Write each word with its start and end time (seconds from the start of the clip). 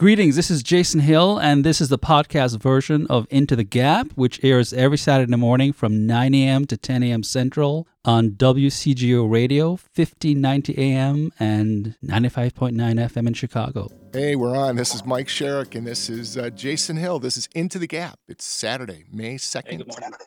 Greetings, 0.00 0.34
this 0.34 0.50
is 0.50 0.62
Jason 0.62 1.00
Hill, 1.00 1.36
and 1.36 1.62
this 1.62 1.78
is 1.78 1.90
the 1.90 1.98
podcast 1.98 2.58
version 2.58 3.06
of 3.08 3.26
Into 3.28 3.54
the 3.54 3.64
Gap, 3.64 4.12
which 4.14 4.42
airs 4.42 4.72
every 4.72 4.96
Saturday 4.96 5.36
morning 5.36 5.74
from 5.74 6.06
9 6.06 6.34
a.m. 6.36 6.64
to 6.68 6.78
10 6.78 7.02
a.m. 7.02 7.22
Central 7.22 7.86
on 8.02 8.30
WCGO 8.30 9.30
Radio, 9.30 9.72
1590 9.72 10.78
AM 10.78 11.30
and 11.38 11.96
95.9 12.02 12.72
FM 12.72 13.26
in 13.26 13.34
Chicago. 13.34 13.90
Hey, 14.14 14.36
we're 14.36 14.56
on. 14.56 14.76
This 14.76 14.94
is 14.94 15.04
Mike 15.04 15.28
Sherrick, 15.28 15.74
and 15.74 15.86
this 15.86 16.08
is 16.08 16.38
uh, 16.38 16.48
Jason 16.48 16.96
Hill. 16.96 17.18
This 17.18 17.36
is 17.36 17.46
Into 17.54 17.78
the 17.78 17.86
Gap. 17.86 18.18
It's 18.26 18.46
Saturday, 18.46 19.04
May 19.12 19.34
2nd, 19.34 19.66
Hey, 19.66 19.76
good 19.76 19.88
morning. 19.88 20.18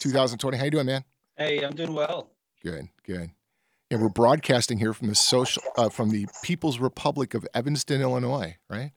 2020. 0.00 0.58
How 0.58 0.64
you 0.64 0.70
doing, 0.70 0.84
man? 0.84 1.02
Hey, 1.34 1.64
I'm 1.64 1.74
doing 1.74 1.94
well. 1.94 2.28
Good, 2.62 2.90
good. 3.06 3.30
Yeah, 3.90 3.98
we're 3.98 4.08
broadcasting 4.08 4.78
here 4.78 4.92
from 4.94 5.08
the 5.08 5.14
social, 5.14 5.62
uh, 5.76 5.88
from 5.90 6.10
the 6.10 6.26
People's 6.42 6.78
Republic 6.78 7.34
of 7.34 7.46
Evanston, 7.54 8.00
Illinois, 8.00 8.56
right? 8.70 8.92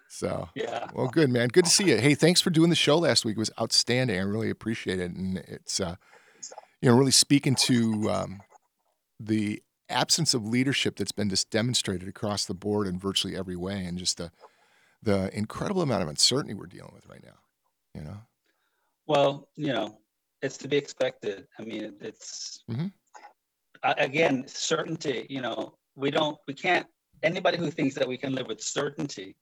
so, 0.08 0.48
Yeah. 0.54 0.88
well, 0.94 1.08
good, 1.08 1.30
man. 1.30 1.48
Good 1.48 1.64
to 1.66 1.70
see 1.70 1.84
you. 1.84 1.98
Hey, 1.98 2.14
thanks 2.14 2.40
for 2.40 2.50
doing 2.50 2.70
the 2.70 2.76
show 2.76 2.98
last 2.98 3.24
week. 3.24 3.36
It 3.36 3.40
was 3.40 3.50
outstanding. 3.60 4.18
I 4.18 4.22
really 4.22 4.50
appreciate 4.50 4.98
it, 4.98 5.12
and 5.12 5.38
it's, 5.38 5.80
uh, 5.80 5.96
you 6.82 6.90
know, 6.90 6.96
really 6.96 7.12
speaking 7.12 7.54
to 7.56 8.10
um, 8.10 8.40
the 9.20 9.62
absence 9.88 10.34
of 10.34 10.44
leadership 10.46 10.96
that's 10.96 11.12
been 11.12 11.28
just 11.30 11.50
demonstrated 11.50 12.08
across 12.08 12.44
the 12.46 12.54
board 12.54 12.86
in 12.86 12.98
virtually 12.98 13.36
every 13.36 13.56
way, 13.56 13.84
and 13.84 13.98
just 13.98 14.16
the 14.18 14.30
the 15.00 15.30
incredible 15.36 15.80
amount 15.82 16.02
of 16.02 16.08
uncertainty 16.08 16.54
we're 16.54 16.66
dealing 16.66 16.92
with 16.92 17.06
right 17.06 17.22
now. 17.24 17.38
You 17.94 18.02
know. 18.02 18.16
Well, 19.06 19.48
you 19.56 19.72
know, 19.72 19.98
it's 20.42 20.56
to 20.58 20.68
be 20.68 20.76
expected. 20.76 21.46
I 21.58 21.62
mean, 21.64 21.84
it- 21.84 21.96
it's 22.00 22.64
Mhm. 22.70 22.92
a- 23.82 23.94
again 23.98 24.46
certainty. 24.46 25.26
You 25.28 25.40
know, 25.40 25.78
we 25.96 26.10
don't, 26.10 26.38
we 26.46 26.54
can't. 26.54 26.86
Anybody 27.22 27.56
who 27.58 27.70
thinks 27.70 27.94
that 27.96 28.06
we 28.06 28.16
can 28.16 28.34
live 28.34 28.46
with 28.46 28.60
certainty 28.62 29.36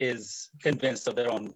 is 0.00 0.50
convinced 0.60 1.08
of 1.08 1.14
their 1.16 1.30
own 1.30 1.54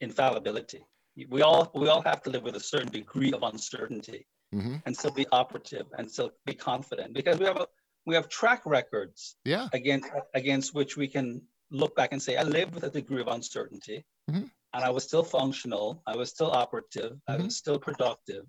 infallibility. 0.00 0.84
We 1.28 1.42
all 1.42 1.70
we 1.74 1.88
all 1.88 2.02
have 2.02 2.22
to 2.22 2.30
live 2.30 2.42
with 2.42 2.56
a 2.56 2.60
certain 2.60 2.90
degree 2.90 3.32
of 3.32 3.42
uncertainty 3.42 4.26
hmm 4.52 4.76
and 4.84 4.96
still 4.96 5.12
be 5.12 5.26
operative 5.32 5.86
and 5.98 6.10
still 6.10 6.32
be 6.44 6.54
confident 6.54 7.12
because 7.14 7.38
we 7.38 7.44
have 7.46 7.56
a 7.56 7.68
we 8.06 8.14
have 8.14 8.28
track 8.28 8.62
records 8.66 9.36
Yeah. 9.44 9.68
against 9.72 10.08
against 10.34 10.74
which 10.74 10.96
we 10.96 11.06
can 11.08 11.46
look 11.70 11.94
back 11.96 12.12
and 12.12 12.22
say, 12.22 12.36
I 12.36 12.42
lived 12.42 12.74
with 12.74 12.84
a 12.84 12.90
degree 12.90 13.20
of 13.20 13.28
uncertainty, 13.28 14.04
Mhm. 14.30 14.50
And 14.74 14.84
I 14.84 14.90
was 14.90 15.04
still 15.04 15.22
functional, 15.22 16.02
I 16.06 16.16
was 16.16 16.30
still 16.30 16.50
operative, 16.50 17.12
I 17.28 17.36
Mhm. 17.36 17.44
was 17.44 17.56
still 17.56 17.78
productive. 17.78 18.44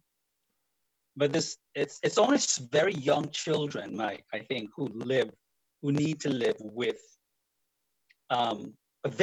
But 1.16 1.32
this 1.32 1.58
it's 1.76 2.00
it's 2.04 2.18
only 2.18 2.40
very 2.80 2.94
young 3.12 3.26
children, 3.44 3.96
Mike, 3.96 4.26
I 4.34 4.40
think, 4.50 4.66
who 4.76 4.86
live, 5.14 5.30
who 5.82 5.92
need 5.92 6.20
to 6.26 6.30
live 6.30 6.58
with 6.60 7.02
um 8.30 8.60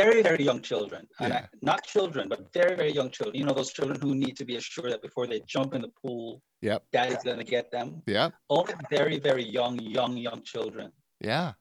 very, 0.01 0.23
very 0.23 0.45
young 0.45 0.63
children. 0.63 1.03
And 1.19 1.33
I- 1.33 1.49
not 1.61 1.81
children, 1.95 2.29
but 2.29 2.41
very, 2.53 2.77
very 2.77 2.93
young 2.93 3.11
children. 3.11 3.35
You 3.37 3.45
know, 3.47 3.53
those 3.61 3.73
children 3.73 4.01
who 4.01 4.15
need 4.15 4.37
to 4.37 4.45
be 4.45 4.55
assured 4.55 4.93
that 4.93 5.03
before 5.03 5.27
they 5.27 5.41
jump 5.41 5.75
in 5.75 5.83
the 5.83 5.93
pool, 6.03 6.41
Yep. 6.61 6.81
daddy's 6.93 7.25
gonna 7.25 7.43
get 7.57 7.73
them. 7.73 8.01
Yeah. 8.07 8.31
Only 8.49 8.75
very, 8.97 9.19
very 9.19 9.43
young, 9.59 9.81
young, 9.81 10.17
young 10.17 10.41
children 10.53 10.93
Yeah. 11.21 11.55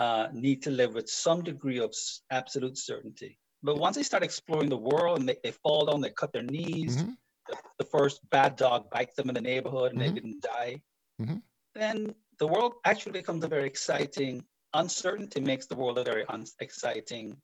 uh, 0.00 0.26
need 0.32 0.62
to 0.66 0.70
live 0.80 0.94
with 0.94 1.08
some 1.08 1.44
degree 1.44 1.78
of 1.78 1.94
absolute 2.30 2.76
certainty. 2.76 3.38
But 3.62 3.76
once 3.76 3.96
they 3.96 4.02
start 4.02 4.22
exploring 4.22 4.70
the 4.70 4.76
world 4.76 5.18
and 5.18 5.28
they, 5.28 5.36
they 5.42 5.52
fall 5.52 5.86
down, 5.86 6.00
they 6.00 6.10
cut 6.10 6.32
their 6.32 6.42
knees, 6.42 6.96
Mhm. 6.96 7.16
the, 7.46 7.56
the 7.78 7.84
first 7.84 8.28
bad 8.30 8.56
dog 8.56 8.90
bites 8.90 9.16
them 9.16 9.28
in 9.28 9.34
the 9.34 9.40
neighborhood 9.40 9.92
and 9.92 10.00
Mhm. 10.00 10.04
they 10.06 10.12
didn't 10.12 10.40
die, 10.40 10.82
Mhm. 11.20 11.42
then 11.74 12.14
the 12.38 12.46
world 12.46 12.74
actually 12.84 13.12
becomes 13.12 13.44
a 13.44 13.48
very 13.48 13.66
exciting, 13.66 14.44
uncertainty 14.72 15.40
makes 15.40 15.66
the 15.66 15.74
world 15.76 15.98
a 15.98 16.04
very 16.04 16.24
un- 16.26 16.46
exciting 16.60 17.40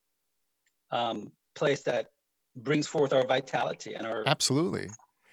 um, 0.93 1.33
place 1.55 1.83
that 1.83 2.13
brings 2.55 2.87
forth 2.87 3.13
our 3.13 3.27
vitality 3.27 3.95
and 3.95 4.07
our, 4.07 4.23
Absolutely. 4.27 4.89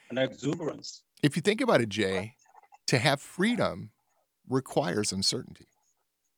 and 0.10 0.18
our 0.18 0.26
exuberance. 0.26 1.04
If 1.22 1.36
you 1.36 1.42
think 1.42 1.62
about 1.62 1.80
it, 1.80 1.90
Jay, 1.90 2.36
to 2.88 2.98
have 2.98 3.22
freedom 3.22 3.92
requires 4.50 5.14
uncertainty. 5.14 5.68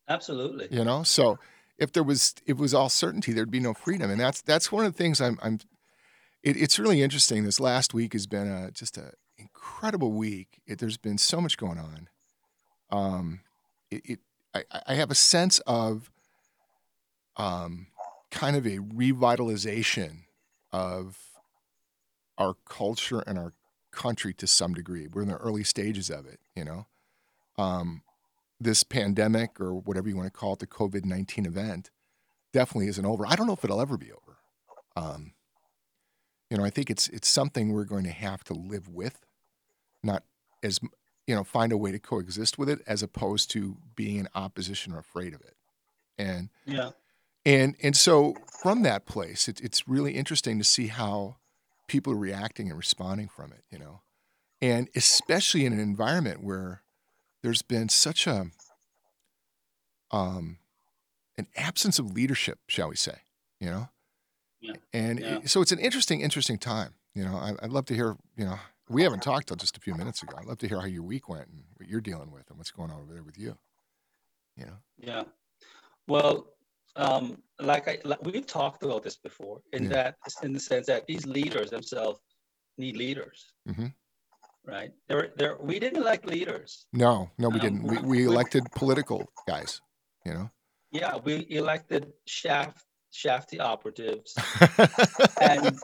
Absolutely. 0.08 0.68
You 0.70 0.84
know, 0.84 1.04
so 1.04 1.40
if 1.78 1.92
there 1.92 2.04
was 2.04 2.36
if 2.46 2.58
it 2.58 2.62
was 2.62 2.74
all 2.74 2.90
certainty, 2.90 3.34
there'd 3.34 3.52
be 3.52 3.60
no 3.60 3.74
freedom, 3.74 4.10
and 4.10 4.20
that's 4.20 4.42
that's 4.42 4.72
one 4.72 4.86
of 4.86 4.94
the 4.94 4.98
things 4.98 5.22
I'm. 5.22 5.40
I'm 5.42 5.60
it, 6.44 6.58
it's 6.58 6.78
really 6.78 7.02
interesting. 7.02 7.44
This 7.44 7.60
last 7.60 7.94
week 7.94 8.14
has 8.14 8.28
been 8.28 8.48
a 8.48 8.72
just 8.72 8.98
a 8.98 9.14
incredible 9.38 10.12
week. 10.12 10.62
It, 10.68 10.80
there's 10.80 10.98
been 10.98 11.18
so 11.18 11.42
much 11.42 11.58
going 11.58 11.80
on. 11.80 12.10
Um, 12.92 13.40
it, 13.92 14.02
it 14.06 14.20
I, 14.54 14.64
I 14.88 14.94
have 14.96 15.12
a 15.12 15.16
sense 15.16 15.60
of 15.60 16.12
um, 17.38 17.88
kind 18.32 18.56
of 18.56 18.66
a 18.66 18.78
revitalization 18.78 20.24
of 20.72 21.18
our 22.38 22.56
culture 22.66 23.20
and 23.26 23.38
our 23.38 23.54
country 23.92 24.34
to 24.36 24.48
some 24.48 24.74
degree. 24.74 25.08
We're 25.08 25.24
in 25.24 25.30
the 25.30 25.38
early 25.38 25.64
stages 25.64 26.10
of 26.10 26.26
it, 26.26 26.40
you 26.56 26.64
know. 26.66 26.88
Um, 27.58 28.02
this 28.60 28.84
pandemic 28.84 29.60
or 29.60 29.74
whatever 29.74 30.08
you 30.10 30.16
want 30.16 30.32
to 30.32 30.38
call 30.38 30.54
it, 30.54 30.60
the 30.60 30.68
COVID 30.68 31.06
19 31.06 31.46
event, 31.46 31.92
definitely 32.54 32.88
isn't 32.88 33.06
over. 33.06 33.26
I 33.28 33.36
don't 33.36 33.48
know 33.48 33.54
if 33.54 33.64
it'll 33.64 33.82
ever 33.82 33.98
be 33.98 34.12
over. 34.12 34.38
Um, 34.96 35.34
you 36.50 36.58
know, 36.58 36.64
I 36.64 36.70
think 36.70 36.90
it's 36.90 37.08
it's 37.10 37.28
something 37.28 37.74
we're 37.74 37.86
going 37.86 38.06
to 38.06 38.12
have 38.12 38.44
to 38.46 38.54
live 38.54 38.88
with, 38.88 39.26
not 40.04 40.24
as 40.64 40.80
you 41.28 41.36
know, 41.36 41.44
find 41.44 41.72
a 41.72 41.78
way 41.78 41.92
to 41.92 42.00
coexist 42.00 42.58
with 42.58 42.70
it 42.70 42.82
as 42.86 43.02
opposed 43.02 43.50
to 43.52 43.78
being 43.96 44.18
in 44.18 44.30
opposition 44.36 44.94
or 44.94 45.00
afraid 45.00 45.34
of 45.34 45.42
it. 45.42 45.56
And 46.18 46.50
Yeah. 46.66 46.92
and 47.46 47.76
and 47.82 47.96
so 47.96 48.36
from 48.62 48.84
that 48.84 49.06
place, 49.06 49.48
it, 49.48 49.60
it's 49.62 49.88
really 49.88 50.14
interesting 50.14 50.58
to 50.60 50.64
see 50.64 50.88
how 50.88 51.38
people 51.88 52.14
are 52.14 52.18
reacting 52.18 52.70
and 52.70 52.78
responding 52.78 53.28
from 53.28 53.52
it. 53.52 53.64
You 53.70 53.80
know, 53.80 54.02
and 54.62 54.88
especially 54.96 55.66
in 55.66 55.74
an 55.74 55.80
environment 55.80 56.44
where 56.44 56.84
there's 57.46 57.62
been 57.62 57.88
such 57.90 58.26
a 58.26 58.48
um 60.12 60.58
an 61.38 61.48
absence 61.56 62.00
of 62.00 62.12
leadership, 62.12 62.58
shall 62.68 62.90
we 62.90 62.96
say? 62.96 63.18
You 63.60 63.70
know, 63.70 63.90
Yeah. 64.62 64.74
and 64.94 65.20
Yeah. 65.20 65.38
it- 65.40 65.50
so 65.50 65.62
it's 65.62 65.72
an 65.72 65.80
interesting, 65.80 66.22
interesting 66.22 66.58
time. 66.58 66.96
You 67.14 67.24
know, 67.26 67.36
I, 67.36 67.54
I'd 67.62 67.70
love 67.72 67.86
to 67.88 67.94
hear. 67.94 68.18
You 68.36 68.46
know, 68.46 68.60
we 68.90 69.04
haven't 69.04 69.22
talked 69.22 69.48
till 69.48 69.58
just 69.58 69.78
a 69.78 69.80
few 69.80 69.94
minutes 69.96 70.24
ago. 70.24 70.36
I'd 70.38 70.46
love 70.46 70.58
to 70.60 70.68
hear 70.68 70.80
how 70.80 70.88
your 70.88 71.04
week 71.04 71.30
went 71.30 71.48
and 71.50 71.64
what 71.78 71.88
you're 71.88 72.02
dealing 72.02 72.32
with 72.32 72.50
and 72.50 72.58
what's 72.58 72.72
going 72.72 72.90
on 72.92 73.02
over 73.02 73.14
there 73.14 73.24
with 73.24 73.38
you. 73.38 73.58
You 74.58 74.66
know, 74.66 74.78
Yeah. 74.98 75.24
Well, 76.08 76.48
um, 76.96 77.42
like 77.60 77.88
I, 77.88 78.00
like 78.06 78.22
we've 78.24 78.46
talked 78.48 78.84
about 78.84 79.04
this 79.04 79.18
before, 79.18 79.62
in 79.74 79.84
Yeah. 79.84 79.90
that, 79.90 80.18
in 80.44 80.54
the 80.54 80.60
sense 80.60 80.88
that 80.88 81.06
these 81.08 81.26
leaders 81.26 81.70
themselves 81.70 82.20
need 82.78 82.96
leaders, 82.98 83.54
Mhm. 83.68 83.94
Right? 84.68 84.92
They're, 85.08 85.30
they're, 85.38 85.58
we 85.60 85.80
didn't 85.80 86.02
elect 86.02 86.26
leaders. 86.28 86.86
no, 86.94 87.30
no, 87.38 87.50
we 87.50 87.60
Um, 87.60 87.62
didn't. 87.62 87.84
We, 87.84 87.98
we- 88.02 88.26
elected 88.26 88.64
political 88.76 89.30
guys. 89.48 89.82
You 90.26 90.34
know. 90.34 90.50
Yeah, 90.92 91.18
we 91.18 91.46
elected 91.50 92.14
shaft, 92.26 92.84
shafty 93.12 93.60
operatives, 93.60 94.34
and 95.42 95.78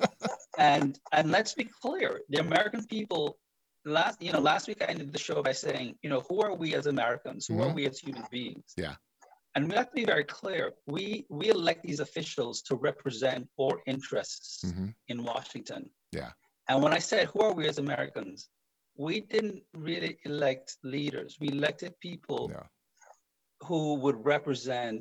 and 0.57 0.99
and 1.11 1.31
let's 1.31 1.53
be 1.53 1.65
clear, 1.81 2.21
the 2.29 2.39
American 2.39 2.85
people. 2.85 3.37
Last, 3.83 4.21
you 4.21 4.31
know, 4.31 4.39
last 4.39 4.67
week 4.67 4.77
I 4.83 4.85
ended 4.85 5.11
the 5.11 5.17
show 5.17 5.41
by 5.41 5.53
saying, 5.53 5.95
you 6.03 6.09
know, 6.11 6.21
who 6.29 6.41
are 6.41 6.53
we 6.55 6.75
as 6.75 6.85
Americans? 6.85 7.47
Who 7.47 7.59
are 7.63 7.69
Mhm. 7.71 7.75
we 7.75 7.87
as 7.87 7.97
human 7.97 8.23
beings? 8.29 8.73
Yeah. 8.77 8.93
And 9.55 9.67
we 9.67 9.75
have 9.75 9.87
to 9.89 9.95
be 9.95 10.05
very 10.05 10.23
clear. 10.23 10.73
We 10.85 11.25
we 11.29 11.49
elect 11.49 11.81
these 11.83 11.99
officials 11.99 12.61
to 12.67 12.75
represent 12.75 13.49
our 13.59 13.81
interests 13.87 14.61
hmm 14.71 14.89
in 15.07 15.23
Washington. 15.23 15.89
Yeah. 16.11 16.31
And 16.69 16.81
when 16.83 16.93
I 16.93 16.99
said, 16.99 17.23
who 17.31 17.41
are 17.41 17.53
we 17.53 17.67
as 17.67 17.79
Americans? 17.79 18.49
We 19.07 19.21
didn't 19.21 19.63
really 19.73 20.13
elect 20.25 20.77
leaders. 20.83 21.31
We 21.41 21.47
elected 21.49 21.91
people 21.99 22.41
Yeah. 22.53 22.67
who 23.67 23.81
would 24.03 24.17
represent 24.35 24.99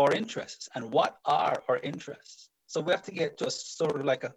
our 0.00 0.10
interests. 0.20 0.68
And 0.74 0.82
what 0.96 1.12
are 1.24 1.56
our 1.68 1.78
interests? 1.92 2.50
So 2.66 2.76
we 2.80 2.90
have 2.96 3.06
to 3.10 3.14
get 3.20 3.38
to 3.38 3.46
a 3.46 3.50
sort 3.50 3.94
of 4.00 4.04
like 4.12 4.24
a, 4.24 4.32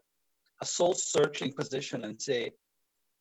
a 0.62 0.66
soul 0.78 0.94
searching 0.94 1.52
position 1.62 2.04
and 2.06 2.22
say, 2.30 2.52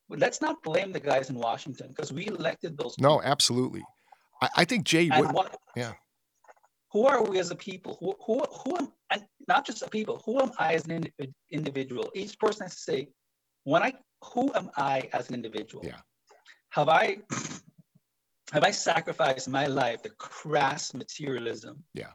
well, 0.09 0.19
let's 0.25 0.41
not 0.47 0.63
blame 0.63 0.91
the 0.93 1.05
guys 1.11 1.31
in 1.31 1.37
Washington 1.49 1.89
because 1.89 2.13
we 2.13 2.27
elected 2.27 2.77
those. 2.77 2.95
No, 2.99 3.17
people. 3.17 3.33
absolutely. 3.33 3.85
I, 4.43 4.49
I 4.61 4.65
think 4.67 4.85
Jay. 4.85 5.09
And 5.11 5.33
What, 5.33 5.57
yeah. 5.75 5.95
Who 6.93 7.07
are 7.07 7.23
we 7.25 7.39
as 7.39 7.51
a 7.51 7.57
people? 7.71 7.97
Who, 8.01 8.15
who, 8.27 8.35
who 8.61 8.77
am, 8.77 8.93
and 9.11 9.23
not 9.49 9.65
just 9.65 9.81
a 9.81 9.89
people, 9.89 10.21
who 10.27 10.41
am 10.45 10.53
I 10.59 10.75
as 10.75 10.85
an 10.85 10.93
indi- 10.99 11.33
individual? 11.51 12.11
Each 12.15 12.39
person 12.39 12.65
has 12.67 12.75
to 12.75 12.83
say, 12.91 13.09
when 13.65 13.83
I, 13.83 13.95
who 14.23 14.53
am 14.55 14.71
I 14.77 15.09
as 15.13 15.29
an 15.29 15.35
individual? 15.35 15.85
Yeah. 15.85 16.01
Have 16.71 16.89
I, 16.89 17.19
have 18.53 18.65
I 18.65 18.71
sacrificed 18.71 19.49
my 19.49 19.67
life 19.67 20.03
to 20.03 20.11
crass 20.11 20.95
materialism? 20.95 21.83
Yeah. 21.95 22.13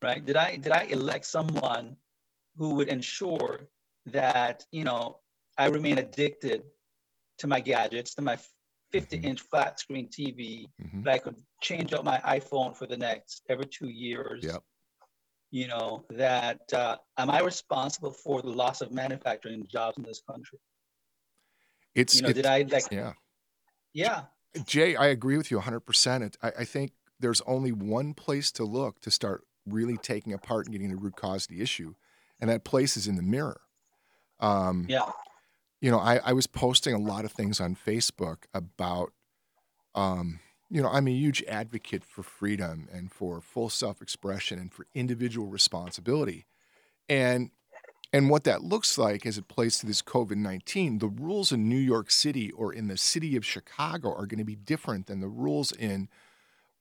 Right? 0.00 0.24
Did 0.24 0.36
I, 0.36 0.56
did 0.56 0.72
I 0.72 0.84
elect 0.84 1.26
someone 1.26 1.96
who 2.56 2.74
would 2.74 2.88
ensure 2.88 3.60
that, 4.06 4.64
you 4.72 4.84
know, 4.84 5.20
I 5.58 5.66
remain 5.68 5.98
addicted 5.98 6.62
to 7.38 7.46
my 7.46 7.60
gadgets, 7.60 8.14
to 8.14 8.22
my 8.22 8.38
50 8.90 9.18
Mhm. 9.18 9.24
inch 9.24 9.40
flat 9.40 9.78
screen 9.80 10.08
TV 10.08 10.68
Mhm. 10.82 11.04
that 11.04 11.14
I 11.14 11.18
could 11.18 11.36
change 11.60 11.92
out 11.94 12.04
my 12.04 12.18
iPhone 12.38 12.76
for 12.76 12.86
the 12.86 12.96
next 12.96 13.42
every 13.48 13.66
two 13.66 13.88
years. 13.88 14.44
Yep. 14.44 14.62
You 15.50 15.68
know, 15.68 16.04
that 16.10 16.72
uh, 16.72 16.96
am 17.16 17.30
I 17.30 17.40
responsible 17.40 18.12
for 18.12 18.42
the 18.42 18.50
loss 18.50 18.80
of 18.80 18.90
manufacturing 18.90 19.66
jobs 19.66 19.96
in 19.98 20.02
this 20.02 20.22
country? 20.22 20.58
It's 21.94 22.16
You 22.16 22.22
know, 22.22 22.32
did 22.32 22.46
I 22.46 22.62
like, 22.62 22.90
yeah. 22.90 23.12
yeah, 23.92 24.22
Jay, 24.64 24.96
I 24.96 25.06
agree 25.06 25.36
with 25.36 25.50
you 25.50 25.60
100%. 25.60 26.22
It, 26.22 26.36
I, 26.42 26.52
I 26.60 26.64
think 26.64 26.92
there's 27.20 27.40
only 27.42 27.72
one 27.72 28.14
place 28.14 28.50
to 28.52 28.64
look 28.64 29.00
to 29.00 29.10
start 29.10 29.44
really 29.66 29.96
taking 29.96 30.32
apart 30.32 30.66
and 30.66 30.72
getting 30.72 30.90
the 30.90 30.96
root 30.96 31.16
cause 31.16 31.44
of 31.44 31.48
the 31.48 31.62
issue, 31.62 31.94
and 32.40 32.50
that 32.50 32.64
place 32.64 32.96
is 32.96 33.06
in 33.06 33.16
the 33.16 33.22
mirror. 33.22 33.60
Um, 34.40 34.86
yeah, 34.88 35.10
you 35.82 35.90
know, 35.90 35.98
I, 35.98 36.20
I 36.24 36.32
was 36.32 36.46
posting 36.46 36.94
a 36.94 36.98
lot 36.98 37.24
of 37.24 37.32
things 37.32 37.60
on 37.60 37.74
Facebook 37.74 38.44
about, 38.54 39.12
um, 39.96 40.38
you 40.70 40.80
know, 40.80 40.88
I'm 40.88 41.08
a 41.08 41.12
huge 41.12 41.42
advocate 41.48 42.04
for 42.04 42.22
freedom 42.22 42.88
and 42.90 43.12
for 43.12 43.40
full 43.40 43.68
self 43.68 44.00
expression 44.00 44.60
and 44.60 44.72
for 44.72 44.86
individual 44.94 45.48
responsibility. 45.48 46.46
And 47.08 47.50
and 48.12 48.28
what 48.28 48.44
that 48.44 48.62
looks 48.62 48.98
like 48.98 49.24
as 49.24 49.38
it 49.38 49.48
plays 49.48 49.78
to 49.78 49.86
this 49.86 50.02
COVID 50.02 50.36
19, 50.36 50.98
the 50.98 51.08
rules 51.08 51.50
in 51.50 51.68
New 51.68 51.78
York 51.78 52.10
City 52.10 52.50
or 52.52 52.72
in 52.72 52.88
the 52.88 52.96
city 52.98 53.36
of 53.36 53.44
Chicago 53.44 54.10
are 54.10 54.26
going 54.26 54.38
to 54.38 54.44
be 54.44 54.56
different 54.56 55.06
than 55.06 55.20
the 55.20 55.28
rules 55.28 55.72
in, 55.72 56.08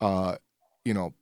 uh, 0.02 0.36
you 0.84 0.94
know, 0.94 1.14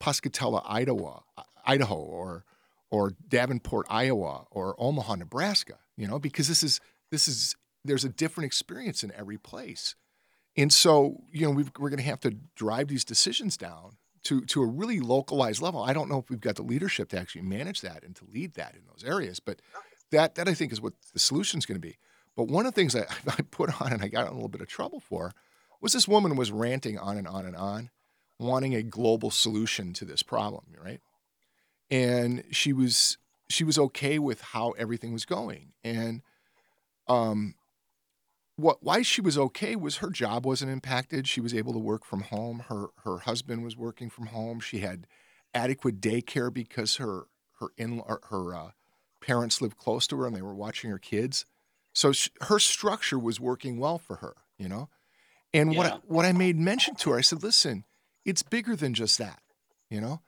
Pocatello, 0.00 0.62
Idaho, 0.66 1.24
Idaho, 1.64 1.96
or 1.96 2.44
or 2.90 3.12
Davenport, 3.28 3.86
Iowa, 3.88 4.46
or 4.50 4.76
Omaha, 4.78 5.16
Nebraska. 5.16 5.78
You 5.96 6.08
know, 6.08 6.18
because 6.18 6.46
this 6.48 6.62
is 6.62 6.80
this 7.10 7.26
is 7.26 7.56
there's 7.84 8.04
a 8.04 8.10
different 8.10 8.46
experience 8.46 9.02
in 9.02 9.12
every 9.12 9.38
place, 9.38 9.94
and 10.56 10.70
so 10.70 11.22
you 11.32 11.46
know 11.46 11.52
we've, 11.52 11.70
we're 11.78 11.88
going 11.88 11.98
to 11.98 12.04
have 12.04 12.20
to 12.20 12.32
drive 12.54 12.88
these 12.88 13.04
decisions 13.04 13.56
down 13.56 13.96
to 14.24 14.40
to 14.42 14.62
a 14.62 14.66
really 14.66 15.00
localized 15.00 15.62
level. 15.62 15.82
I 15.82 15.92
don't 15.92 16.08
know 16.08 16.18
if 16.18 16.30
we've 16.30 16.40
got 16.40 16.56
the 16.56 16.62
leadership 16.62 17.08
to 17.10 17.18
actually 17.18 17.42
manage 17.42 17.80
that 17.82 18.02
and 18.02 18.16
to 18.16 18.24
lead 18.32 18.54
that 18.54 18.74
in 18.74 18.82
those 18.86 19.04
areas, 19.04 19.40
but 19.40 19.60
that 20.10 20.34
that 20.34 20.48
I 20.48 20.54
think 20.54 20.72
is 20.72 20.80
what 20.80 20.94
the 21.12 21.18
solution 21.18 21.58
is 21.58 21.66
going 21.66 21.80
to 21.80 21.86
be. 21.86 21.96
But 22.36 22.48
one 22.48 22.66
of 22.66 22.74
the 22.74 22.80
things 22.80 22.96
I, 22.96 23.06
I 23.28 23.42
put 23.50 23.80
on 23.80 23.92
and 23.92 24.02
I 24.02 24.08
got 24.08 24.26
in 24.26 24.32
a 24.32 24.34
little 24.34 24.48
bit 24.48 24.60
of 24.60 24.68
trouble 24.68 25.00
for 25.00 25.32
was 25.80 25.92
this 25.92 26.08
woman 26.08 26.36
was 26.36 26.50
ranting 26.50 26.98
on 26.98 27.16
and 27.16 27.28
on 27.28 27.46
and 27.46 27.56
on, 27.56 27.90
wanting 28.38 28.74
a 28.74 28.82
global 28.82 29.30
solution 29.30 29.92
to 29.94 30.04
this 30.04 30.22
problem, 30.22 30.64
right? 30.82 31.00
And 31.90 32.44
she 32.50 32.72
was 32.72 33.18
she 33.48 33.64
was 33.64 33.78
okay 33.78 34.18
with 34.18 34.40
how 34.40 34.70
everything 34.72 35.12
was 35.12 35.26
going, 35.26 35.72
and 35.84 36.22
um, 37.08 37.54
what 38.56 38.82
why 38.82 39.02
she 39.02 39.20
was 39.20 39.36
okay 39.36 39.76
was 39.76 39.96
her 39.96 40.10
job 40.10 40.46
wasn't 40.46 40.70
impacted. 40.70 41.26
She 41.26 41.40
was 41.40 41.54
able 41.54 41.72
to 41.72 41.78
work 41.78 42.04
from 42.04 42.22
home. 42.22 42.64
Her 42.68 42.88
her 43.04 43.18
husband 43.18 43.64
was 43.64 43.76
working 43.76 44.10
from 44.10 44.26
home. 44.26 44.60
She 44.60 44.78
had 44.78 45.06
adequate 45.52 46.00
daycare 46.00 46.52
because 46.52 46.96
her 46.96 47.24
her 47.60 47.68
in 47.76 48.02
her 48.30 48.54
uh, 48.54 48.70
parents 49.20 49.60
lived 49.60 49.76
close 49.76 50.06
to 50.08 50.16
her 50.18 50.26
and 50.26 50.36
they 50.36 50.42
were 50.42 50.54
watching 50.54 50.90
her 50.90 50.98
kids. 50.98 51.46
So 51.92 52.12
sh 52.12 52.28
her 52.42 52.58
structure 52.58 53.18
was 53.18 53.40
working 53.40 53.78
well 53.78 53.98
for 53.98 54.16
her, 54.16 54.34
you 54.58 54.68
know. 54.68 54.88
And 55.52 55.76
what 55.76 55.86
I, 55.86 55.98
what 56.06 56.24
I 56.24 56.32
made 56.32 56.56
mention 56.56 56.96
to 56.96 57.10
her, 57.10 57.18
I 57.18 57.20
said, 57.20 57.44
listen, 57.44 57.84
it's 58.24 58.42
bigger 58.42 58.74
than 58.74 58.92
just 58.92 59.18
that, 59.18 59.40
you 59.88 60.00
know, 60.00 60.20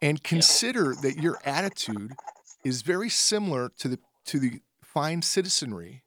and 0.00 0.22
consider 0.22 0.94
that 1.02 1.18
your 1.18 1.38
attitude 1.44 2.14
is 2.64 2.80
very 2.80 3.10
similar 3.10 3.70
to 3.78 3.88
the 3.88 3.98
to 4.26 4.38
the 4.38 4.60
fine 4.82 5.22
citizenry 5.22 6.02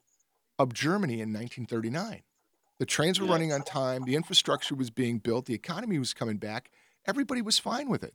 of 0.59 0.73
Germany 0.73 1.15
in 1.15 1.31
1939. 1.33 2.23
The 2.79 2.85
trains 2.85 3.19
were 3.19 3.25
Yeah. 3.27 3.31
running 3.33 3.53
on 3.53 3.63
time, 3.63 4.03
the 4.03 4.15
infrastructure 4.15 4.75
was 4.75 4.89
being 4.89 5.19
built, 5.19 5.45
the 5.45 5.53
economy 5.53 5.97
was 5.99 6.13
coming 6.13 6.37
back. 6.37 6.69
Everybody 7.05 7.41
was 7.41 7.59
fine 7.59 7.89
with 7.89 8.03
it. 8.03 8.13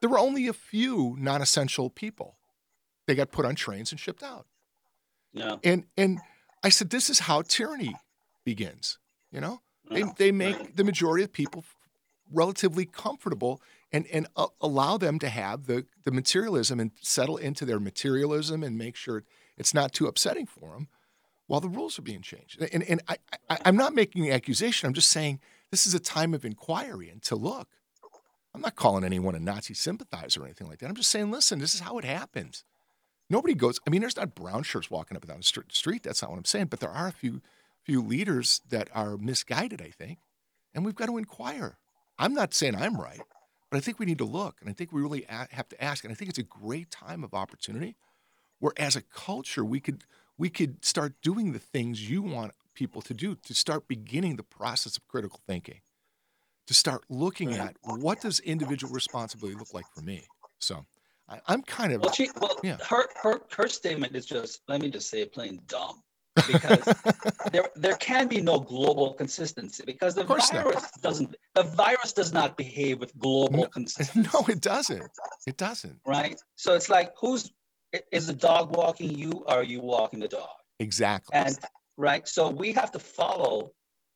There 0.00 0.08
were 0.10 0.18
only 0.18 0.46
a 0.46 0.52
few 0.52 1.16
non-essential 1.18 1.90
people. 1.90 2.38
They 3.06 3.14
got 3.14 3.30
put 3.32 3.44
on 3.44 3.54
trains 3.54 3.90
and 3.90 3.98
shipped 4.00 4.22
out. 4.22 4.46
yeah. 5.32 5.56
And 5.64 5.86
and 5.96 6.20
I 6.62 6.68
said, 6.70 6.90
this 6.90 7.08
is 7.10 7.20
how 7.20 7.42
tyranny 7.42 7.96
begins. 8.44 8.98
You 9.30 9.40
know, 9.40 9.60
they 9.90 10.02
they 10.16 10.32
make 10.32 10.76
the 10.76 10.84
majority 10.84 11.22
of 11.24 11.32
people 11.32 11.64
relatively 12.30 12.84
comfortable 12.86 13.60
and 13.92 14.06
and 14.08 14.26
uh, 14.36 14.48
allow 14.60 14.98
them 14.98 15.18
to 15.20 15.28
have 15.28 15.66
the 15.66 15.86
the 16.04 16.10
materialism 16.10 16.80
and 16.80 16.92
settle 17.00 17.36
into 17.36 17.64
their 17.64 17.80
materialism 17.80 18.62
and 18.62 18.76
make 18.76 18.96
sure 18.96 19.24
it's 19.56 19.72
not 19.74 19.92
too 19.92 20.06
upsetting 20.06 20.46
for 20.46 20.72
them 20.72 20.88
while 21.48 21.60
the 21.60 21.68
rules 21.68 21.98
are 21.98 22.02
being 22.02 22.22
changed. 22.22 22.62
And 22.72 22.84
and 22.84 23.02
I, 23.08 23.16
I 23.50 23.58
I'm 23.64 23.76
not 23.76 23.94
making 23.94 24.26
an 24.26 24.32
accusation. 24.32 24.86
I'm 24.86 24.94
just 24.94 25.10
saying 25.10 25.40
this 25.72 25.86
is 25.86 25.94
a 25.94 25.98
time 25.98 26.32
of 26.32 26.44
inquiry 26.44 27.10
and 27.10 27.20
to 27.22 27.34
look. 27.34 27.68
I'm 28.54 28.60
not 28.60 28.76
calling 28.76 29.04
anyone 29.04 29.34
a 29.34 29.40
Nazi 29.40 29.74
sympathizer 29.74 30.42
or 30.42 30.44
anything 30.44 30.68
like 30.68 30.78
that. 30.78 30.88
I'm 30.88 30.94
just 30.94 31.10
saying, 31.10 31.30
listen, 31.30 31.58
this 31.58 31.74
is 31.74 31.80
how 31.80 31.98
it 31.98 32.04
happens. 32.04 32.64
Nobody 33.30 33.54
goes. 33.54 33.78
I 33.86 33.90
mean, 33.90 34.00
there's 34.00 34.16
not 34.16 34.34
brown 34.34 34.62
shirts 34.62 34.90
walking 34.90 35.16
up 35.16 35.22
and 35.22 35.30
down 35.30 35.40
the 35.40 35.64
street. 35.70 36.02
That's 36.02 36.22
not 36.22 36.30
what 36.30 36.38
I'm 36.38 36.44
saying. 36.44 36.66
But 36.66 36.80
there 36.80 36.90
are 36.90 37.08
a 37.08 37.12
few 37.12 37.40
few 37.82 38.02
leaders 38.02 38.60
that 38.68 38.88
are 38.94 39.16
misguided. 39.16 39.82
I 39.82 39.90
think, 39.90 40.18
and 40.74 40.84
we've 40.84 40.94
got 40.94 41.06
to 41.06 41.18
inquire. 41.18 41.78
I'm 42.18 42.34
not 42.34 42.52
saying 42.52 42.74
I'm 42.74 42.96
right, 43.00 43.20
but 43.70 43.76
I 43.76 43.80
think 43.80 43.98
we 43.98 44.06
need 44.06 44.18
to 44.18 44.24
look, 44.24 44.56
and 44.60 44.68
I 44.68 44.72
think 44.72 44.92
we 44.92 45.00
really 45.00 45.24
have 45.28 45.68
to 45.68 45.82
ask. 45.82 46.04
And 46.04 46.12
I 46.12 46.14
think 46.14 46.28
it's 46.30 46.38
a 46.38 46.42
great 46.42 46.90
time 46.90 47.22
of 47.22 47.34
opportunity, 47.34 47.96
where 48.58 48.72
as 48.76 48.96
a 48.96 49.02
culture 49.02 49.64
we 49.64 49.80
could 49.80 50.04
we 50.38 50.48
could 50.48 50.84
start 50.84 51.14
doing 51.22 51.52
the 51.52 51.58
things 51.58 52.08
you 52.08 52.22
want 52.22 52.52
people 52.74 53.02
to 53.02 53.12
do 53.12 53.34
to 53.34 53.54
start 53.54 53.88
beginning 53.88 54.36
the 54.36 54.44
process 54.44 54.96
of 54.96 55.06
critical 55.08 55.40
thinking, 55.46 55.80
to 56.68 56.74
start 56.74 57.02
looking 57.10 57.54
at 57.54 57.76
what 57.82 58.20
does 58.20 58.38
individual 58.40 58.92
responsibility 58.92 59.58
look 59.58 59.74
like 59.74 59.86
for 59.94 60.00
me. 60.02 60.26
So 60.60 60.86
I, 61.28 61.40
I'm 61.48 61.62
kind 61.62 61.92
of 61.92 62.02
Well, 62.02 62.12
she, 62.12 62.30
well, 62.40 62.56
Yeah. 62.62 62.78
her, 62.88 63.08
her, 63.22 63.40
her 63.56 63.68
statement 63.68 64.14
is 64.14 64.24
just, 64.26 64.60
let 64.68 64.80
me 64.80 64.90
just 64.90 65.10
say 65.10 65.22
it 65.22 65.32
plain 65.32 65.60
dumb. 65.66 66.02
Because 66.46 66.84
there, 67.52 67.68
there 67.74 67.96
can 67.96 68.28
be 68.28 68.40
no 68.40 68.60
global 68.60 69.14
consistency 69.14 69.82
because 69.84 70.14
the 70.14 70.24
course 70.24 70.52
not. 70.52 70.62
virus 70.64 70.90
doesn't, 71.02 71.34
the 71.54 71.64
virus 71.64 72.12
does 72.12 72.32
not 72.32 72.56
behave 72.56 73.00
with 73.00 73.18
global 73.18 73.66
consistency. 73.66 74.30
no, 74.34 74.46
it 74.46 74.60
doesn't. 74.60 75.02
It 75.48 75.56
doesn't. 75.56 75.98
Right. 76.06 76.38
So 76.54 76.74
it's 76.74 76.88
like, 76.88 77.10
who's, 77.20 77.50
is 78.12 78.26
the 78.26 78.32
dog 78.34 78.74
walking 78.76 79.10
you 79.16 79.44
or 79.46 79.54
are 79.58 79.62
you 79.62 79.80
walking 79.80 80.20
the 80.20 80.28
dog? 80.28 80.48
Exactly. 80.80 81.34
And, 81.34 81.58
right. 81.96 82.26
So 82.28 82.48
we 82.50 82.72
have 82.72 82.90
to 82.92 82.98
follow, 82.98 83.72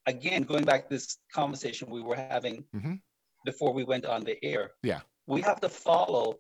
again, 0.07 0.43
going 0.43 0.65
back 0.65 0.85
to 0.85 0.95
this 0.95 1.19
conversation 1.33 1.91
we 1.91 2.03
were 2.03 2.17
having 2.17 2.65
Mhm. 2.75 3.01
before 3.45 3.73
we 3.73 3.85
went 3.85 4.05
on 4.07 4.25
the 4.25 4.43
air. 4.45 4.73
Yeah. 4.83 5.01
We 5.27 5.41
have 5.43 5.61
to 5.61 5.69
follow 5.69 6.39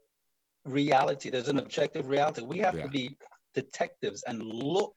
reality. 0.64 1.30
There's 1.30 1.48
an 1.48 1.58
objective 1.58 2.08
reality. 2.08 2.42
We 2.42 2.58
have 2.58 2.76
Yeah. 2.76 2.84
to 2.84 2.88
be 2.88 3.16
detectives 3.54 4.22
and 4.24 4.42
look 4.42 4.94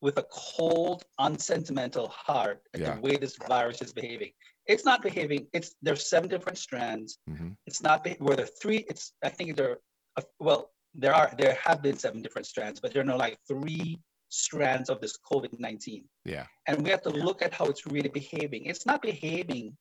with 0.00 0.18
a 0.18 0.24
cold, 0.32 1.04
unsentimental 1.18 2.08
heart 2.08 2.62
at 2.74 2.80
Yeah. 2.80 2.94
the 2.96 3.00
way 3.00 3.16
this 3.16 3.36
virus 3.36 3.80
is 3.80 3.92
behaving. 3.92 4.32
It's 4.66 4.84
not 4.84 5.00
behaving. 5.02 5.48
It's 5.52 5.74
there's 5.82 6.08
seven 6.08 6.28
different 6.28 6.58
strands. 6.58 7.18
Mhm. 7.28 7.56
It's 7.66 7.82
not 7.82 8.06
where 8.20 8.36
there 8.36 8.44
are 8.44 8.48
three. 8.60 8.78
It's 8.88 9.12
I 9.22 9.28
think 9.28 9.56
there. 9.56 9.80
Are, 10.16 10.24
well, 10.40 10.72
there 10.94 11.14
are 11.14 11.32
there 11.38 11.56
have 11.64 11.82
been 11.82 11.96
seven 11.96 12.22
different 12.22 12.46
strands, 12.46 12.80
but 12.80 12.92
there 12.92 13.02
are 13.02 13.06
no 13.06 13.16
like 13.16 13.38
three 13.48 13.98
strands 14.28 14.88
of 14.90 15.00
this 15.00 15.18
COVID 15.30 15.58
nineteen. 15.58 16.04
Yeah. 16.24 16.46
And 16.66 16.82
we 16.82 16.90
have 16.90 17.02
to 17.02 17.10
look 17.10 17.42
at 17.42 17.52
how 17.54 17.66
it's 17.66 17.86
really 17.86 18.08
behaving. 18.08 18.66
It's 18.66 18.86
not 18.86 19.02
behaving 19.02 19.76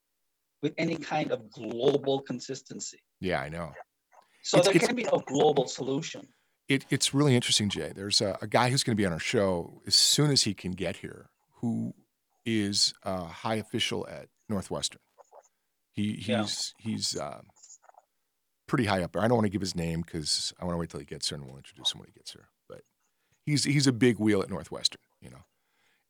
with 0.61 0.73
any 0.77 0.95
kind 0.95 1.31
of 1.31 1.49
global 1.51 2.21
consistency. 2.21 2.99
Yeah, 3.19 3.41
I 3.41 3.49
know. 3.49 3.71
So 4.43 4.57
It's- 4.57 4.65
there 4.65 4.75
it's- 4.75 4.87
can 4.87 4.95
be 4.95 5.03
no 5.03 5.19
global 5.25 5.67
solution. 5.67 6.27
It, 6.67 6.85
it's 6.89 7.13
really 7.13 7.35
interesting, 7.35 7.67
Jay. 7.67 7.91
There's 7.93 8.21
a, 8.21 8.37
a 8.41 8.47
guy 8.47 8.69
who's 8.69 8.83
going 8.83 8.95
to 8.95 9.01
be 9.01 9.05
on 9.05 9.11
our 9.11 9.19
show 9.19 9.81
as 9.85 9.93
soon 9.95 10.31
as 10.31 10.43
he 10.43 10.53
can 10.53 10.71
get 10.71 10.97
here, 10.97 11.29
who 11.55 11.93
is 12.45 12.93
a 13.03 13.25
high 13.25 13.55
official 13.55 14.07
at 14.07 14.29
Northwestern. 14.47 15.01
He 15.91 16.13
he's 16.13 16.27
Yeah. 16.27 16.45
he's 16.79 17.19
um, 17.19 17.47
pretty 18.71 18.85
high 18.85 19.03
up 19.03 19.11
there. 19.11 19.21
I 19.21 19.27
don't 19.27 19.35
want 19.35 19.47
to 19.47 19.51
give 19.51 19.59
his 19.59 19.75
name 19.75 19.99
because 19.99 20.53
I 20.57 20.63
want 20.63 20.75
to 20.75 20.79
wait 20.79 20.89
till 20.89 21.01
he 21.01 21.05
gets 21.05 21.27
here 21.27 21.37
and 21.37 21.45
we'll 21.45 21.57
introduce 21.57 21.93
him 21.93 21.99
when 21.99 22.07
he 22.07 22.13
gets 22.13 22.31
here. 22.31 22.47
But 22.69 22.83
he's 23.45 23.65
he's 23.65 23.85
a 23.85 23.91
big 23.91 24.17
wheel 24.17 24.41
at 24.41 24.49
Northwestern, 24.49 25.01
you 25.19 25.29
know. 25.29 25.43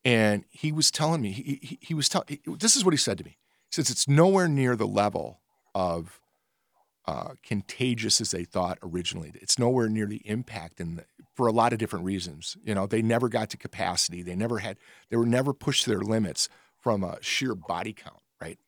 And 0.06 0.46
he 0.51 0.72
was 0.72 0.91
telling 0.91 1.22
me 1.22 1.32
he 1.32 1.60
he, 1.63 1.80
he 1.82 1.94
was 1.96 2.08
telling 2.08 2.38
this 2.60 2.75
is 2.75 2.86
what 2.86 2.94
he 2.94 3.00
said 3.00 3.18
to 3.18 3.24
me. 3.24 3.32
He 3.72 3.75
says 3.75 3.89
it's 3.89 4.08
nowhere 4.08 4.48
near 4.48 4.75
the 4.75 4.86
level 4.86 5.39
of 5.74 6.22
uh, 7.08 7.30
contagious 7.41 8.22
as 8.22 8.30
they 8.30 8.44
thought 8.44 8.77
originally. 8.84 9.32
It's 9.41 9.58
nowhere 9.58 9.89
near 9.89 10.06
the 10.06 10.22
impact, 10.24 10.80
and 10.80 11.03
for 11.34 11.48
a 11.48 11.51
lot 11.51 11.74
of 11.74 11.80
different 11.80 12.06
reasons. 12.06 12.58
You 12.63 12.75
know, 12.75 12.86
they 12.86 13.01
never 13.01 13.27
got 13.27 13.50
to 13.50 13.58
capacity. 13.58 14.22
They 14.22 14.36
never 14.36 14.60
had. 14.60 14.77
They 15.10 15.18
were 15.18 15.25
never 15.25 15.51
pushed 15.51 15.86
to 15.86 15.89
their 15.89 16.01
limits 16.01 16.48
from 16.80 17.03
a 17.03 17.18
sheer 17.22 17.56
body 17.56 17.94
count. 17.94 18.22
Right. 18.39 18.60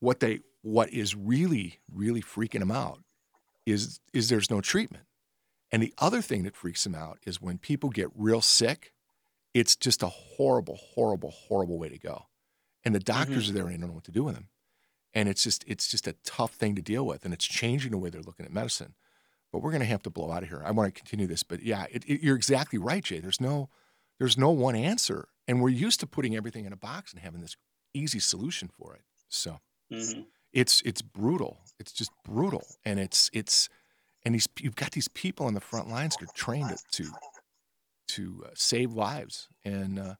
What 0.00 0.20
they 0.20 0.40
what 0.60 0.90
is 0.92 1.14
really 1.14 1.78
really 1.90 2.20
freaking 2.22 2.60
them 2.60 2.70
out 2.70 3.03
is 3.66 4.00
is 4.12 4.28
there's 4.28 4.50
no 4.50 4.60
treatment. 4.60 5.04
And 5.72 5.82
the 5.82 5.94
other 5.98 6.22
thing 6.22 6.44
that 6.44 6.56
freaks 6.56 6.84
them 6.84 6.94
out 6.94 7.18
is 7.26 7.40
when 7.42 7.58
people 7.58 7.90
get 7.90 8.10
real 8.14 8.40
sick. 8.40 8.92
It's 9.54 9.76
just 9.76 10.02
a 10.02 10.08
horrible, 10.08 10.76
horrible, 10.76 11.30
horrible 11.30 11.78
way 11.78 11.88
to 11.88 11.98
go. 11.98 12.26
and 12.84 12.94
the 12.94 13.00
doctors 13.00 13.48
are 13.50 13.52
there 13.52 13.64
and 13.64 13.72
they 13.74 13.78
don't 13.78 13.88
know 13.88 13.94
what 13.94 14.04
to 14.04 14.12
do 14.12 14.24
with 14.24 14.34
them. 14.34 14.48
And 15.14 15.28
it's 15.28 15.42
just 15.44 15.64
it's 15.66 15.88
just 15.88 16.06
a 16.08 16.14
tough 16.24 16.54
thing 16.54 16.74
to 16.76 16.82
deal 16.82 17.06
with, 17.06 17.24
and 17.24 17.32
it's 17.34 17.44
changing 17.46 17.92
the 17.92 17.98
way 17.98 18.10
they're 18.10 18.22
looking 18.22 18.46
at 18.46 18.52
medicine. 18.52 18.94
But 19.52 19.60
we're 19.60 19.70
going 19.70 19.80
to 19.82 19.86
have 19.86 20.02
to 20.04 20.10
blow 20.10 20.32
out 20.32 20.42
of 20.42 20.48
here. 20.50 20.62
I 20.64 20.72
want 20.72 20.92
to 20.94 20.98
continue 21.00 21.26
this, 21.28 21.42
but 21.44 21.62
yeah, 21.62 21.86
it, 21.90 22.04
it, 22.06 22.22
you're 22.22 22.36
exactly 22.36 22.78
right, 22.78 23.04
Jay. 23.04 23.20
There's 23.20 23.40
no 23.40 23.70
there's 24.18 24.36
no 24.38 24.50
one 24.50 24.76
answer, 24.76 25.28
and 25.48 25.62
we're 25.62 25.70
used 25.70 26.00
to 26.00 26.06
putting 26.06 26.36
everything 26.36 26.64
in 26.66 26.72
a 26.72 26.76
box 26.76 27.12
and 27.12 27.22
having 27.22 27.40
this 27.42 27.56
easy 27.94 28.18
solution 28.20 28.68
for 28.68 28.94
it. 28.94 29.02
So 29.28 29.60
hmm 29.90 30.22
it's 30.54 30.80
it's 30.82 31.02
brutal. 31.02 31.58
It's 31.78 31.92
just 31.92 32.12
brutal, 32.24 32.64
and 32.84 32.98
it's 32.98 33.28
it's 33.34 33.68
and 34.24 34.34
these 34.34 34.48
you've 34.60 34.76
got 34.76 34.92
these 34.92 35.08
people 35.08 35.44
on 35.46 35.54
the 35.54 35.60
front 35.60 35.90
lines 35.90 36.16
that 36.16 36.30
are 36.30 36.34
trained 36.34 36.76
to 36.92 37.10
to 38.08 38.44
uh, 38.46 38.50
save 38.54 38.92
lives, 38.92 39.48
and 39.64 39.98
uh, 39.98 40.14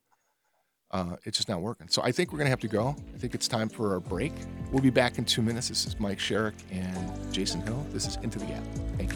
uh, 0.90 1.16
it's 1.24 1.38
just 1.38 1.48
not 1.48 1.62
working. 1.62 1.88
So 1.88 2.02
I 2.02 2.10
think 2.12 2.32
we're 2.32 2.38
gonna 2.38 2.50
have 2.50 2.60
to 2.60 2.68
go. 2.68 2.96
I 3.14 3.18
think 3.18 3.34
it's 3.34 3.48
time 3.48 3.68
for 3.68 3.92
our 3.92 4.00
break. 4.00 4.32
We'll 4.72 4.82
be 4.82 4.90
back 4.90 5.18
in 5.18 5.24
two 5.24 5.40
minutes. 5.40 5.68
This 5.68 5.86
is 5.86 5.98
Mike 6.00 6.18
Sherrick 6.18 6.54
and 6.70 7.32
Jason 7.32 7.62
Hill. 7.62 7.86
This 7.92 8.06
is 8.06 8.16
Into 8.16 8.40
the 8.40 8.46
Gap. 8.46 8.64
Thank 8.98 9.14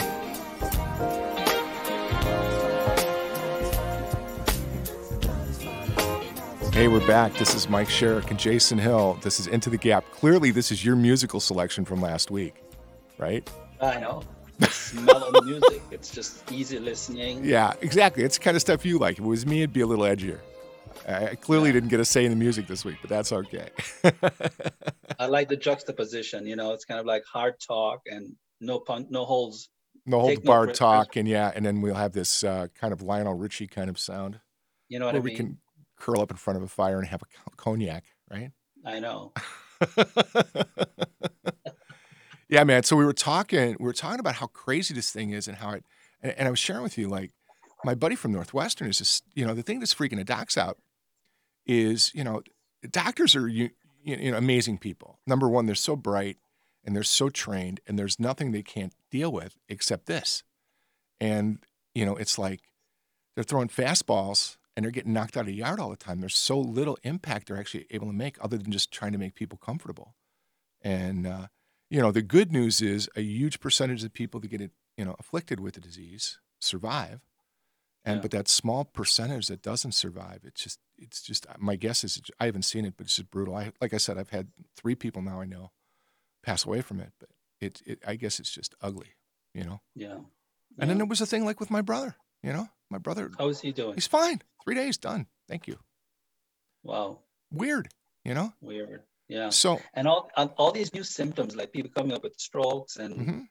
you. 0.00 0.06
Hey, 6.80 6.88
we're 6.88 7.06
back. 7.06 7.34
This 7.34 7.54
is 7.54 7.68
Mike 7.68 7.88
Sherrick 7.88 8.30
and 8.30 8.38
Jason 8.38 8.78
Hill. 8.78 9.18
This 9.20 9.38
is 9.38 9.46
Into 9.46 9.68
the 9.68 9.76
Gap. 9.76 10.02
Clearly, 10.12 10.50
this 10.50 10.72
is 10.72 10.82
your 10.82 10.96
musical 10.96 11.38
selection 11.38 11.84
from 11.84 12.00
last 12.00 12.30
week, 12.30 12.54
right? 13.18 13.46
I 13.82 14.00
know. 14.00 14.22
It's 14.60 14.94
mellow 14.94 15.30
music. 15.44 15.82
It's 15.90 16.10
just 16.10 16.50
easy 16.50 16.78
listening. 16.78 17.44
Yeah, 17.44 17.74
exactly. 17.82 18.24
It's 18.24 18.38
the 18.38 18.44
kind 18.44 18.54
of 18.54 18.62
stuff 18.62 18.86
you 18.86 18.98
like. 18.98 19.18
If 19.18 19.24
it 19.26 19.28
was 19.28 19.44
me, 19.44 19.58
it'd 19.58 19.74
be 19.74 19.82
a 19.82 19.86
little 19.86 20.06
edgier. 20.06 20.38
I 21.06 21.34
clearly 21.34 21.66
Yeah. 21.68 21.74
didn't 21.74 21.90
get 21.90 22.00
a 22.00 22.04
say 22.06 22.24
in 22.24 22.30
the 22.30 22.36
music 22.36 22.66
this 22.66 22.82
week, 22.82 22.96
but 23.02 23.10
that's 23.10 23.30
okay. 23.30 23.68
I 25.18 25.26
like 25.26 25.50
the 25.50 25.58
juxtaposition. 25.58 26.46
You 26.46 26.56
know, 26.56 26.72
it's 26.72 26.86
kind 26.86 26.98
of 26.98 27.04
like 27.04 27.24
hard 27.30 27.56
talk 27.60 28.00
and 28.06 28.34
no 28.62 28.78
pun, 28.78 29.06
no 29.10 29.26
holes. 29.26 29.68
no 30.06 30.18
holds 30.20 30.36
Take 30.36 30.44
no 30.46 30.64
talk, 30.72 31.16
and 31.16 31.28
yeah, 31.28 31.52
and 31.54 31.62
then 31.62 31.82
we'll 31.82 31.94
have 31.94 32.12
this 32.12 32.42
uh, 32.42 32.68
kind 32.74 32.94
of 32.94 33.02
Lionel 33.02 33.34
Richie 33.34 33.66
kind 33.66 33.90
of 33.90 33.98
sound 33.98 34.40
You 34.88 34.98
know 34.98 35.04
what 35.04 35.16
I 35.16 35.18
we 35.18 35.28
mean? 35.32 35.36
can 35.36 35.58
curl 36.00 36.20
up 36.20 36.30
in 36.30 36.36
front 36.36 36.56
of 36.56 36.62
a 36.62 36.68
fire 36.68 36.98
and 36.98 37.06
have 37.08 37.22
a 37.22 37.56
cognac, 37.56 38.04
right? 38.30 38.50
I 38.84 38.98
know. 38.98 39.32
yeah, 42.48 42.64
man. 42.64 42.82
So 42.82 42.96
we 42.96 43.04
were 43.04 43.12
talking, 43.12 43.76
we 43.78 43.84
were 43.84 43.92
talking 43.92 44.20
about 44.20 44.36
how 44.36 44.46
crazy 44.46 44.94
this 44.94 45.10
thing 45.10 45.30
is 45.30 45.46
and 45.46 45.58
how 45.58 45.72
it, 45.72 45.84
and, 46.22 46.32
and 46.32 46.48
I 46.48 46.50
was 46.50 46.58
sharing 46.58 46.82
with 46.82 46.98
you, 46.98 47.08
like, 47.08 47.32
my 47.84 47.94
buddy 47.94 48.14
from 48.14 48.32
Northwestern 48.32 48.88
is 48.88 48.98
just, 48.98 49.24
you 49.34 49.46
know, 49.46 49.54
the 49.54 49.62
thing 49.62 49.80
that's 49.80 49.94
freaking 49.94 50.16
the 50.16 50.24
docs 50.24 50.58
out 50.58 50.78
is, 51.66 52.12
you 52.14 52.24
know, 52.24 52.42
doctors 52.90 53.34
are, 53.34 53.48
you, 53.48 53.70
you 54.02 54.30
know, 54.30 54.36
amazing 54.36 54.78
people. 54.78 55.18
Number 55.26 55.48
one, 55.48 55.66
they're 55.66 55.74
so 55.74 55.96
bright 55.96 56.38
and 56.84 56.94
they're 56.94 57.02
so 57.02 57.28
trained 57.28 57.80
and 57.86 57.98
there's 57.98 58.18
nothing 58.20 58.52
they 58.52 58.62
can't 58.62 58.94
deal 59.10 59.32
with 59.32 59.56
except 59.68 60.06
this. 60.06 60.42
And, 61.20 61.58
you 61.94 62.04
know, 62.04 62.16
it's 62.16 62.38
like 62.38 62.60
they're 63.34 63.44
throwing 63.44 63.68
fastballs 63.68 64.56
and 64.80 64.84
they're 64.86 64.90
getting 64.90 65.12
knocked 65.12 65.36
out 65.36 65.42
of 65.42 65.46
the 65.48 65.52
yard 65.52 65.78
all 65.78 65.90
the 65.90 65.96
time. 65.96 66.20
There's 66.20 66.38
so 66.38 66.58
little 66.58 66.96
impact 67.02 67.48
they're 67.48 67.58
actually 67.58 67.84
able 67.90 68.06
to 68.06 68.14
make 68.14 68.38
other 68.42 68.56
than 68.56 68.72
just 68.72 68.90
trying 68.90 69.12
to 69.12 69.18
make 69.18 69.34
people 69.34 69.58
comfortable. 69.58 70.14
And, 70.80 71.26
uh, 71.26 71.48
you 71.90 72.00
know, 72.00 72.10
the 72.12 72.22
good 72.22 72.50
news 72.50 72.80
is 72.80 73.06
a 73.14 73.20
huge 73.20 73.60
percentage 73.60 74.02
of 74.04 74.14
people 74.14 74.40
that 74.40 74.48
get 74.48 74.62
it, 74.62 74.70
you 74.96 75.04
know, 75.04 75.16
afflicted 75.18 75.60
with 75.60 75.74
the 75.74 75.82
disease 75.82 76.38
survive. 76.60 77.20
And 78.06 78.16
Yeah. 78.16 78.22
but 78.22 78.30
that 78.30 78.48
small 78.48 78.86
percentage 78.86 79.48
that 79.48 79.60
doesn't 79.60 79.92
survive, 79.92 80.40
it's 80.44 80.62
just 80.62 80.78
it's 80.96 81.20
just 81.20 81.46
my 81.58 81.76
guess 81.76 82.02
is 82.04 82.18
I 82.40 82.46
haven't 82.46 82.62
seen 82.62 82.86
it, 82.86 82.94
but 82.96 83.04
it's 83.04 83.16
just 83.16 83.30
brutal. 83.30 83.54
I 83.54 83.72
like 83.82 83.92
I 83.92 83.98
said, 83.98 84.16
I've 84.16 84.30
had 84.30 84.48
three 84.76 84.94
people 84.94 85.20
now 85.20 85.42
I 85.42 85.44
know 85.44 85.72
pass 86.42 86.64
away 86.64 86.80
from 86.80 87.00
it, 87.00 87.12
but 87.18 87.28
it, 87.60 87.82
it 87.84 87.98
I 88.06 88.14
guess 88.16 88.40
it's 88.40 88.50
just 88.50 88.74
ugly, 88.80 89.16
you 89.52 89.64
know. 89.64 89.82
Yeah. 89.94 90.20
And 90.78 90.88
then 90.88 90.96
there 90.96 91.06
was 91.06 91.20
a 91.20 91.26
thing 91.26 91.44
like 91.44 91.60
with 91.60 91.70
my 91.70 91.82
brother, 91.82 92.16
you 92.42 92.54
know, 92.54 92.70
my 92.88 92.96
brother, 92.96 93.30
How 93.38 93.48
is 93.48 93.60
he 93.60 93.70
doing? 93.72 93.92
he's 93.94 94.06
fine, 94.06 94.40
three 94.64 94.74
days 94.74 94.98
done, 94.98 95.26
thank 95.48 95.66
you. 95.66 95.78
Wow. 96.82 97.20
Weird, 97.52 97.88
you 98.24 98.34
know. 98.34 98.52
Weird. 98.60 99.02
Yeah. 99.28 99.50
So 99.50 99.80
And 99.94 100.08
all 100.08 100.30
and 100.36 100.50
all 100.56 100.72
these 100.72 100.92
new 100.94 101.04
symptoms, 101.04 101.54
like 101.56 101.72
people 101.72 101.90
coming 101.94 102.12
up 102.12 102.22
with 102.22 102.34
strokes 102.38 102.96
and 102.96 103.14
mhm, 103.14 103.46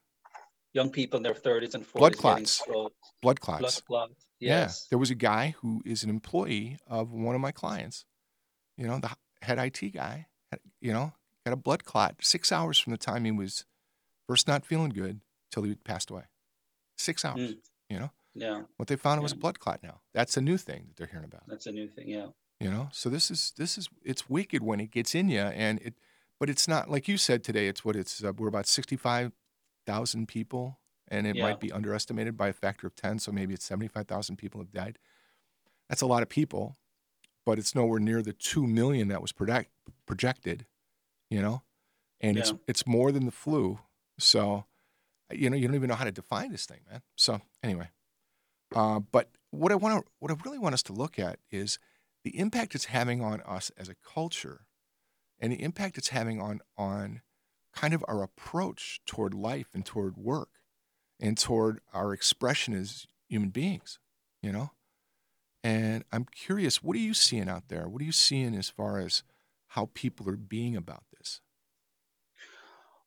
young 0.73 0.89
people 0.89 1.17
in 1.17 1.23
their 1.23 1.33
30s 1.33 1.73
and 1.75 1.85
40s 1.85 1.93
Blood 1.99 2.17
clots. 2.17 2.61
blood 2.67 2.91
blood 3.21 3.39
clots. 3.41 3.81
clots. 3.81 4.13
Yeah, 4.39 4.61
Yes. 4.61 4.87
there 4.89 4.99
was 4.99 5.09
a 5.11 5.15
guy 5.15 5.55
who 5.61 5.81
is 5.85 6.03
an 6.03 6.09
employee 6.09 6.77
of 6.87 7.11
one 7.11 7.35
of 7.35 7.41
my 7.41 7.51
clients. 7.51 8.05
You 8.77 8.87
know, 8.87 8.99
the 8.99 9.09
head 9.41 9.57
IT 9.59 9.89
guy. 9.93 10.27
You 10.81 10.93
know, 10.93 11.13
got 11.45 11.51
a 11.53 11.57
blood 11.57 11.83
clot 11.83 12.15
six 12.21 12.51
hours 12.51 12.79
from 12.79 12.91
the 12.91 12.97
time 12.97 13.25
he 13.25 13.31
was 13.31 13.65
first 14.27 14.47
not 14.47 14.65
feeling 14.65 14.89
good 14.89 15.21
till 15.51 15.63
he 15.63 15.75
passed 15.75 16.09
away. 16.09 16.23
Six 16.97 17.23
hours. 17.25 17.39
Mm. 17.51 17.57
You 17.89 17.99
know, 17.99 18.11
Yeah. 18.35 18.63
what 18.77 18.87
they 18.87 18.95
found 18.95 19.21
was 19.21 19.31
a 19.31 19.35
blood 19.35 19.59
clot. 19.59 19.81
Now 19.83 20.01
that's 20.13 20.37
a 20.37 20.41
new 20.41 20.57
thing 20.57 20.85
that 20.87 20.95
they're 20.97 21.07
hearing 21.07 21.25
about. 21.25 21.43
That's 21.47 21.65
a 21.67 21.71
new 21.71 21.87
thing. 21.87 22.07
Yeah. 22.09 22.27
You 22.59 22.69
know, 22.69 22.89
so 22.91 23.09
this 23.09 23.31
is 23.31 23.53
this 23.57 23.77
is 23.77 23.87
it's 24.03 24.29
wicked 24.29 24.61
when 24.63 24.79
it 24.79 24.91
gets 24.91 25.15
in 25.15 25.29
you, 25.29 25.39
and 25.39 25.79
it, 25.81 25.93
but 26.39 26.49
it's 26.49 26.67
not 26.67 26.89
like 26.89 27.07
you 27.07 27.17
said 27.17 27.43
today. 27.43 27.67
It's 27.67 27.85
what 27.85 27.95
it's 27.95 28.23
uh, 28.23 28.33
we're 28.37 28.47
about 28.49 28.67
sixty 28.67 28.97
five 28.97 29.31
thousand 29.85 30.27
people, 30.27 30.79
and 31.07 31.25
it 31.25 31.35
Yeah. 31.37 31.43
might 31.43 31.59
be 31.61 31.71
underestimated 31.71 32.35
by 32.37 32.49
a 32.49 32.53
factor 32.53 32.85
of 32.85 32.95
ten. 32.95 33.17
So 33.19 33.31
maybe 33.31 33.53
it's 33.53 33.63
seventy 33.65 33.87
five 33.87 34.07
thousand 34.07 34.35
people 34.37 34.59
have 34.61 34.71
died. 34.73 34.99
That's 35.87 36.01
a 36.01 36.05
lot 36.05 36.21
of 36.21 36.29
people, 36.29 36.77
but 37.45 37.57
it's 37.59 37.73
nowhere 37.73 37.99
near 37.99 38.21
the 38.21 38.33
two 38.33 38.67
million 38.67 39.07
that 39.07 39.21
was 39.21 39.31
project, 39.31 39.71
projected. 40.05 40.65
You 41.29 41.41
know, 41.41 41.61
and 42.19 42.37
it's 42.37 42.53
it's 42.67 42.85
more 42.85 43.11
than 43.13 43.25
the 43.25 43.31
flu. 43.31 43.79
So, 44.17 44.65
you 45.31 45.49
know, 45.49 45.55
you 45.55 45.67
don't 45.67 45.75
even 45.75 45.87
know 45.87 45.95
how 45.95 46.03
to 46.03 46.11
define 46.11 46.51
this 46.51 46.65
thing, 46.65 46.81
man. 46.91 47.01
So 47.15 47.39
anyway, 47.63 47.89
uh, 48.75 48.99
but 48.99 49.29
what 49.51 49.71
I 49.71 49.75
want 49.75 50.05
to, 50.05 50.11
what 50.19 50.31
I 50.31 50.35
really 50.45 50.59
want 50.59 50.73
us 50.73 50.83
to 50.83 50.93
look 50.93 51.17
at 51.19 51.39
is 51.51 51.79
the 52.23 52.37
impact 52.37 52.75
it's 52.75 52.85
having 52.85 53.21
on 53.23 53.41
us 53.41 53.71
as 53.77 53.89
a 53.89 53.95
culture, 53.95 54.67
and 55.39 55.51
the 55.53 55.61
impact 55.63 55.97
it's 55.97 56.09
having 56.09 56.41
on 56.41 56.61
on 56.77 57.21
kind 57.73 57.93
of 57.93 58.03
our 58.07 58.23
approach 58.23 59.01
toward 59.05 59.33
life 59.33 59.69
and 59.73 59.85
toward 59.85 60.17
work, 60.17 60.49
and 61.19 61.37
toward 61.37 61.81
our 61.93 62.13
expression 62.13 62.73
as 62.73 63.07
human 63.27 63.49
beings. 63.49 63.99
You 64.41 64.51
know, 64.51 64.71
and 65.63 66.05
I'm 66.11 66.25
curious, 66.25 66.83
what 66.83 66.95
are 66.95 66.99
you 66.99 67.13
seeing 67.13 67.49
out 67.49 67.69
there? 67.69 67.87
What 67.89 68.01
are 68.01 68.05
you 68.05 68.11
seeing 68.11 68.55
as 68.55 68.69
far 68.69 68.99
as 68.99 69.23
how 69.69 69.89
people 69.93 70.29
are 70.29 70.37
being 70.37 70.75
about 70.75 71.03
this? 71.17 71.41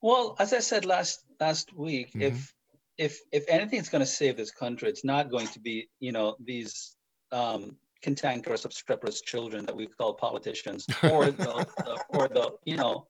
Well, 0.03 0.37
as 0.39 0.53
I 0.53 0.59
said 0.59 0.85
last 0.85 1.25
last 1.41 1.73
week, 1.73 2.15
Mhm. 2.15 2.23
if 2.23 2.55
if 2.99 3.21
if 3.33 3.45
anything's 3.49 3.89
going 3.89 4.01
to 4.01 4.07
save 4.07 4.37
this 4.37 4.51
country, 4.51 4.89
it's 4.89 5.05
not 5.05 5.31
going 5.31 5.47
to 5.49 5.61
be 5.61 5.89
you 6.01 6.13
know 6.13 6.37
these 6.45 6.97
um, 7.33 7.77
cantankerous, 8.03 8.65
obstreperous 8.65 9.21
children 9.23 9.65
that 9.67 9.77
we 9.77 9.87
call 9.87 10.15
politicians, 10.15 10.87
or 11.05 11.31
the, 11.31 11.67
the 11.85 11.99
or 12.11 12.29
the 12.29 12.53
you 12.65 12.77
know, 12.77 13.07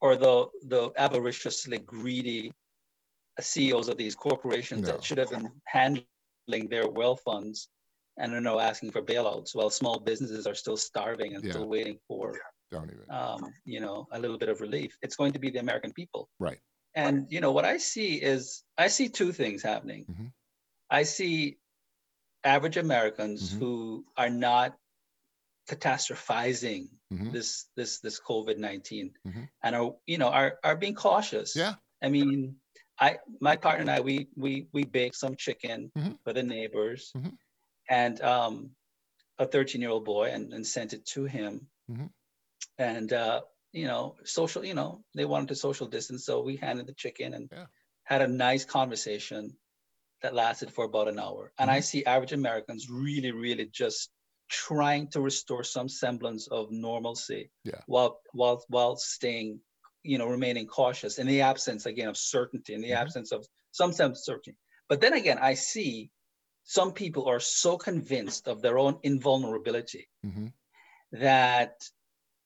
or 0.00 0.16
the 0.16 0.46
the 0.68 0.90
avariciously 0.96 1.78
greedy 1.78 2.52
CEOs 3.40 3.88
of 3.88 3.96
these 3.98 4.14
corporations 4.14 4.82
No. 4.86 4.92
that 4.92 5.04
should 5.04 5.18
have 5.18 5.30
been 5.30 5.50
handling 5.66 6.68
their 6.70 6.88
wealth 6.88 7.20
funds 7.24 7.68
and 8.18 8.32
are 8.32 8.40
now 8.40 8.58
asking 8.58 8.92
for 8.92 9.02
bailouts 9.02 9.54
while 9.54 9.68
small 9.68 9.98
businesses 10.00 10.46
are 10.46 10.54
still 10.54 10.76
starving 10.78 11.34
and 11.34 11.44
Yeah. 11.44 11.50
still 11.52 11.68
waiting 11.68 11.98
for 12.08 12.34
Don't 12.70 12.90
even. 12.90 13.04
um, 13.10 13.52
you 13.66 13.80
know, 13.80 14.08
a 14.12 14.18
little 14.18 14.38
bit 14.38 14.48
of 14.48 14.62
relief. 14.62 14.96
It's 15.02 15.16
going 15.16 15.32
to 15.32 15.38
be 15.38 15.50
the 15.50 15.58
American 15.58 15.92
people. 15.92 16.30
Right. 16.38 16.58
And 16.96 17.26
you 17.30 17.40
know 17.42 17.52
what 17.52 17.66
I 17.66 17.76
see 17.76 18.14
is 18.16 18.64
I 18.78 18.88
see 18.88 19.08
two 19.10 19.30
things 19.32 19.62
happening. 19.62 20.06
Mhm. 20.10 20.32
I 20.90 21.02
see 21.04 21.58
average 22.42 22.78
Americans 22.78 23.52
Mhm. 23.52 23.58
who 23.58 24.06
are 24.16 24.30
not 24.30 24.78
catastrophizing 25.68 26.88
Mhm. 27.12 27.32
this 27.32 27.66
this 27.76 28.00
this 28.00 28.18
COVID 28.20 28.56
19 28.56 29.12
Mhm. 29.26 29.48
and 29.62 29.76
are 29.76 29.96
you 30.06 30.16
know 30.18 30.28
are 30.28 30.58
are 30.64 30.76
being 30.76 30.94
cautious. 30.94 31.54
Yeah. 31.54 31.74
I 32.02 32.08
mean, 32.08 32.60
I 32.98 33.18
my 33.40 33.56
partner 33.56 33.82
and 33.82 33.90
I 33.90 34.00
we 34.00 34.28
we 34.36 34.68
we 34.72 34.84
baked 34.84 35.16
some 35.16 35.36
chicken 35.36 35.92
Mhm. 35.94 36.18
for 36.24 36.32
the 36.32 36.42
neighbors 36.42 37.12
Mhm. 37.14 37.36
and 37.90 38.20
um 38.22 38.74
a 39.38 39.46
13 39.46 39.82
year 39.82 39.90
old 39.90 40.04
boy 40.06 40.30
and, 40.30 40.54
and 40.54 40.66
sent 40.66 40.94
it 40.94 41.04
to 41.14 41.24
him. 41.24 41.68
And 42.78 43.12
uh, 43.12 43.42
you 43.76 43.86
know, 43.86 44.16
social, 44.24 44.64
you 44.64 44.74
know, 44.74 45.04
they 45.14 45.24
wanted 45.26 45.48
to 45.48 45.56
social 45.56 45.86
distance, 45.88 46.24
so 46.26 46.42
we 46.42 46.56
handed 46.56 46.86
the 46.86 46.94
chicken 46.94 47.34
and 47.34 47.50
Yeah. 47.52 47.66
had 48.04 48.22
a 48.22 48.28
nice 48.28 48.64
conversation 48.64 49.58
that 50.22 50.34
lasted 50.34 50.72
for 50.72 50.84
about 50.84 51.08
an 51.08 51.18
hour. 51.18 51.52
And 51.58 51.70
Mm-hmm. 51.70 51.76
I 51.76 51.80
see 51.80 52.04
average 52.04 52.32
Americans 52.32 52.90
really, 52.90 53.32
really 53.32 53.66
just 53.66 54.10
trying 54.48 55.08
to 55.10 55.20
restore 55.20 55.64
some 55.64 55.88
semblance 55.88 56.48
of 56.48 56.70
normalcy 56.70 57.50
Yeah. 57.64 57.82
while 57.86 58.20
while 58.32 58.64
while 58.68 58.96
staying, 58.96 59.60
you 60.02 60.18
know, 60.18 60.28
remaining 60.28 60.66
cautious 60.66 61.18
in 61.18 61.26
the 61.26 61.42
absence 61.42 61.86
again 61.86 62.08
of 62.08 62.16
certainty, 62.16 62.74
in 62.74 62.82
the 62.82 62.92
Mhm. 62.92 62.94
absence 62.94 63.32
of 63.32 63.46
some 63.72 63.92
sense 63.92 64.18
of 64.18 64.24
certainty. 64.24 64.58
But 64.88 65.00
then 65.00 65.14
again, 65.14 65.38
I 65.38 65.54
see 65.54 66.12
some 66.64 66.92
people 66.92 67.26
are 67.28 67.40
so 67.40 67.78
convinced 67.78 68.48
of 68.48 68.62
their 68.62 68.78
own 68.78 69.00
invulnerability 69.04 70.08
hmm 70.22 70.48
that 71.12 71.88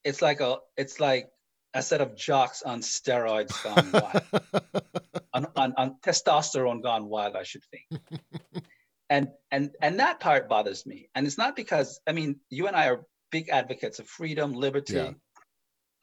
it's 0.05 0.23
like 0.23 0.41
a 0.41 0.59
it's 0.77 1.01
like 1.01 1.29
a 1.75 1.83
set 1.83 2.01
of 2.01 2.17
jocks 2.17 2.63
on 2.63 2.81
steroids 2.81 3.63
gone 3.63 3.91
wild, 3.93 4.23
on, 5.33 5.47
on, 5.55 5.75
on 5.77 5.97
testosterone 6.03 6.83
gone 6.83 7.07
wild, 7.09 7.37
I 7.37 7.45
should 7.45 7.63
think. 7.71 8.03
and 9.11 9.29
and 9.51 9.71
and 9.81 10.01
that 10.01 10.21
part 10.21 10.49
bothers 10.49 10.85
me. 10.87 11.09
And 11.15 11.27
it's 11.27 11.39
not 11.39 11.55
because 11.57 12.01
I 12.07 12.13
mean 12.13 12.41
you 12.49 12.67
and 12.67 12.77
I 12.77 12.89
are 12.89 13.05
big 13.31 13.49
advocates 13.51 13.99
of 14.01 14.09
freedom, 14.09 14.53
liberty, 14.55 14.95
Yeah. 14.95 15.13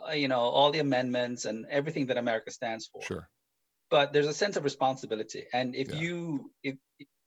uh, 0.07 0.13
you 0.13 0.27
know, 0.29 0.39
all 0.39 0.71
the 0.71 0.79
amendments 0.79 1.45
and 1.45 1.65
everything 1.69 2.05
that 2.07 2.17
America 2.17 2.51
stands 2.51 2.87
for. 2.87 3.01
Sure. 3.01 3.29
But 3.89 4.13
there's 4.13 4.27
a 4.27 4.33
sense 4.33 4.57
of 4.57 4.63
responsibility, 4.63 5.45
and 5.53 5.75
if 5.75 5.89
Yeah. 5.89 5.99
you 5.99 6.51
if 6.63 6.75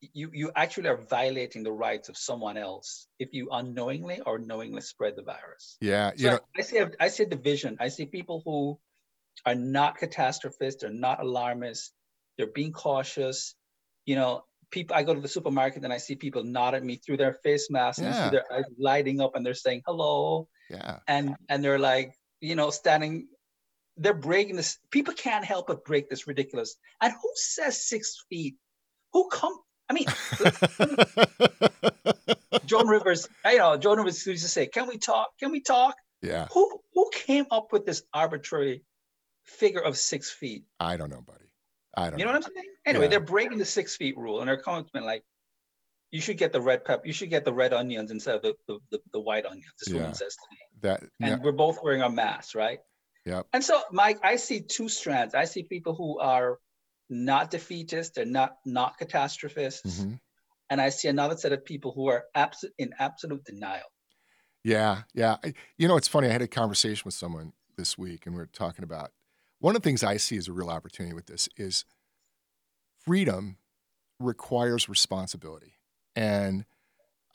you 0.01 0.31
you 0.33 0.51
actually 0.57 0.89
are 0.89 0.97
violating 0.97 1.63
the 1.63 1.73
rights 1.73 2.09
of 2.09 2.17
someone 2.17 2.57
else 2.57 3.07
if 3.19 3.33
you 3.33 3.49
unknowingly 3.53 4.21
or 4.25 4.39
knowingly 4.39 4.81
spread 4.81 5.15
the 5.17 5.23
virus. 5.23 5.77
Yeah. 5.81 6.13
You 6.17 6.25
So 6.25 6.31
know. 6.33 6.39
I 6.59 6.63
see 6.63 6.83
I 6.99 7.09
see 7.09 7.25
division. 7.27 7.77
I 7.81 7.89
see 7.89 8.07
people 8.07 8.43
who 8.45 8.79
are 9.47 9.55
not 9.55 9.99
catastrophists, 9.99 10.83
they're 10.83 10.91
not 10.91 11.21
alarmists, 11.21 11.93
they're 12.37 12.47
being 12.47 12.73
cautious. 12.73 13.55
You 14.07 14.17
know, 14.17 14.45
people 14.71 14.97
I 14.97 15.03
go 15.03 15.15
to 15.15 15.21
the 15.21 15.29
supermarket 15.29 15.85
and 15.85 15.93
I 15.93 15.99
see 15.99 16.17
people 16.17 16.45
nod 16.45 16.75
at 16.75 16.83
me 16.85 16.97
through 16.97 17.19
their 17.19 17.35
face 17.35 17.71
masks 17.71 17.99
and 17.99 18.09
I 18.09 18.11
Yeah. 18.13 18.25
see 18.25 18.31
their 18.31 18.53
eyes 18.53 18.65
lighting 18.79 19.21
up 19.21 19.37
and 19.37 19.45
they're 19.45 19.55
saying 19.55 19.83
hello 19.87 20.49
Yeah. 20.71 21.01
and 21.07 21.37
and 21.49 21.63
they're 21.63 21.79
like, 21.79 22.15
you 22.41 22.55
know, 22.55 22.71
standing 22.71 23.29
they're 23.99 24.15
breaking 24.15 24.57
this 24.57 24.79
people 24.91 25.13
can't 25.13 25.45
help 25.45 25.67
but 25.67 25.85
break 25.85 26.09
this 26.09 26.27
ridiculous. 26.27 26.77
And 27.03 27.13
who 27.13 27.31
says 27.35 27.87
six 27.87 28.25
feet? 28.31 28.57
Who 29.13 29.29
come 29.29 29.59
I 29.91 29.93
mean, 29.93 30.07
Joan 32.67 32.87
Rivers, 32.87 33.29
you 33.45 33.59
know, 33.59 33.77
Joan 33.77 33.99
Rivers 33.99 34.25
used 34.27 34.45
to 34.45 34.49
say, 34.49 34.67
"Can 34.67 34.87
we 34.87 34.99
talk? 34.99 35.29
Can 35.41 35.51
we 35.51 35.61
talk?" 35.61 35.97
yeah. 36.23 36.47
Who 36.53 36.81
who 36.95 37.11
came 37.13 37.47
up 37.51 37.73
with 37.73 37.87
this 37.87 38.03
arbitrary 38.15 38.85
figure 39.45 39.81
of 39.81 39.97
six 39.97 40.31
feet? 40.31 40.65
I 40.79 40.97
don't 40.97 41.11
know, 41.11 41.23
buddy. 41.23 41.47
I 41.97 42.11
don't 42.11 42.19
You 42.21 42.25
know 42.25 42.33
what 42.33 42.37
I'm 42.47 42.53
saying? 42.55 42.67
Anyway, 42.87 43.05
Yeah. 43.07 43.11
they're 43.11 43.21
breaking 43.21 43.59
the 43.59 43.65
six 43.65 43.97
feet 43.97 44.17
rule, 44.17 44.41
and 44.41 44.49
they're 44.49 44.57
coming 44.63 44.85
to 44.85 44.91
me 44.95 45.01
like, 45.05 45.25
"You 46.13 46.21
should 46.21 46.39
get 46.39 46.53
the 46.53 46.61
red 46.61 46.85
pepper. 46.85 47.03
You 47.05 47.13
should 47.13 47.31
get 47.31 47.45
the 47.45 47.53
red 47.53 47.73
onions 47.73 48.11
instead 48.13 48.37
of 48.37 48.43
the 48.43 48.55
the, 48.69 48.79
the, 48.93 48.99
the 49.15 49.21
white 49.21 49.45
onions." 49.47 49.73
This 49.81 49.93
Yeah. 49.93 50.01
woman 50.03 50.15
says 50.15 50.37
to 50.37 50.43
me, 50.53 50.59
That. 50.83 51.01
and 51.03 51.11
yeah, 51.21 51.37
we're 51.43 51.53
both 51.53 51.83
wearing 51.83 52.03
our 52.03 52.11
masks, 52.11 52.55
right? 52.55 52.79
Yep. 53.27 53.49
And 53.53 53.63
so, 53.65 53.83
Mike, 53.91 54.19
I 54.23 54.37
see 54.37 54.61
two 54.61 54.89
strands. 54.89 55.35
I 55.35 55.45
see 55.47 55.63
people 55.65 55.95
who 55.97 56.19
are 56.21 56.59
not 57.11 57.51
defeatist, 57.51 58.15
they're 58.15 58.25
not 58.25 58.57
not 58.65 58.97
catastrophists, 58.99 60.01
mhm. 60.01 60.21
and 60.71 60.81
I 60.81 60.89
see 60.91 61.09
another 61.09 61.37
set 61.37 61.53
of 61.53 61.65
people 61.65 61.93
who 61.93 62.09
are 62.09 62.25
abs- 62.35 62.65
in 62.79 62.93
absolute 62.99 63.45
denial. 63.45 63.87
Yeah, 64.63 65.03
yeah. 65.15 65.37
I- 65.45 65.55
You 65.77 65.89
know, 65.89 65.97
it's 65.97 66.09
funny. 66.09 66.29
I 66.29 66.33
had 66.33 66.43
a 66.43 66.49
conversation 66.49 67.03
with 67.05 67.15
someone 67.15 67.53
this 67.77 67.99
week, 67.99 68.27
and 68.27 68.35
we 68.35 68.41
are 68.43 68.47
talking 68.47 68.85
about 68.85 69.13
one 69.59 69.75
of 69.77 69.83
the 69.83 69.87
things 69.89 70.03
I 70.05 70.17
see 70.17 70.37
as 70.37 70.49
a 70.49 70.53
real 70.53 70.71
opportunity 70.71 71.15
with 71.15 71.27
this 71.27 71.49
is 71.57 71.85
freedom 72.99 73.57
requires 74.19 74.89
responsibility, 74.89 75.75
and 76.15 76.65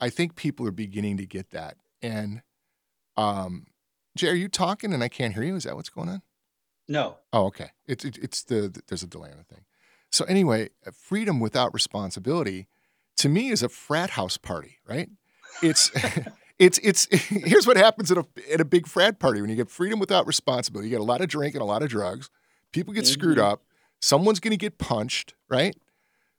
I 0.00 0.10
think 0.10 0.36
people 0.36 0.66
are 0.66 0.72
beginning 0.72 1.16
to 1.18 1.26
get 1.26 1.50
that. 1.50 1.76
And 2.02 2.42
um, 3.16 3.66
Jay, 4.16 4.28
are 4.28 4.34
you 4.34 4.48
talking 4.48 4.92
and 4.92 5.02
I 5.02 5.08
can't 5.08 5.34
hear 5.34 5.42
you? 5.42 5.56
Is 5.56 5.64
that 5.64 5.74
what's 5.74 5.88
going 5.88 6.08
on? 6.08 6.22
No, 6.88 7.16
Oh, 7.32 7.46
okay. 7.46 7.70
It's 7.86 8.04
it, 8.04 8.18
it's 8.18 8.44
the, 8.44 8.68
the- 8.68 8.82
there's 8.88 9.02
a 9.02 9.06
delay 9.06 9.30
on 9.30 9.38
the 9.38 9.44
thing. 9.44 9.64
So 10.10 10.24
anyway, 10.26 10.70
uh, 10.86 10.92
freedom 10.96 11.40
without 11.40 11.74
responsibility, 11.74 12.68
to 13.18 13.28
me, 13.28 13.48
is 13.48 13.62
a 13.62 13.68
frat 13.68 14.10
house 14.10 14.36
party, 14.36 14.78
right? 14.88 15.08
It's 15.62 15.90
it's 16.58 16.78
it's 16.82 17.06
here's 17.10 17.66
what 17.66 17.76
happens 17.76 18.10
at 18.12 18.18
a 18.18 18.24
at 18.52 18.60
a 18.60 18.64
big 18.64 18.86
frat 18.86 19.18
party 19.18 19.40
when 19.40 19.50
you 19.50 19.56
get 19.56 19.70
freedom 19.70 19.98
without 19.98 20.26
responsibility. 20.26 20.88
You 20.88 20.94
get 20.96 21.00
a 21.00 21.04
lot 21.04 21.20
of 21.20 21.28
drink 21.28 21.54
and 21.54 21.62
a 21.62 21.66
lot 21.66 21.82
of 21.82 21.88
drugs. 21.88 22.30
People 22.72 22.94
get 22.94 23.06
screwed 23.06 23.38
Mhm. 23.38 23.42
up. 23.52 23.62
Someone's 24.00 24.40
going 24.40 24.50
to 24.52 24.56
get 24.56 24.78
punched, 24.78 25.34
right? 25.48 25.74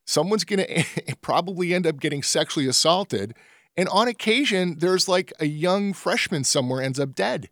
Someone's 0.05 0.45
going 0.45 0.65
to 1.07 1.15
probably 1.21 1.73
end 1.73 1.85
up 1.85 1.99
getting 1.99 2.23
sexually 2.23 2.67
assaulted, 2.67 3.33
and 3.75 3.89
on 3.89 4.07
occasion, 4.07 4.77
there's 4.79 5.07
like 5.09 5.33
a 5.39 5.45
young 5.45 5.91
freshman 5.93 6.43
somewhere 6.45 6.81
ends 6.81 6.99
up 6.99 7.13
dead 7.15 7.49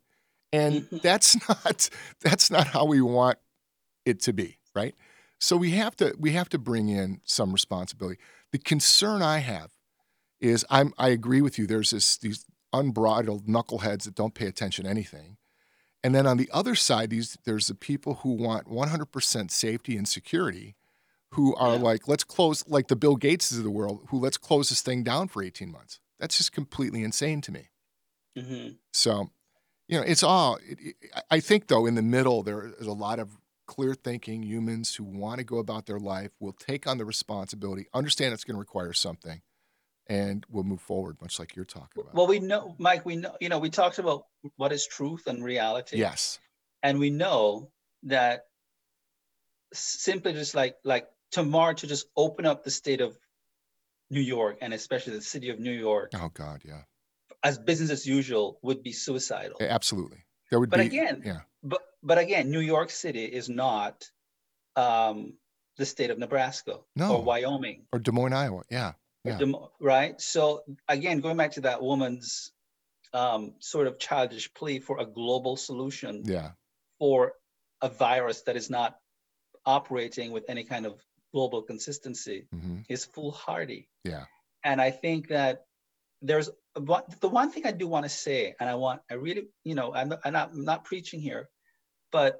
and 0.51 0.83
Mhm. 0.89 1.01
that's 1.01 1.35
not 1.49 1.89
that's 2.21 2.49
not 2.51 2.67
how 2.67 2.85
we 2.85 3.01
want 3.01 3.37
it 4.05 4.21
to 4.21 4.33
be 4.33 4.59
right? 4.75 4.95
So 5.39 5.57
we 5.57 5.71
have 5.71 5.95
to 5.97 6.15
we 6.19 6.31
have 6.31 6.49
to 6.49 6.57
bring 6.57 6.89
in 6.89 7.21
some 7.25 7.51
responsibility. 7.53 8.19
The 8.51 8.59
concern 8.59 9.21
i 9.21 9.39
have 9.39 9.71
is 10.39 10.65
i'm 10.69 10.93
i 10.97 11.09
agree 11.09 11.41
with 11.41 11.57
you. 11.57 11.67
There's 11.67 11.91
this 11.91 12.17
these 12.17 12.45
unbridled 12.73 13.47
knuckleheads 13.47 14.03
that 14.03 14.15
don't 14.15 14.33
pay 14.33 14.47
attention 14.47 14.83
to 14.85 14.89
anything. 14.91 15.37
And 16.03 16.13
then 16.13 16.27
on 16.27 16.37
the 16.37 16.49
other 16.53 16.75
side 16.75 17.09
these 17.09 17.37
there's 17.45 17.67
the 17.67 17.75
people 17.75 18.15
who 18.15 18.31
want 18.31 18.67
100% 18.67 19.51
safety 19.51 19.97
and 19.97 20.07
security 20.07 20.75
who 21.31 21.55
are 21.55 21.75
Yeah. 21.75 21.83
like 21.83 22.07
let's 22.07 22.23
close 22.23 22.67
like 22.67 22.87
the 22.87 22.95
bill 22.95 23.17
gateses 23.17 23.57
of 23.57 23.63
the 23.63 23.71
world 23.71 24.05
who 24.09 24.19
let's 24.19 24.37
close 24.37 24.69
this 24.69 24.81
thing 24.81 25.03
down 25.03 25.27
for 25.27 25.41
18 25.43 25.71
months. 25.71 25.99
That's 26.19 26.37
just 26.37 26.51
completely 26.51 27.03
insane 27.03 27.41
to 27.41 27.51
me. 27.51 27.69
Hmm 28.37 28.69
so, 28.93 29.29
you 29.87 29.97
know, 29.99 30.03
it's 30.05 30.23
all. 30.23 30.57
It, 30.63 30.95
I 31.29 31.39
think 31.39 31.67
though, 31.67 31.85
in 31.85 31.95
the 31.95 32.01
middle, 32.01 32.43
there 32.43 32.73
is 32.79 32.87
a 32.87 32.93
lot 32.93 33.19
of 33.19 33.37
clear-thinking 33.67 34.43
humans 34.43 34.95
who 34.95 35.03
want 35.03 35.39
to 35.39 35.43
go 35.43 35.57
about 35.57 35.85
their 35.87 35.99
life, 35.99 36.31
will 36.39 36.53
take 36.53 36.85
on 36.87 36.97
the 36.97 37.05
responsibility, 37.05 37.87
understand 37.93 38.33
it's 38.33 38.43
going 38.43 38.55
to 38.55 38.59
require 38.59 38.93
something, 38.93 39.41
and 40.07 40.45
will 40.49 40.63
move 40.63 40.81
forward, 40.81 41.17
much 41.19 41.39
like 41.39 41.55
you're 41.55 41.65
talking 41.65 42.01
about. 42.01 42.13
Well, 42.13 42.27
we 42.27 42.39
know, 42.39 42.75
Mike. 42.77 43.05
We 43.05 43.15
know, 43.15 43.35
you 43.39 43.49
know, 43.49 43.59
we 43.59 43.69
talked 43.69 43.97
about 43.97 44.25
what 44.55 44.71
is 44.71 44.85
truth 44.85 45.27
and 45.27 45.43
reality. 45.43 45.97
yes, 45.97 46.39
and 46.83 46.99
we 46.99 47.09
know 47.09 47.71
that 48.03 48.45
simply 49.73 50.33
just 50.33 50.55
like 50.55 50.75
like 50.83 51.07
tomorrow 51.31 51.73
to 51.73 51.87
just 51.87 52.07
open 52.15 52.45
up 52.45 52.63
the 52.63 52.71
state 52.71 53.01
of 53.01 53.17
New 54.09 54.21
York 54.21 54.59
and 54.61 54.73
especially 54.73 55.13
the 55.13 55.21
city 55.21 55.49
of 55.49 55.59
New 55.59 55.71
York 55.71 56.11
oh 56.15 56.29
God, 56.33 56.61
yeah, 56.63 56.83
as 57.47 57.57
business 57.69 57.91
as 57.97 58.03
usual 58.17 58.59
would 58.65 58.81
be 58.83 58.91
suicidal. 58.91 59.57
Absolutely. 59.61 60.21
There 60.49 60.59
would 60.59 60.69
But 60.73 60.79
be 60.81 60.87
again, 60.87 61.21
yeah, 61.25 61.41
But 61.63 61.81
but 62.09 62.17
again, 62.25 62.51
New 62.51 62.59
York 62.73 62.89
City 63.03 63.25
is 63.39 63.47
not 63.49 63.95
um, 64.75 65.17
the 65.77 65.85
state 65.85 66.09
of 66.13 66.17
Nebraska 66.17 66.79
No. 66.95 67.07
or 67.15 67.23
Wyoming, 67.23 67.85
or 67.93 67.99
Des 67.99 68.11
Moines, 68.11 68.33
Iowa. 68.33 68.61
Yeah, 68.69 68.93
Yeah. 69.23 69.37
Dem- 69.37 69.55
right? 69.79 70.19
So 70.21 70.63
again, 70.87 71.19
going 71.25 71.37
back 71.37 71.51
to 71.57 71.61
that 71.61 71.81
woman's 71.81 72.51
um, 73.13 73.55
sort 73.59 73.87
of 73.87 73.97
childish 73.99 74.53
plea 74.53 74.79
for 74.79 74.99
a 74.99 75.05
global 75.05 75.55
solution 75.57 76.23
yeah, 76.25 76.51
for 76.99 77.33
a 77.81 77.89
virus 77.89 78.41
that 78.43 78.55
is 78.55 78.69
not 78.69 78.99
operating 79.65 80.31
with 80.31 80.45
any 80.49 80.63
kind 80.63 80.85
of 80.85 80.93
global 81.33 81.61
consistency 81.61 82.47
hmm 82.51 82.79
is 82.89 83.05
foolhardy. 83.05 83.87
yeah, 84.03 84.25
And 84.63 84.79
I 84.81 84.91
think 84.91 85.29
that 85.29 85.65
there's 86.21 86.49
one, 86.81 87.03
the 87.21 87.29
one 87.29 87.51
thing 87.51 87.65
I 87.65 87.71
do 87.71 87.87
want 87.87 88.05
to 88.05 88.09
say, 88.09 88.55
and 88.59 88.69
I 88.69 88.75
want, 88.75 89.01
I 89.09 89.15
really, 89.15 89.47
you 89.63 89.75
know, 89.75 89.93
I'm, 89.93 90.09
not- 90.09 90.19
I'm, 90.25 90.33
not, 90.33 90.51
I'm 90.51 90.65
not 90.65 90.83
preaching 90.83 91.21
here, 91.21 91.49
but 92.11 92.39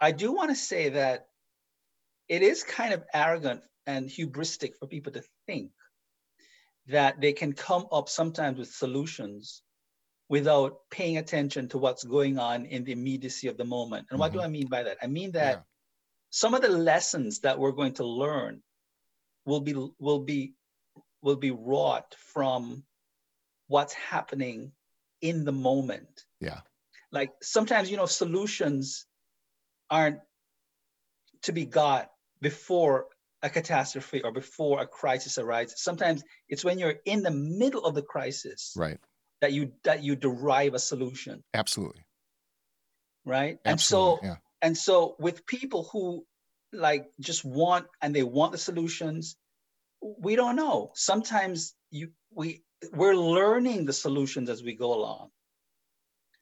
I 0.00 0.12
do 0.12 0.32
want 0.32 0.50
to 0.50 0.56
say 0.56 0.90
that 0.90 1.26
it 2.28 2.42
is 2.42 2.62
kind 2.62 2.94
of 2.94 3.04
arrogant 3.12 3.62
and 3.86 4.08
hubristic 4.08 4.76
for 4.78 4.86
people 4.86 5.12
to 5.12 5.22
think 5.46 5.70
that 6.86 7.20
they 7.20 7.32
can 7.32 7.52
come 7.52 7.86
up 7.92 8.08
sometimes 8.08 8.58
with 8.58 8.68
solutions 8.68 9.62
without 10.28 10.78
paying 10.90 11.18
attention 11.18 11.68
to 11.68 11.78
what's 11.78 12.04
going 12.04 12.38
on 12.38 12.64
in 12.64 12.84
the 12.84 12.92
immediacy 12.92 13.48
of 13.48 13.56
the 13.56 13.64
moment. 13.64 14.06
And 14.10 14.18
what 14.18 14.32
do 14.32 14.38
mm-hmm. 14.38 14.46
I 14.46 14.50
mean 14.50 14.66
by 14.68 14.82
that? 14.84 14.96
I 15.02 15.06
mean 15.06 15.32
that 15.32 15.56
Yeah. 15.56 15.62
some 16.30 16.54
of 16.54 16.62
the 16.62 16.70
lessons 16.70 17.40
that 17.40 17.58
we're 17.58 17.72
going 17.72 17.94
to 17.94 18.06
learn 18.06 18.62
will 19.44 19.60
be 19.60 19.74
will 19.98 20.20
be 20.20 20.54
will 21.20 21.36
be 21.36 21.50
wrought 21.50 22.14
from 22.32 22.84
what's 23.68 23.94
happening 23.94 24.72
in 25.20 25.44
the 25.44 25.52
moment. 25.52 26.24
Yeah. 26.40 26.60
Like 27.10 27.30
sometimes 27.42 27.90
you 27.90 27.96
know 27.96 28.06
solutions 28.06 29.06
aren't 29.90 30.20
to 31.42 31.52
be 31.52 31.64
got 31.64 32.10
before 32.40 33.06
a 33.42 33.50
catastrophe 33.50 34.22
or 34.22 34.32
before 34.32 34.80
a 34.80 34.86
crisis 34.86 35.38
arises. 35.38 35.82
Sometimes 35.82 36.22
it's 36.48 36.64
when 36.64 36.78
you're 36.78 36.94
in 37.04 37.22
the 37.22 37.30
middle 37.30 37.84
of 37.84 37.94
the 37.94 38.02
crisis 38.02 38.72
right, 38.76 38.98
that 39.40 39.52
you 39.52 39.72
that 39.84 40.02
you 40.02 40.16
derive 40.16 40.74
a 40.74 40.78
solution, 40.78 41.42
absolutely, 41.52 42.04
right? 43.24 43.58
And 43.64 43.80
so 43.80 44.18
yeah, 44.22 44.36
and 44.62 44.76
so 44.76 45.16
with 45.18 45.44
people 45.44 45.88
who 45.92 46.24
like 46.72 47.10
just 47.20 47.44
want 47.44 47.86
and 48.00 48.14
they 48.14 48.22
want 48.22 48.52
the 48.52 48.58
solutions 48.58 49.36
we 50.18 50.36
don't 50.36 50.56
know 50.56 50.90
sometimes 50.94 51.74
you 51.90 52.10
we 52.34 52.62
we're 52.92 53.14
learning 53.16 53.84
the 53.84 53.92
solutions 53.92 54.48
as 54.50 54.62
we 54.62 54.74
go 54.74 54.94
along 54.94 55.30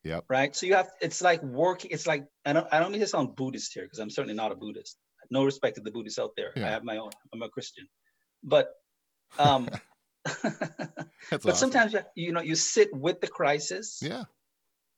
Yep. 0.04 0.24
right 0.30 0.56
so 0.56 0.64
you 0.66 0.74
have 0.74 0.88
it's 1.02 1.20
like 1.20 1.42
working 1.42 1.90
it's 1.90 2.06
like 2.06 2.24
i 2.46 2.52
don't 2.54 2.66
i 2.72 2.78
don't 2.80 2.90
mean 2.92 3.00
to 3.02 3.06
sound 3.06 3.36
buddhist 3.36 3.74
here 3.74 3.84
because 3.84 3.98
i'm 3.98 4.08
certainly 4.08 4.34
not 4.34 4.50
a 4.50 4.54
buddhist 4.54 4.96
no 5.30 5.44
respect 5.44 5.76
to 5.76 5.82
the 5.82 5.90
buddhists 5.90 6.18
out 6.18 6.30
there 6.36 6.52
Yeah. 6.56 6.68
i 6.68 6.70
have 6.70 6.84
my 6.84 6.96
own 6.96 7.10
i'm 7.32 7.42
a 7.42 7.48
christian 7.50 7.86
but 8.42 8.68
Um, 9.38 9.68
but 10.24 11.06
awesome. 11.32 11.54
sometimes 11.54 11.92
you, 11.92 12.00
you 12.16 12.32
know 12.32 12.40
you 12.40 12.54
sit 12.54 12.88
with 12.94 13.20
the 13.20 13.26
crisis 13.28 14.00
Yeah. 14.02 14.24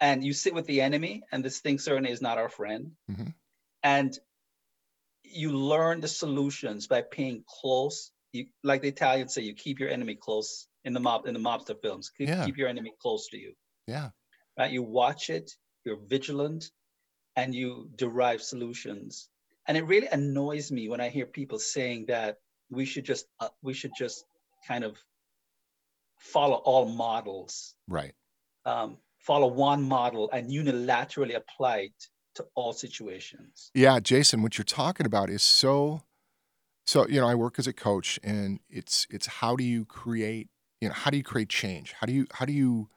and 0.00 0.22
you 0.24 0.32
sit 0.32 0.54
with 0.54 0.66
the 0.66 0.80
enemy 0.80 1.22
and 1.32 1.44
this 1.44 1.58
thing 1.60 1.78
certainly 1.78 2.10
is 2.12 2.22
not 2.22 2.38
our 2.38 2.48
friend 2.48 2.92
Mhm. 3.10 3.34
and 3.82 4.18
you 5.24 5.52
learn 5.52 6.00
the 6.00 6.08
solutions 6.08 6.86
by 6.86 7.02
paying 7.02 7.42
close 7.60 8.10
you 8.32 8.46
like 8.62 8.82
the 8.82 8.88
italians 8.88 9.34
say 9.34 9.42
you 9.42 9.54
keep 9.54 9.80
your 9.80 9.88
enemy 9.90 10.14
close 10.14 10.68
in 10.84 10.92
the 10.92 11.00
mob 11.00 11.26
in 11.26 11.34
the 11.34 11.40
mobster 11.40 11.76
films 11.80 12.10
keep, 12.16 12.28
Yeah. 12.28 12.44
keep 12.44 12.56
your 12.56 12.68
enemy 12.68 12.92
close 13.00 13.28
to 13.28 13.38
you 13.38 13.52
Yeah. 13.86 14.10
right 14.58 14.70
you 14.70 14.82
watch 14.82 15.30
it 15.30 15.50
you're 15.84 15.96
vigilant 15.96 16.70
and 17.36 17.54
you 17.54 17.88
derive 17.96 18.42
solutions 18.42 19.28
and 19.66 19.76
it 19.76 19.84
really 19.84 20.08
annoys 20.08 20.70
me 20.72 20.88
when 20.88 21.00
i 21.00 21.08
hear 21.08 21.26
people 21.26 21.58
saying 21.58 22.06
that 22.06 22.38
we 22.70 22.84
should 22.84 23.04
just 23.04 23.26
uh, 23.40 23.48
we 23.62 23.72
should 23.74 23.92
just 23.96 24.24
kind 24.66 24.84
of 24.84 24.96
follow 26.18 26.56
all 26.56 26.86
models 26.86 27.74
Right. 27.88 28.14
um, 28.64 28.98
follow 29.18 29.46
one 29.48 29.82
model 29.82 30.30
and 30.32 30.50
unilaterally 30.50 31.34
apply 31.36 31.76
it 31.78 31.92
to 32.34 32.46
all 32.54 32.72
situations. 32.72 33.70
Yeah, 33.74 34.00
Jason, 34.00 34.42
what 34.42 34.56
you're 34.56 34.64
talking 34.64 35.04
about 35.04 35.28
is 35.30 35.42
so 35.42 36.02
so 36.86 37.06
you 37.06 37.20
know, 37.20 37.28
I 37.28 37.34
work 37.34 37.58
as 37.58 37.66
a 37.66 37.72
coach 37.72 38.18
and 38.22 38.58
it's 38.70 39.06
it's 39.10 39.26
how 39.26 39.54
do 39.56 39.64
you 39.64 39.84
create, 39.84 40.48
you 40.82 40.88
know, 40.88 40.94
how 40.94 41.12
do 41.12 41.16
you 41.16 41.22
create 41.22 41.48
change? 41.48 41.92
How 41.92 42.08
do 42.08 42.12
you 42.12 42.26
how 42.32 42.44
do 42.44 42.52
you 42.52 42.88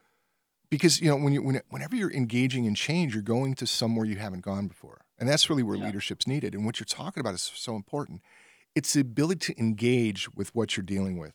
because 0.71 0.99
you 0.99 1.07
know 1.07 1.17
when 1.17 1.33
you 1.33 1.43
when, 1.43 1.61
whenever 1.69 1.95
you're 1.95 2.11
engaging 2.11 2.65
in 2.65 2.73
change, 2.73 3.13
you're 3.13 3.21
going 3.21 3.53
to 3.55 3.67
somewhere 3.67 4.07
you 4.07 4.15
haven't 4.15 4.41
gone 4.41 4.67
before. 4.67 5.05
And 5.19 5.29
that's 5.29 5.51
really 5.51 5.61
where 5.61 5.77
Yeah. 5.77 5.85
leadership's 5.85 6.25
needed. 6.25 6.55
And 6.55 6.65
what 6.65 6.79
you're 6.79 6.85
talking 6.85 7.21
about 7.21 7.35
is 7.35 7.43
so 7.43 7.75
important. 7.75 8.21
It's 8.73 8.93
the 8.93 9.01
ability 9.01 9.53
to 9.53 9.59
engage 9.59 10.33
with 10.33 10.53
what 10.55 10.75
you're 10.75 10.83
dealing 10.83 11.19
with. 11.19 11.33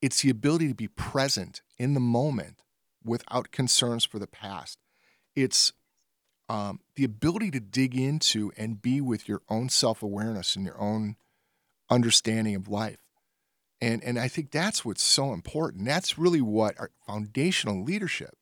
It's 0.00 0.22
the 0.22 0.30
ability 0.30 0.68
to 0.68 0.74
be 0.74 0.86
present 0.86 1.62
in 1.78 1.94
the 1.94 2.00
moment 2.00 2.62
without 3.02 3.50
concerns 3.50 4.04
for 4.04 4.20
the 4.20 4.28
past. 4.28 4.78
It's 5.34 5.72
um, 6.48 6.78
the 6.94 7.02
ability 7.02 7.50
to 7.50 7.60
dig 7.60 7.96
into 7.96 8.52
and 8.56 8.80
be 8.80 9.00
with 9.00 9.28
your 9.28 9.42
own 9.48 9.68
self 9.68 10.00
awareness 10.00 10.54
and 10.54 10.64
your 10.64 10.80
own 10.80 11.16
understanding 11.90 12.54
of 12.54 12.68
life. 12.68 12.98
And, 13.80 14.02
and 14.02 14.18
I 14.18 14.28
think 14.28 14.50
that's 14.50 14.84
what's 14.84 15.02
so 15.02 15.32
important. 15.32 15.84
That's 15.84 16.18
really 16.18 16.40
what 16.40 16.78
our 16.78 16.90
foundational 17.06 17.82
leadership. 17.82 18.36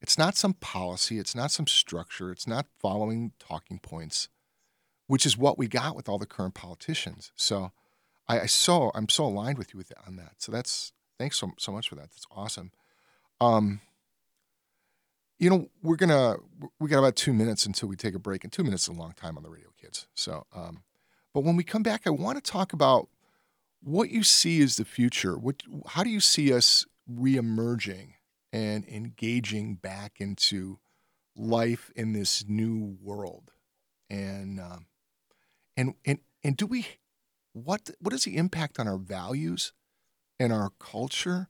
It's 0.00 0.16
not 0.16 0.36
some 0.36 0.54
policy, 0.54 1.18
it's 1.18 1.34
not 1.34 1.50
some 1.50 1.66
structure, 1.66 2.30
it's 2.30 2.46
not 2.46 2.66
following 2.80 3.32
talking 3.38 3.80
points, 3.80 4.28
which 5.08 5.26
is 5.26 5.36
what 5.36 5.58
we 5.58 5.66
got 5.66 5.96
with 5.96 6.08
all 6.08 6.18
the 6.18 6.26
current 6.26 6.54
politicians. 6.54 7.32
So 7.34 7.72
I, 8.28 8.40
I 8.40 8.46
so 8.46 8.92
I'm 8.94 9.08
so 9.08 9.24
aligned 9.24 9.58
with 9.58 9.74
you 9.74 9.78
with 9.78 9.92
on 10.06 10.16
that. 10.16 10.34
So 10.38 10.52
that's 10.52 10.92
thanks 11.18 11.38
so 11.38 11.50
so 11.58 11.72
much 11.72 11.88
for 11.88 11.96
that. 11.96 12.10
That's 12.12 12.26
awesome. 12.30 12.70
Um, 13.40 13.80
you 15.38 15.50
know, 15.50 15.68
we're 15.82 15.96
gonna 15.96 16.36
we 16.78 16.88
got 16.88 16.98
about 16.98 17.16
two 17.16 17.32
minutes 17.32 17.66
until 17.66 17.88
we 17.88 17.96
take 17.96 18.14
a 18.14 18.18
break, 18.18 18.44
and 18.44 18.52
two 18.52 18.64
minutes 18.64 18.84
is 18.84 18.96
a 18.96 19.00
long 19.00 19.12
time 19.12 19.36
on 19.36 19.42
the 19.42 19.50
radio, 19.50 19.68
kids. 19.80 20.06
So, 20.14 20.46
um, 20.54 20.82
but 21.32 21.42
when 21.42 21.56
we 21.56 21.64
come 21.64 21.82
back, 21.82 22.02
I 22.06 22.10
want 22.10 22.42
to 22.42 22.50
talk 22.50 22.72
about 22.72 23.08
what 23.80 24.10
you 24.10 24.22
see 24.22 24.62
as 24.62 24.76
the 24.76 24.84
future. 24.84 25.36
What 25.36 25.62
how 25.86 26.02
do 26.02 26.10
you 26.10 26.20
see 26.20 26.52
us 26.52 26.86
reemerging 27.10 28.14
and 28.52 28.84
engaging 28.86 29.74
back 29.74 30.14
into 30.18 30.78
life 31.36 31.90
in 31.94 32.12
this 32.12 32.44
new 32.48 32.96
world, 33.02 33.52
and 34.10 34.60
um, 34.60 34.86
and 35.76 35.94
and 36.04 36.18
and 36.42 36.56
do 36.56 36.66
we 36.66 36.86
what 37.52 37.90
what 38.00 38.12
is 38.12 38.24
the 38.24 38.36
impact 38.36 38.78
on 38.78 38.88
our 38.88 38.98
values 38.98 39.72
and 40.38 40.52
our 40.52 40.70
culture, 40.78 41.48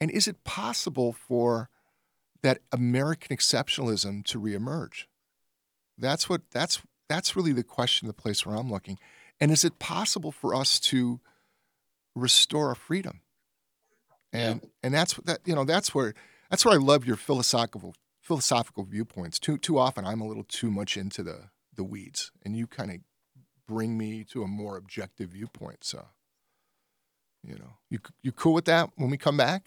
and 0.00 0.10
is 0.10 0.28
it 0.28 0.44
possible 0.44 1.12
for 1.12 1.68
that 2.42 2.60
American 2.72 3.36
exceptionalism 3.36 4.24
to 4.24 4.40
reemerge? 4.40 5.04
That's 5.96 6.28
what 6.28 6.42
that's 6.50 6.80
that's 7.08 7.36
really 7.36 7.52
the 7.52 7.64
question, 7.64 8.06
the 8.06 8.14
place 8.14 8.44
where 8.44 8.56
I'm 8.56 8.70
looking. 8.70 8.98
And 9.40 9.50
is 9.50 9.64
it 9.64 9.78
possible 9.78 10.32
for 10.32 10.54
us 10.54 10.80
to 10.80 11.20
restore 12.18 12.68
our 12.68 12.74
freedom? 12.74 13.20
And 14.32 14.68
and 14.82 14.92
that's 14.92 15.14
that 15.24 15.40
you 15.46 15.54
know 15.54 15.64
that's 15.64 15.94
where 15.94 16.12
that's 16.50 16.64
where 16.64 16.74
I 16.74 16.78
love 16.78 17.06
your 17.06 17.16
philosophical 17.16 17.94
philosophical 18.20 18.84
viewpoints. 18.84 19.38
Too 19.38 19.56
too 19.56 19.78
often 19.78 20.04
I'm 20.04 20.20
a 20.20 20.26
little 20.26 20.44
too 20.44 20.70
much 20.70 20.96
into 20.96 21.22
the 21.22 21.50
the 21.74 21.84
weeds, 21.84 22.30
and 22.44 22.56
you 22.56 22.66
kind 22.66 22.90
of 22.90 22.96
bring 23.66 23.96
me 23.96 24.24
to 24.24 24.42
a 24.42 24.46
more 24.46 24.76
objective 24.76 25.30
viewpoint. 25.30 25.84
So, 25.84 26.08
you 27.42 27.54
know, 27.54 27.78
you 27.88 28.00
you 28.22 28.32
cool 28.32 28.52
with 28.52 28.66
that 28.66 28.90
when 28.96 29.08
we 29.10 29.16
come 29.16 29.36
back? 29.38 29.64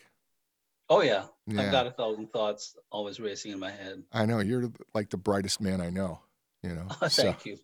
Oh 0.89 1.01
yeah, 1.01 1.23
Yeah. 1.47 1.61
I've 1.63 1.71
got 1.71 1.87
a 1.87 1.91
thousand 1.91 2.31
thoughts 2.31 2.75
always 2.91 3.19
racing 3.19 3.53
in 3.53 3.59
my 3.59 3.71
head. 3.71 4.03
I 4.11 4.25
know 4.25 4.39
you're 4.41 4.71
like 4.93 5.09
the 5.09 5.17
brightest 5.17 5.59
man 5.61 5.81
I 5.81 5.89
know. 5.89 6.19
You 6.61 6.75
know. 6.75 6.87
so- 7.07 7.23
Thank 7.23 7.45
you. 7.45 7.57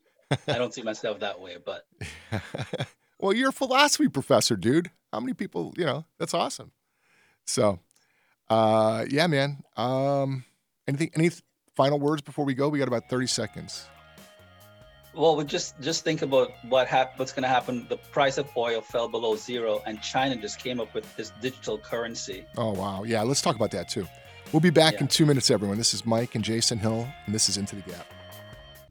I 0.48 0.58
don't 0.58 0.74
see 0.74 0.82
myself 0.82 1.20
that 1.20 1.40
way, 1.40 1.58
but 1.64 1.86
well, 3.20 3.34
you're 3.34 3.50
a 3.50 3.54
philosophy 3.54 4.08
professor, 4.08 4.56
dude. 4.56 4.92
How 5.12 5.20
many 5.20 5.34
people? 5.34 5.74
You 5.78 5.86
know, 5.86 6.06
that's 6.20 6.34
awesome. 6.34 6.72
So, 7.46 7.80
uh, 8.50 9.06
yeah, 9.10 9.28
man. 9.28 9.64
Um, 9.76 10.44
anything? 10.88 11.12
Any 11.16 11.32
final 11.76 12.00
words 12.00 12.22
before 12.22 12.46
we 12.46 12.54
go? 12.54 12.70
We 12.70 12.80
got 12.80 12.88
about 12.88 13.10
thirty 13.10 13.28
seconds. 13.28 13.86
well, 15.16 15.36
we 15.36 15.44
just 15.46 15.80
just 15.82 16.04
think 16.04 16.22
about 16.22 16.52
what 16.70 16.88
hap- 16.88 17.18
what's 17.18 17.32
going 17.32 17.44
to 17.44 17.50
happen. 17.50 17.86
The 17.90 17.98
price 17.98 18.38
of 18.38 18.48
oil 18.58 18.82
fell 18.82 19.08
below 19.08 19.36
zero, 19.36 19.82
and 19.86 20.02
China 20.02 20.36
just 20.36 20.60
came 20.60 20.80
up 20.80 20.94
with 20.94 21.06
this 21.16 21.32
digital 21.42 21.78
currency. 21.78 22.46
Oh 22.58 22.74
wow, 22.74 23.04
yeah. 23.04 23.24
Let's 23.24 23.42
talk 23.42 23.56
about 23.56 23.72
that 23.72 23.90
too. 23.90 24.06
We'll 24.54 24.60
be 24.62 24.70
back 24.70 24.94
Yeah. 24.96 25.02
in 25.02 25.08
two 25.08 25.26
minutes, 25.26 25.50
everyone. 25.52 25.78
This 25.78 25.94
is 25.94 26.06
Mike 26.06 26.36
and 26.36 26.44
Jason 26.44 26.78
Hill, 26.78 27.08
and 27.26 27.34
this 27.36 27.50
is 27.50 27.58
Into 27.58 27.76
the 27.76 27.82
Gap. 27.82 28.06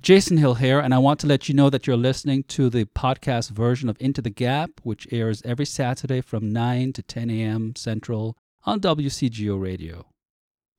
Jason 0.06 0.36
Hill 0.36 0.54
here, 0.54 0.78
and 0.78 0.94
I 0.94 0.98
want 0.98 1.18
to 1.18 1.26
let 1.26 1.48
you 1.48 1.54
know 1.56 1.68
that 1.68 1.88
you're 1.88 1.96
listening 1.96 2.44
to 2.44 2.70
the 2.70 2.84
podcast 2.84 3.50
version 3.50 3.88
of 3.88 3.96
Into 3.98 4.22
the 4.22 4.30
Gap, 4.30 4.70
which 4.84 5.08
airs 5.10 5.42
every 5.44 5.66
Saturday 5.66 6.20
from 6.20 6.52
9 6.52 6.92
to 6.92 7.02
10 7.02 7.28
a.m. 7.28 7.74
Central 7.74 8.36
on 8.62 8.78
WCGO 8.78 9.60
Radio. 9.60 10.06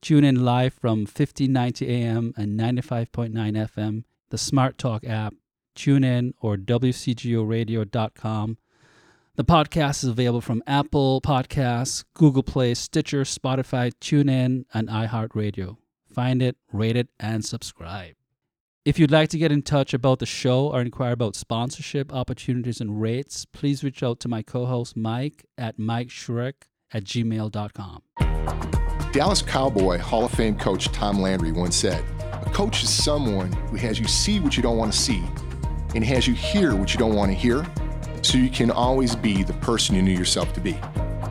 Tune 0.01 0.23
in 0.23 0.45
live 0.45 0.75
from 0.75 0.99
1590 0.99 1.89
a.m. 1.89 2.33
and 2.37 2.57
95.9 2.57 3.33
FM, 3.33 4.05
the 4.29 4.37
Smart 4.37 4.77
Talk 4.77 5.03
app, 5.03 5.33
tune 5.75 6.05
in 6.05 6.33
or 6.39 6.55
WCGORadio.com. 6.55 8.57
The 9.35 9.43
podcast 9.43 10.05
is 10.05 10.09
available 10.09 10.39
from 10.39 10.63
Apple 10.65 11.19
Podcasts, 11.19 12.05
Google 12.13 12.43
Play, 12.43 12.75
Stitcher, 12.75 13.23
Spotify, 13.23 13.91
TuneIn, 13.99 14.63
and 14.73 14.87
iHeartRadio. 14.87 15.75
Find 16.13 16.41
it, 16.41 16.55
rate 16.71 16.95
it, 16.95 17.09
and 17.19 17.43
subscribe. 17.43 18.16
If 18.87 18.97
you'd 18.97 19.11
like 19.11 19.27
to 19.31 19.37
get 19.37 19.51
in 19.51 19.63
touch 19.63 19.93
about 19.93 20.19
the 20.19 20.25
show 20.25 20.69
or 20.69 20.79
inquire 20.79 21.11
about 21.11 21.35
sponsorship 21.35 22.13
opportunities 22.13 22.79
and 22.79 23.01
rates, 23.01 23.43
please 23.43 23.83
reach 23.83 24.01
out 24.01 24.21
to 24.21 24.29
my 24.29 24.41
co 24.41 24.65
host 24.65 24.95
Mike 24.95 25.45
at 25.57 25.77
mikeshrek 25.77 26.53
at 26.93 27.03
gmail.com. 27.03 28.01
Dallas 29.11 29.41
Cowboy 29.41 29.97
Hall 29.97 30.23
of 30.23 30.31
Fame 30.31 30.57
coach 30.57 30.85
Tom 30.93 31.19
Landry 31.19 31.51
once 31.51 31.75
said, 31.75 32.01
A 32.31 32.49
coach 32.51 32.81
is 32.81 32.89
someone 32.89 33.51
who 33.51 33.75
has 33.75 33.99
you 33.99 34.07
see 34.07 34.39
what 34.39 34.55
you 34.55 34.63
don't 34.63 34.77
want 34.77 34.93
to 34.93 34.97
see 34.97 35.21
and 35.93 36.01
has 36.05 36.25
you 36.25 36.33
hear 36.33 36.73
what 36.73 36.93
you 36.93 36.97
don't 36.97 37.13
want 37.13 37.29
to 37.29 37.37
hear 37.37 37.69
so 38.21 38.37
you 38.37 38.49
can 38.49 38.71
always 38.71 39.17
be 39.17 39.43
the 39.43 39.51
person 39.55 39.97
you 39.97 40.01
knew 40.01 40.17
yourself 40.17 40.53
to 40.53 40.61
be. 40.61 40.79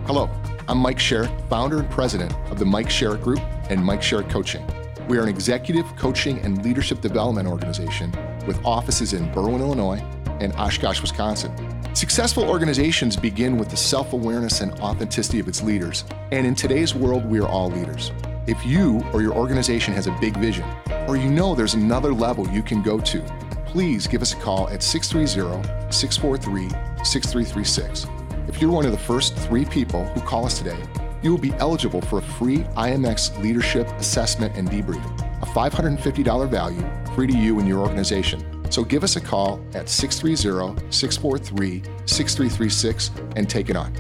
Hello, 0.05 0.29
I'm 0.69 0.77
Mike 0.77 0.99
Sherrick, 0.99 1.49
founder 1.49 1.79
and 1.79 1.91
president 1.91 2.35
of 2.51 2.59
the 2.59 2.67
Mike 2.67 2.91
Sherrick 2.91 3.23
Group 3.23 3.41
and 3.71 3.83
Mike 3.83 4.03
Sherrick 4.03 4.29
Coaching. 4.29 4.63
We 5.09 5.19
are 5.19 5.23
an 5.23 5.29
executive 5.29 5.87
coaching 5.95 6.41
and 6.41 6.65
leadership 6.65 7.01
development 7.01 7.47
organization 7.47 8.13
with 8.45 8.59
offices 8.65 9.13
in 9.13 9.31
Berwyn, 9.31 9.61
Illinois 9.61 10.03
and 10.41 10.53
Oshkosh, 10.55 11.01
Wisconsin. 11.01 11.55
Successful 11.95 12.43
organizations 12.43 13.17
begin 13.17 13.57
with 13.57 13.71
the 13.71 13.77
self 13.77 14.13
awareness 14.13 14.63
and 14.63 14.73
authenticity 14.81 15.39
of 15.39 15.47
its 15.47 15.63
leaders. 15.63 16.05
And 16.33 16.45
in 16.45 16.57
today's 16.57 16.93
world, 16.97 17.25
we 17.25 17.39
are 17.39 17.47
all 17.47 17.71
leaders. 17.71 18.11
If 18.49 18.67
you 18.67 19.05
or 19.13 19.23
your 19.23 19.33
organization 19.33 19.95
has 19.95 20.09
a 20.09 20.19
big 20.21 20.37
vision, 20.39 20.69
or 21.07 21.17
you 21.17 21.31
know 21.31 21.55
there's 21.55 21.75
another 21.75 22.13
level 22.13 22.49
you 22.49 22.63
can 22.63 22.83
go 22.83 22.99
to, 22.99 23.21
please 23.65 24.09
give 24.09 24.23
us 24.23 24.33
a 24.33 24.37
call 24.37 24.69
at 24.71 24.83
630 24.83 25.93
643 25.93 26.69
6336. 27.05 28.07
If 28.49 28.61
you're 28.61 28.73
one 28.73 28.85
of 28.85 28.93
the 28.93 28.99
first 28.99 29.37
three 29.37 29.65
people 29.65 30.05
who 30.07 30.21
call 30.21 30.47
us 30.47 30.59
today, 30.59 30.83
you 31.23 31.31
will 31.31 31.39
be 31.39 31.53
eligible 31.55 32.01
for 32.01 32.19
a 32.19 32.23
free 32.23 32.59
IMX 32.77 33.41
leadership 33.43 33.89
assessment 33.99 34.57
and 34.57 34.69
debrief, 34.69 35.05
a 35.43 35.47
$550 35.47 36.51
value 36.51 36.85
free 37.15 37.27
to 37.27 37.37
you 37.37 37.59
and 37.59 37.67
your 37.67 37.81
organization. 37.81 38.45
So 38.71 38.85
give 38.85 39.05
us 39.05 39.17
a 39.17 39.21
call 39.21 39.61
at 39.75 39.89
630 39.89 40.91
643 40.91 41.83
6336 42.07 43.11
and 43.37 43.49
take 43.49 43.71
it 43.71 43.77
on. 43.77 43.95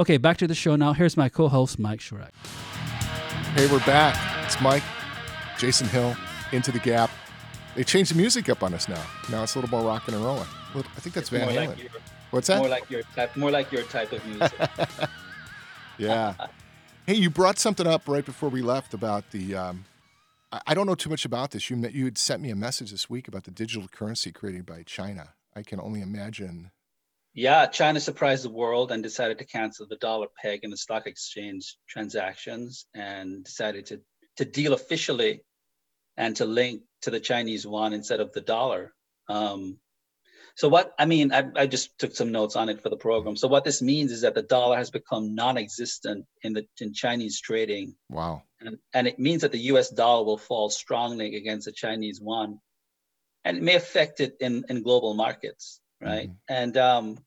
Okay, 0.00 0.16
back 0.16 0.36
to 0.36 0.46
the 0.46 0.54
show 0.54 0.76
now. 0.76 0.92
Here's 0.92 1.16
my 1.16 1.28
co 1.28 1.48
host, 1.48 1.78
Mike 1.78 1.98
Sherrick. 2.00 2.32
Hey, 3.54 3.66
we're 3.66 3.80
back. 3.80 4.16
It's 4.46 4.60
Mike, 4.60 4.84
Jason 5.58 5.88
Hill, 5.88 6.16
Into 6.52 6.70
the 6.70 6.78
Gap. 6.78 7.10
They 7.74 7.82
changed 7.84 8.12
the 8.12 8.16
music 8.16 8.48
up 8.48 8.62
on 8.62 8.74
us 8.74 8.88
now. 8.88 9.02
Now 9.30 9.42
it's 9.42 9.54
a 9.56 9.60
little 9.60 9.76
more 9.76 9.86
rocking 9.86 10.14
and 10.14 10.24
rolling. 10.24 10.46
I 10.74 11.00
think 11.00 11.14
that's 11.14 11.28
Van 11.28 11.52
More 11.52 11.74
Halen. 11.74 11.88
What's 12.30 12.48
that? 12.48 12.58
More 12.58 12.68
like 12.68 12.90
your 12.90 13.02
type. 13.14 13.36
More 13.36 13.50
like 13.50 13.72
your 13.72 13.82
type 13.84 14.12
of 14.12 14.24
music. 14.26 14.52
yeah. 15.98 16.34
Hey, 17.06 17.14
you 17.14 17.30
brought 17.30 17.58
something 17.58 17.86
up 17.86 18.02
right 18.06 18.24
before 18.24 18.48
we 18.48 18.62
left 18.62 18.94
about 18.94 19.30
the. 19.30 19.54
Um, 19.54 19.84
I, 20.52 20.60
I 20.68 20.74
don't 20.74 20.86
know 20.86 20.94
too 20.94 21.10
much 21.10 21.24
about 21.24 21.52
this. 21.52 21.70
You 21.70 21.76
you 21.88 22.04
had 22.04 22.18
sent 22.18 22.42
me 22.42 22.50
a 22.50 22.56
message 22.56 22.90
this 22.90 23.08
week 23.08 23.28
about 23.28 23.44
the 23.44 23.50
digital 23.50 23.88
currency 23.88 24.30
created 24.30 24.66
by 24.66 24.82
China. 24.82 25.30
I 25.56 25.62
can 25.62 25.80
only 25.80 26.02
imagine. 26.02 26.70
Yeah, 27.34 27.66
China 27.66 28.00
surprised 28.00 28.44
the 28.44 28.50
world 28.50 28.90
and 28.90 29.02
decided 29.02 29.38
to 29.38 29.44
cancel 29.44 29.86
the 29.86 29.96
dollar 29.96 30.26
peg 30.42 30.60
in 30.64 30.70
the 30.70 30.76
stock 30.76 31.06
exchange 31.06 31.76
transactions 31.88 32.86
and 32.94 33.44
decided 33.44 33.86
to 33.86 34.00
to 34.36 34.44
deal 34.44 34.72
officially 34.72 35.42
and 36.16 36.36
to 36.36 36.44
link 36.44 36.82
to 37.02 37.10
the 37.10 37.20
Chinese 37.20 37.64
yuan 37.64 37.92
instead 37.92 38.20
of 38.20 38.32
the 38.32 38.40
dollar. 38.40 38.92
Um, 39.28 39.78
so 40.58 40.68
what 40.68 40.92
I 40.98 41.06
mean, 41.06 41.32
I, 41.32 41.44
I 41.54 41.66
just 41.68 41.96
took 42.00 42.16
some 42.16 42.32
notes 42.32 42.56
on 42.56 42.68
it 42.68 42.82
for 42.82 42.88
the 42.88 42.96
program. 42.96 43.36
So 43.36 43.46
what 43.46 43.62
this 43.62 43.80
means 43.80 44.10
is 44.10 44.22
that 44.22 44.34
the 44.34 44.42
dollar 44.42 44.76
has 44.76 44.90
become 44.90 45.36
non-existent 45.36 46.26
in 46.42 46.52
the 46.52 46.66
in 46.80 46.92
Chinese 46.92 47.40
trading. 47.40 47.94
Wow. 48.10 48.42
And, 48.60 48.76
and 48.92 49.06
it 49.06 49.20
means 49.20 49.42
that 49.42 49.52
the 49.52 49.60
U.S. 49.72 49.88
dollar 49.88 50.24
will 50.24 50.36
fall 50.36 50.68
strongly 50.68 51.36
against 51.36 51.66
the 51.66 51.70
Chinese 51.70 52.18
yuan, 52.20 52.58
and 53.44 53.56
it 53.56 53.62
may 53.62 53.76
affect 53.76 54.18
it 54.18 54.34
in 54.40 54.64
in 54.68 54.82
global 54.82 55.14
markets, 55.14 55.80
right? 56.00 56.28
Mm-hmm. 56.28 56.52
And 56.52 56.76
um, 56.76 57.18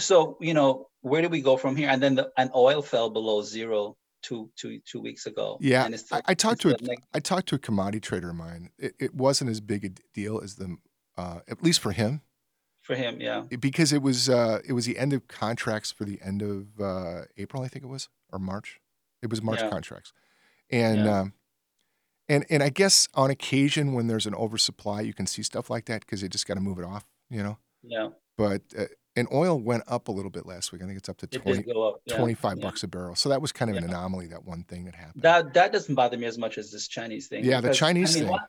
so 0.00 0.36
you 0.40 0.52
know, 0.52 0.88
where 1.02 1.22
do 1.22 1.28
we 1.28 1.42
go 1.42 1.56
from 1.56 1.76
here? 1.76 1.88
And 1.88 2.02
then 2.02 2.16
the, 2.16 2.32
and 2.36 2.50
oil 2.52 2.82
fell 2.82 3.10
below 3.10 3.42
zero 3.42 3.96
two 4.24 4.50
two 4.56 4.80
two 4.84 5.00
weeks 5.00 5.26
ago. 5.26 5.56
Yeah, 5.60 5.84
and 5.84 5.94
it's 5.94 6.04
still, 6.06 6.18
I, 6.26 6.32
I 6.32 6.34
talked 6.34 6.62
to 6.62 6.74
a, 6.74 6.82
neg- 6.82 7.04
I 7.14 7.20
talked 7.20 7.46
to 7.50 7.54
a 7.54 7.60
commodity 7.60 8.00
trader 8.00 8.30
of 8.30 8.36
mine. 8.36 8.70
It, 8.76 8.94
it 8.98 9.14
wasn't 9.14 9.50
as 9.50 9.60
big 9.60 9.84
a 9.84 9.90
deal 10.12 10.40
as 10.42 10.56
the, 10.56 10.78
uh, 11.16 11.42
at 11.46 11.62
least 11.62 11.78
for 11.78 11.92
him, 11.92 12.22
for 12.90 12.96
him. 12.96 13.20
Yeah, 13.20 13.42
because 13.60 13.92
it 13.92 14.02
was 14.02 14.28
uh, 14.28 14.60
it 14.66 14.72
was 14.72 14.84
the 14.86 14.98
end 14.98 15.12
of 15.12 15.28
contracts 15.28 15.92
for 15.92 16.04
the 16.04 16.18
end 16.22 16.42
of 16.42 16.80
uh, 16.80 17.22
April, 17.36 17.62
I 17.62 17.68
think 17.68 17.84
it 17.84 17.88
was, 17.88 18.08
or 18.32 18.38
March. 18.38 18.80
It 19.22 19.30
was 19.30 19.40
March 19.42 19.60
Yeah. 19.60 19.70
contracts, 19.70 20.12
and 20.70 21.04
Yeah. 21.04 21.20
um, 21.20 21.34
and 22.28 22.44
and 22.50 22.62
I 22.62 22.68
guess 22.70 23.06
on 23.14 23.30
occasion 23.30 23.92
when 23.92 24.06
there's 24.08 24.26
an 24.26 24.34
oversupply, 24.34 25.02
you 25.02 25.14
can 25.14 25.26
see 25.26 25.42
stuff 25.42 25.70
like 25.70 25.84
that 25.86 26.00
because 26.00 26.20
they 26.20 26.28
just 26.28 26.46
got 26.46 26.54
to 26.54 26.60
move 26.60 26.78
it 26.78 26.84
off, 26.84 27.04
you 27.28 27.42
know. 27.42 27.58
yeah, 27.82 28.08
But 28.36 28.62
uh, 28.78 28.84
and 29.16 29.28
oil 29.32 29.58
went 29.60 29.82
up 29.86 30.08
a 30.08 30.12
little 30.12 30.30
bit 30.30 30.46
last 30.46 30.72
week. 30.72 30.82
I 30.82 30.86
think 30.86 30.96
it's 30.96 31.08
up 31.08 31.18
to 31.18 31.26
it 31.26 31.32
20, 31.32 31.62
did 31.64 31.76
up. 31.76 32.00
Yeah, 32.06 32.16
25 32.16 32.58
yeah. 32.58 32.62
bucks 32.64 32.82
a 32.82 32.88
barrel. 32.88 33.14
So 33.16 33.28
that 33.28 33.42
was 33.42 33.52
kind 33.52 33.70
of 33.70 33.76
an 33.76 33.84
anomaly. 33.84 34.28
That 34.28 34.44
one 34.44 34.62
thing 34.64 34.84
that 34.84 34.94
happened. 34.94 35.22
That 35.22 35.54
that 35.54 35.72
doesn't 35.72 35.94
bother 35.94 36.16
me 36.16 36.26
as 36.26 36.38
much 36.38 36.58
as 36.58 36.70
this 36.70 36.88
Chinese 36.88 37.28
thing. 37.28 37.44
Yeah, 37.44 37.60
the 37.60 37.74
Chinese 37.74 38.16
I 38.16 38.20
mean, 38.20 38.22
thing. 38.24 38.32
One, 38.32 38.40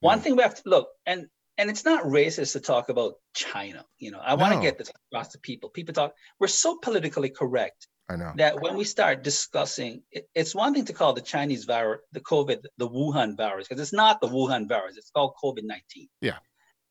one 0.00 0.18
Yeah. 0.18 0.22
thing 0.22 0.36
we 0.36 0.42
have 0.42 0.62
to 0.62 0.68
look 0.68 0.88
and 1.06 1.28
and 1.58 1.68
it's 1.68 1.84
not 1.84 2.04
racist 2.04 2.52
to 2.52 2.60
talk 2.60 2.88
about 2.88 3.14
China. 3.34 3.84
You 3.98 4.12
know, 4.12 4.20
I 4.20 4.34
want 4.34 4.52
to 4.52 4.56
No. 4.58 4.62
get 4.62 4.78
this 4.78 4.90
across 5.12 5.28
to 5.32 5.38
people. 5.40 5.68
People 5.70 5.92
talk. 5.94 6.14
We're 6.40 6.46
so 6.48 6.78
politically 6.78 7.30
correct 7.30 7.88
I 8.08 8.16
know. 8.16 8.32
that 8.36 8.60
when 8.60 8.76
we 8.76 8.84
start 8.84 9.22
discussing, 9.24 10.02
it, 10.10 10.28
it's 10.34 10.54
one 10.54 10.72
thing 10.74 10.86
to 10.86 10.92
call 10.92 11.12
the 11.12 11.20
Chinese 11.20 11.64
virus, 11.64 12.00
the 12.12 12.20
COVID, 12.20 12.60
the 12.78 12.88
Wuhan 12.88 13.36
virus, 13.36 13.66
because 13.68 13.82
it's 13.82 13.92
not 13.92 14.20
the 14.20 14.28
Wuhan 14.28 14.68
virus. 14.68 14.96
It's 14.96 15.10
called 15.10 15.32
COVID 15.42 15.64
nineteen. 15.64 16.08
Yeah. 16.20 16.38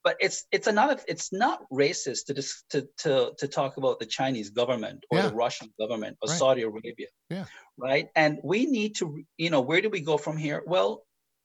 But 0.04 0.18
it's 0.20 0.46
it's 0.52 0.68
another. 0.68 0.98
It's 1.08 1.34
not 1.34 1.58
racist 1.72 2.26
to 2.28 2.34
dis, 2.34 2.64
to 2.70 2.88
to 3.04 3.34
to 3.40 3.48
talk 3.48 3.78
about 3.78 4.00
the 4.00 4.06
Chinese 4.06 4.50
government 4.52 5.06
or 5.10 5.18
Yeah. 5.18 5.28
the 5.30 5.36
Russian 5.36 5.74
government 5.80 6.18
or 6.22 6.30
Right. 6.30 6.38
Saudi 6.40 6.62
Arabia. 6.62 7.08
Yeah. 7.30 7.46
Right. 7.78 8.10
And 8.16 8.40
we 8.44 8.66
need 8.68 8.96
to, 8.98 9.06
you 9.38 9.50
know, 9.50 9.62
where 9.62 9.82
do 9.82 9.90
we 9.90 10.02
go 10.02 10.18
from 10.18 10.38
here? 10.38 10.62
Well, 10.66 11.04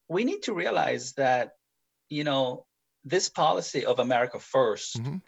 we 0.09 0.23
need 0.25 0.43
to 0.45 0.53
realize 0.55 1.13
that, 1.15 1.53
you 2.09 2.25
know, 2.25 2.67
this 3.05 3.29
policy 3.29 3.85
of 3.85 3.99
America 3.99 4.39
1st 4.39 4.97
Mhm. 5.03 5.23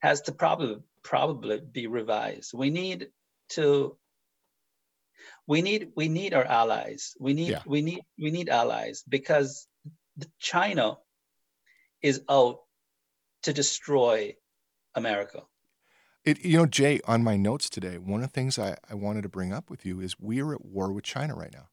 has 0.00 0.20
to 0.22 0.32
probably 0.32 0.82
probably 1.02 1.60
be 1.60 1.86
revised. 1.86 2.52
We 2.54 2.70
need 2.70 3.10
to 3.50 3.98
we 5.46 5.62
need 5.62 5.92
we 5.96 6.08
need 6.08 6.34
our 6.34 6.44
allies. 6.44 7.14
We 7.18 7.32
need 7.34 7.50
Yeah. 7.50 7.62
we 7.66 7.82
need 7.82 8.02
we 8.18 8.30
need 8.30 8.48
allies 8.48 9.02
because 9.08 9.66
China 10.38 10.98
is 12.00 12.22
out 12.28 12.60
to 13.42 13.52
destroy 13.52 14.36
America. 14.94 15.42
It, 16.24 16.44
you 16.44 16.56
know, 16.56 16.66
Jay, 16.66 17.00
on 17.04 17.24
my 17.24 17.36
notes 17.36 17.68
today, 17.68 17.98
one 17.98 18.22
of 18.22 18.28
the 18.28 18.32
things 18.32 18.56
I, 18.58 18.76
I 18.88 18.94
wanted 18.94 19.22
to 19.22 19.28
bring 19.28 19.52
up 19.52 19.70
with 19.70 19.84
you 19.84 20.00
is 20.00 20.20
we 20.20 20.40
are 20.40 20.54
at 20.54 20.64
war 20.64 20.92
with 20.92 21.02
China 21.04 21.34
right 21.34 21.52
now. 21.52 21.68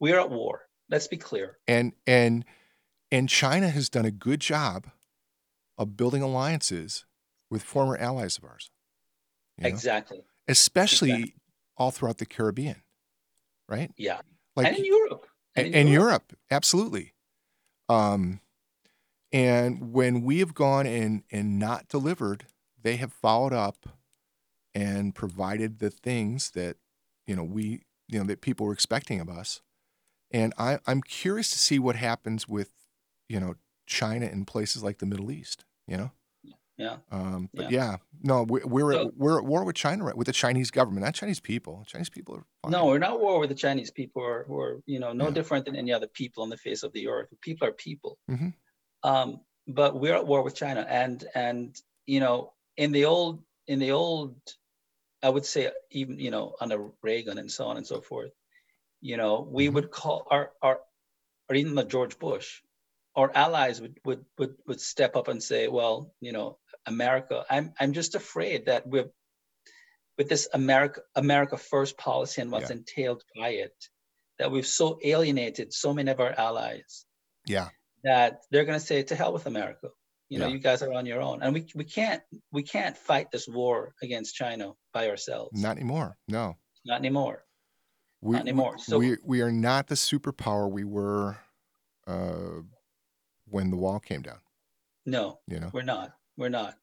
We're 0.00 0.18
at 0.18 0.30
war. 0.30 0.62
Let's 0.88 1.06
be 1.06 1.18
clear. 1.18 1.58
And 1.68 1.92
and 2.06 2.44
and 3.14 3.28
China 3.28 3.68
has 3.68 3.88
done 3.88 4.04
a 4.04 4.10
good 4.10 4.40
job 4.40 4.90
of 5.78 5.96
building 5.96 6.20
alliances 6.20 7.06
with 7.48 7.62
former 7.62 7.96
allies 7.96 8.36
of 8.38 8.44
ours. 8.44 8.70
you 9.56 9.62
know, 9.62 9.68
Exactly. 9.68 10.24
Especially 10.48 11.10
Exactly. 11.10 11.34
all 11.76 11.92
throughout 11.92 12.18
the 12.18 12.26
Caribbean. 12.26 12.82
Right? 13.68 13.92
Yeah. 13.96 14.20
Like 14.56 14.66
and 14.66 14.78
in 14.78 14.84
Europe. 14.84 15.26
and, 15.54 15.66
in 15.68 15.74
and 15.74 15.88
Europe, 15.88 16.36
absolutely. 16.50 17.12
Um, 17.88 18.40
and 19.32 19.92
when 19.92 20.22
we 20.22 20.40
have 20.40 20.54
gone 20.54 20.86
and 20.86 21.22
and 21.30 21.58
not 21.58 21.88
delivered, 21.88 22.46
they 22.82 22.96
have 22.96 23.12
followed 23.12 23.52
up 23.52 23.88
and 24.74 25.14
provided 25.14 25.78
the 25.78 25.90
things 25.90 26.50
that 26.50 26.76
you 27.26 27.34
know 27.34 27.44
we 27.44 27.82
you 28.08 28.18
know 28.18 28.24
that 28.26 28.42
people 28.42 28.66
were 28.66 28.72
expecting 28.72 29.20
of 29.20 29.28
us. 29.28 29.62
And 30.30 30.52
I, 30.58 30.78
I'm 30.86 31.00
curious 31.00 31.50
to 31.50 31.58
see 31.58 31.78
what 31.78 31.96
happens 31.96 32.48
with 32.48 32.83
you 33.28 33.40
know 33.40 33.54
China 33.86 34.26
and 34.26 34.46
places 34.46 34.82
like 34.82 34.98
the 34.98 35.06
Middle 35.06 35.30
East. 35.30 35.64
You 35.86 35.96
know. 35.98 36.10
Yeah. 36.76 36.96
Um, 37.12 37.50
but 37.54 37.70
yeah, 37.70 37.98
no, 38.24 38.42
we're 38.42 38.66
we're, 38.66 38.92
So- 38.92 39.06
at, 39.08 39.16
we're 39.16 39.38
at 39.38 39.44
war 39.44 39.62
with 39.64 39.76
China, 39.76 40.04
right? 40.04 40.16
With 40.16 40.26
the 40.26 40.32
Chinese 40.32 40.72
government, 40.72 41.04
not 41.04 41.14
Chinese 41.14 41.38
people. 41.38 41.84
Chinese 41.86 42.10
people 42.10 42.34
are 42.34 42.44
fine. 42.62 42.72
No, 42.72 42.86
we're 42.86 42.98
not 42.98 43.20
war 43.20 43.38
with 43.38 43.50
the 43.50 43.54
Chinese 43.54 43.92
people 43.92 44.22
who 44.22 44.28
are, 44.28 44.44
who 44.48 44.58
are 44.58 44.80
you 44.86 44.98
know, 44.98 45.12
no 45.12 45.26
Yeah. 45.26 45.30
different 45.34 45.66
than 45.66 45.76
any 45.76 45.92
other 45.92 46.08
people 46.08 46.42
on 46.42 46.48
the 46.50 46.56
face 46.56 46.82
of 46.82 46.92
the 46.92 47.06
earth. 47.06 47.28
People 47.42 47.68
are 47.68 47.72
people. 47.72 48.18
Mhm. 48.28 48.54
Um, 49.04 49.40
but 49.68 50.00
we're 50.00 50.14
at 50.14 50.26
war 50.26 50.42
with 50.42 50.56
China. 50.56 50.84
And 50.88 51.24
and 51.36 51.80
you 52.06 52.18
know, 52.18 52.54
in 52.76 52.90
the 52.90 53.04
old 53.04 53.44
in 53.68 53.78
the 53.78 53.92
old, 53.92 54.34
I 55.22 55.28
would 55.28 55.46
say 55.46 55.70
even, 55.92 56.18
you 56.18 56.32
know, 56.32 56.56
under 56.60 56.90
Reagan 57.02 57.38
and 57.38 57.50
so 57.50 57.66
on 57.66 57.76
and 57.76 57.86
so 57.86 58.00
forth, 58.00 58.32
you 59.00 59.16
know, 59.16 59.40
we 59.48 59.68
Mhm. 59.68 59.74
would 59.74 59.90
call 59.92 60.26
our 60.28 60.50
our 60.60 60.80
or 61.48 61.54
even 61.54 61.76
the 61.76 61.84
George 61.84 62.18
Bush, 62.18 62.62
our 63.16 63.30
allies 63.34 63.80
would 63.80 63.98
would 64.04 64.24
would 64.38 64.56
would 64.66 64.80
step 64.80 65.16
up 65.16 65.28
and 65.28 65.42
say, 65.42 65.68
well, 65.68 66.12
you 66.20 66.32
know, 66.32 66.58
America, 66.86 67.44
I'm 67.50 67.72
I'm 67.78 67.92
just 67.92 68.14
afraid 68.14 68.66
that 68.66 68.86
we're 68.86 69.10
with 70.18 70.28
this 70.28 70.48
America 70.52 71.00
America 71.14 71.56
First 71.56 71.96
policy 71.98 72.40
and 72.42 72.50
what's 72.50 72.70
Yeah. 72.70 72.76
entailed 72.76 73.22
by 73.36 73.48
it, 73.50 73.74
that 74.38 74.50
we've 74.50 74.66
so 74.66 74.98
alienated 75.02 75.72
so 75.72 75.92
many 75.94 76.10
of 76.10 76.20
our 76.20 76.32
allies 76.32 77.04
Yeah, 77.46 77.68
that 78.04 78.40
they're 78.50 78.64
going 78.64 78.78
to 78.78 78.84
say 78.84 79.02
to 79.04 79.14
hell 79.16 79.32
with 79.32 79.46
America. 79.46 79.88
You 80.28 80.38
know, 80.38 80.46
Yeah. 80.46 80.54
you 80.54 80.58
guys 80.58 80.82
are 80.82 80.92
on 80.92 81.06
your 81.06 81.20
own, 81.20 81.42
and 81.42 81.52
we 81.54 81.66
we 81.74 81.84
can't 81.84 82.22
we 82.50 82.62
can't 82.62 82.96
fight 82.96 83.30
this 83.30 83.46
war 83.46 83.94
against 84.02 84.34
China 84.34 84.72
by 84.92 85.08
ourselves. 85.08 85.60
not 85.60 85.76
anymore. 85.76 86.16
No. 86.28 86.56
Not 86.84 86.98
anymore. 86.98 87.44
we, 88.20 88.32
Not 88.32 88.42
anymore. 88.42 88.78
So- 88.78 88.98
we 88.98 89.16
we 89.24 89.40
are 89.42 89.52
not 89.52 89.86
the 89.88 89.94
superpower 89.96 90.70
we 90.70 90.84
were 90.84 91.38
uh, 92.06 92.60
when 93.46 93.70
the 93.70 93.76
wall 93.76 94.00
came 94.00 94.22
down. 94.22 94.40
No, 95.06 95.40
You 95.46 95.60
know, 95.60 95.70
we're 95.72 95.82
not. 95.82 96.16
We're 96.36 96.48
not. 96.48 96.74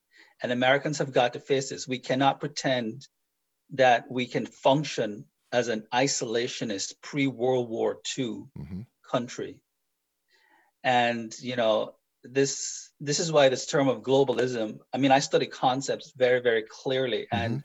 And 0.44 0.52
Americans 0.52 1.00
have 1.00 1.12
got 1.12 1.34
to 1.34 1.40
face 1.40 1.70
this. 1.70 1.88
We 1.88 2.00
cannot 2.00 2.40
pretend 2.40 3.08
that 3.72 4.10
we 4.10 4.28
can 4.28 4.46
function 4.46 5.26
as 5.52 5.68
an 5.68 5.88
isolationist 5.94 6.96
pre 7.02 7.28
World 7.28 7.70
War 7.70 8.00
II 8.18 8.46
hmm 8.56 8.82
country. 9.10 9.60
And 10.84 11.34
you 11.40 11.56
know, 11.56 11.96
this 12.24 12.92
this 13.00 13.20
is 13.20 13.32
why 13.32 13.50
this 13.50 13.66
term 13.66 13.88
of 13.88 14.02
globalism. 14.02 14.80
I 14.94 14.98
mean, 14.98 15.12
I 15.12 15.20
study 15.20 15.48
concepts 15.48 16.14
very, 16.16 16.42
very 16.42 16.64
clearly, 16.64 17.28
and 17.32 17.64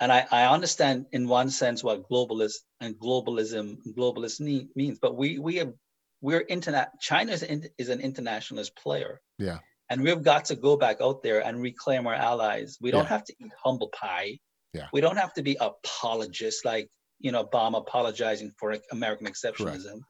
and 0.00 0.12
I, 0.12 0.26
I 0.30 0.52
understand 0.52 1.06
in 1.12 1.28
one 1.28 1.50
sense 1.50 1.84
what 1.84 2.08
globalist 2.08 2.58
and 2.80 2.96
globalism 2.98 3.78
globalist 3.96 4.40
ne- 4.40 4.68
means. 4.74 4.98
But 4.98 5.16
we 5.16 5.38
we 5.38 5.56
have 5.56 5.74
we're 6.22 6.40
internet. 6.48 6.88
China 7.00 7.32
is, 7.32 7.42
in, 7.42 7.68
is 7.76 7.90
an 7.90 8.00
internationalist 8.00 8.74
player. 8.76 9.20
Yeah. 9.38 9.58
And 9.90 10.02
we've 10.02 10.22
got 10.22 10.46
to 10.46 10.56
go 10.56 10.76
back 10.76 11.02
out 11.02 11.22
there 11.22 11.44
and 11.44 11.60
reclaim 11.60 12.06
our 12.06 12.14
allies. 12.14 12.78
We 12.80 12.90
don't 12.92 13.02
Yeah. 13.04 13.08
have 13.10 13.24
to 13.24 13.34
eat 13.38 13.52
humble 13.62 13.88
pie. 13.88 14.38
Yeah. 14.72 14.88
We 14.94 15.02
don't 15.02 15.18
have 15.18 15.34
to 15.34 15.42
be 15.42 15.58
apologists 15.60 16.64
like 16.64 16.88
you 17.18 17.30
know 17.32 17.44
Obama 17.44 17.78
apologizing 17.78 18.52
for 18.58 18.76
American 18.90 19.26
exceptionalism. 19.26 20.00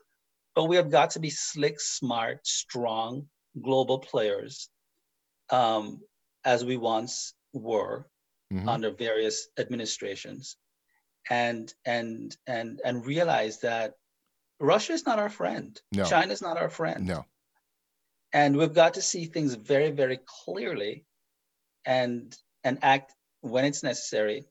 But 0.55 0.65
we 0.65 0.77
have 0.77 0.91
got 0.91 1.11
to 1.11 1.21
be 1.21 1.31
slick, 1.31 1.81
smart, 1.81 2.47
strong 2.47 3.29
global 3.61 3.99
players, 3.99 4.69
um, 5.51 6.01
as 6.45 6.65
we 6.65 6.77
once 6.77 7.35
were 7.53 8.07
Mhm. 8.53 8.69
under 8.69 8.91
various 8.91 9.49
administrations, 9.59 10.57
and 11.31 11.73
and 11.85 12.37
and 12.47 12.81
and 12.85 13.05
realize 13.07 13.61
that 13.61 13.95
Russia 14.63 14.93
is 14.93 15.05
not 15.05 15.19
our 15.19 15.29
friend. 15.29 15.79
No. 15.91 16.05
China 16.05 16.33
is 16.33 16.41
not 16.41 16.57
our 16.57 16.71
friend. 16.71 17.07
no, 17.07 17.25
And 18.33 18.57
we've 18.57 18.73
got 18.73 18.95
to 18.95 19.03
see 19.03 19.25
things 19.27 19.55
very, 19.55 19.91
very 19.91 20.21
clearly, 20.45 21.05
and 21.85 22.35
and 22.65 22.79
act 22.83 23.13
when 23.41 23.65
it's 23.65 23.83
necessary 23.83 24.45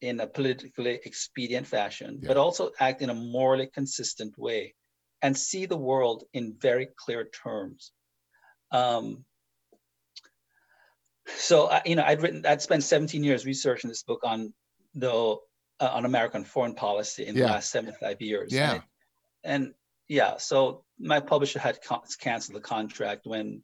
in 0.00 0.20
a 0.20 0.26
politically 0.26 1.00
expedient 1.04 1.66
fashion, 1.66 2.20
Yeah. 2.22 2.28
but 2.28 2.36
also 2.36 2.70
act 2.78 3.02
in 3.02 3.10
a 3.10 3.14
morally 3.14 3.66
consistent 3.66 4.38
way 4.38 4.74
and 5.20 5.36
see 5.36 5.66
the 5.66 5.76
world 5.76 6.22
in 6.32 6.54
very 6.60 6.86
clear 7.04 7.24
terms. 7.24 7.90
Um, 8.70 9.24
so, 11.26 11.68
I- 11.68 11.82
you 11.84 11.96
know, 11.96 12.04
I'd 12.04 12.22
written, 12.22 12.46
I'd 12.46 12.62
spent 12.62 12.84
17 12.84 13.24
years 13.24 13.44
researching 13.44 13.88
this 13.88 14.04
book 14.04 14.20
on 14.22 14.54
the 14.94 15.36
uh, 15.78 15.90
on 15.92 16.04
American 16.06 16.44
foreign 16.44 16.74
policy 16.74 17.26
in 17.26 17.34
the 17.34 17.40
Yeah. 17.40 17.50
last 17.52 17.70
75 17.70 18.22
years. 18.22 18.52
Yeah. 18.52 18.80
And, 19.46 19.74
yeah, 20.08 20.36
so 20.36 20.84
my 20.98 21.20
publisher 21.20 21.58
had 21.58 21.80
con- 21.82 22.02
canceled 22.20 22.56
the 22.56 22.60
contract 22.60 23.22
when 23.24 23.62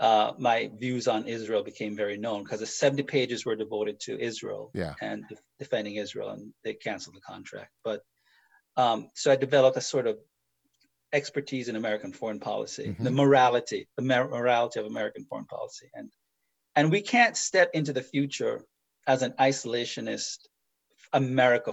uh, 0.00 0.32
my 0.38 0.70
views 0.78 1.08
on 1.08 1.26
Israel 1.26 1.62
became 1.64 1.96
very 1.96 2.16
known 2.16 2.44
because 2.44 2.60
the 2.60 2.66
70 2.66 3.02
pages 3.02 3.44
were 3.44 3.56
devoted 3.56 3.98
to 4.00 4.18
Israel 4.18 4.70
Yeah. 4.74 4.94
and 5.02 5.24
def- 5.28 5.42
defending 5.58 5.96
Israel, 5.96 6.30
and 6.30 6.52
they 6.64 6.74
canceled 6.74 7.16
the 7.16 7.20
contract. 7.20 7.72
But 7.84 8.02
um, 8.76 9.10
so 9.14 9.32
I 9.32 9.36
developed 9.36 9.76
a 9.76 9.80
sort 9.80 10.06
of 10.06 10.18
expertise 11.12 11.68
in 11.68 11.74
American 11.76 12.12
foreign 12.12 12.38
policy, 12.38 12.94
the 13.00 13.10
Mhm. 13.10 13.14
morality, 13.14 13.88
the 13.96 14.02
mor- 14.02 14.28
morality 14.28 14.78
of 14.78 14.86
American 14.86 15.24
foreign 15.24 15.46
policy, 15.46 15.90
and 15.94 16.10
and 16.76 16.92
we 16.92 17.00
can't 17.02 17.36
step 17.36 17.70
into 17.74 17.92
the 17.92 18.02
future 18.02 18.64
as 19.08 19.22
an 19.22 19.32
isolationist 19.32 20.38
America, 21.12 21.72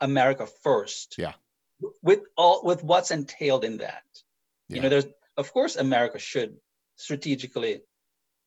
America 0.00 0.46
first. 0.62 1.14
Yeah. 1.16 1.32
With 2.02 2.20
all 2.36 2.62
with 2.64 2.82
what's 2.82 3.10
entailed 3.10 3.64
in 3.64 3.78
that. 3.78 4.04
Yeah. 4.68 4.76
You 4.76 4.82
know, 4.82 4.88
there's 4.88 5.06
of 5.36 5.52
course 5.52 5.76
America 5.76 6.18
should 6.18 6.56
strategically 6.96 7.82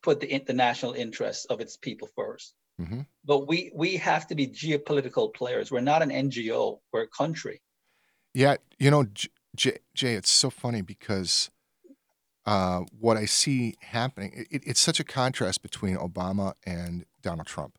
put 0.02 0.20
the 0.20 0.40
the 0.46 0.54
national 0.54 0.94
interests 0.94 1.46
of 1.46 1.60
its 1.62 1.78
people 1.78 2.10
1st 2.18 2.54
Mhm. 2.80 3.08
But 3.26 3.48
we 3.48 3.72
we 3.74 3.98
have 3.98 4.28
to 4.28 4.36
be 4.36 4.48
geopolitical 4.48 5.34
players. 5.34 5.72
We're 5.72 5.82
not 5.82 6.02
an 6.02 6.10
NGO. 6.12 6.80
We're 6.94 7.04
a 7.04 7.08
country. 7.08 7.62
Yeah, 8.34 8.58
you 8.78 8.92
know, 8.92 9.06
J- 9.06 9.30
Jay, 9.56 9.78
Jay 9.96 10.14
it's 10.14 10.30
so 10.30 10.50
funny 10.50 10.82
because 10.82 11.50
uh, 12.46 12.82
what 13.00 13.18
I 13.18 13.26
see 13.26 13.76
happening, 13.82 14.46
it, 14.52 14.64
it's 14.66 14.80
such 14.80 15.00
a 15.00 15.04
contrast 15.04 15.62
between 15.62 15.98
Obama 15.98 16.54
and 16.66 17.06
Donald 17.22 17.48
Trump. 17.48 17.78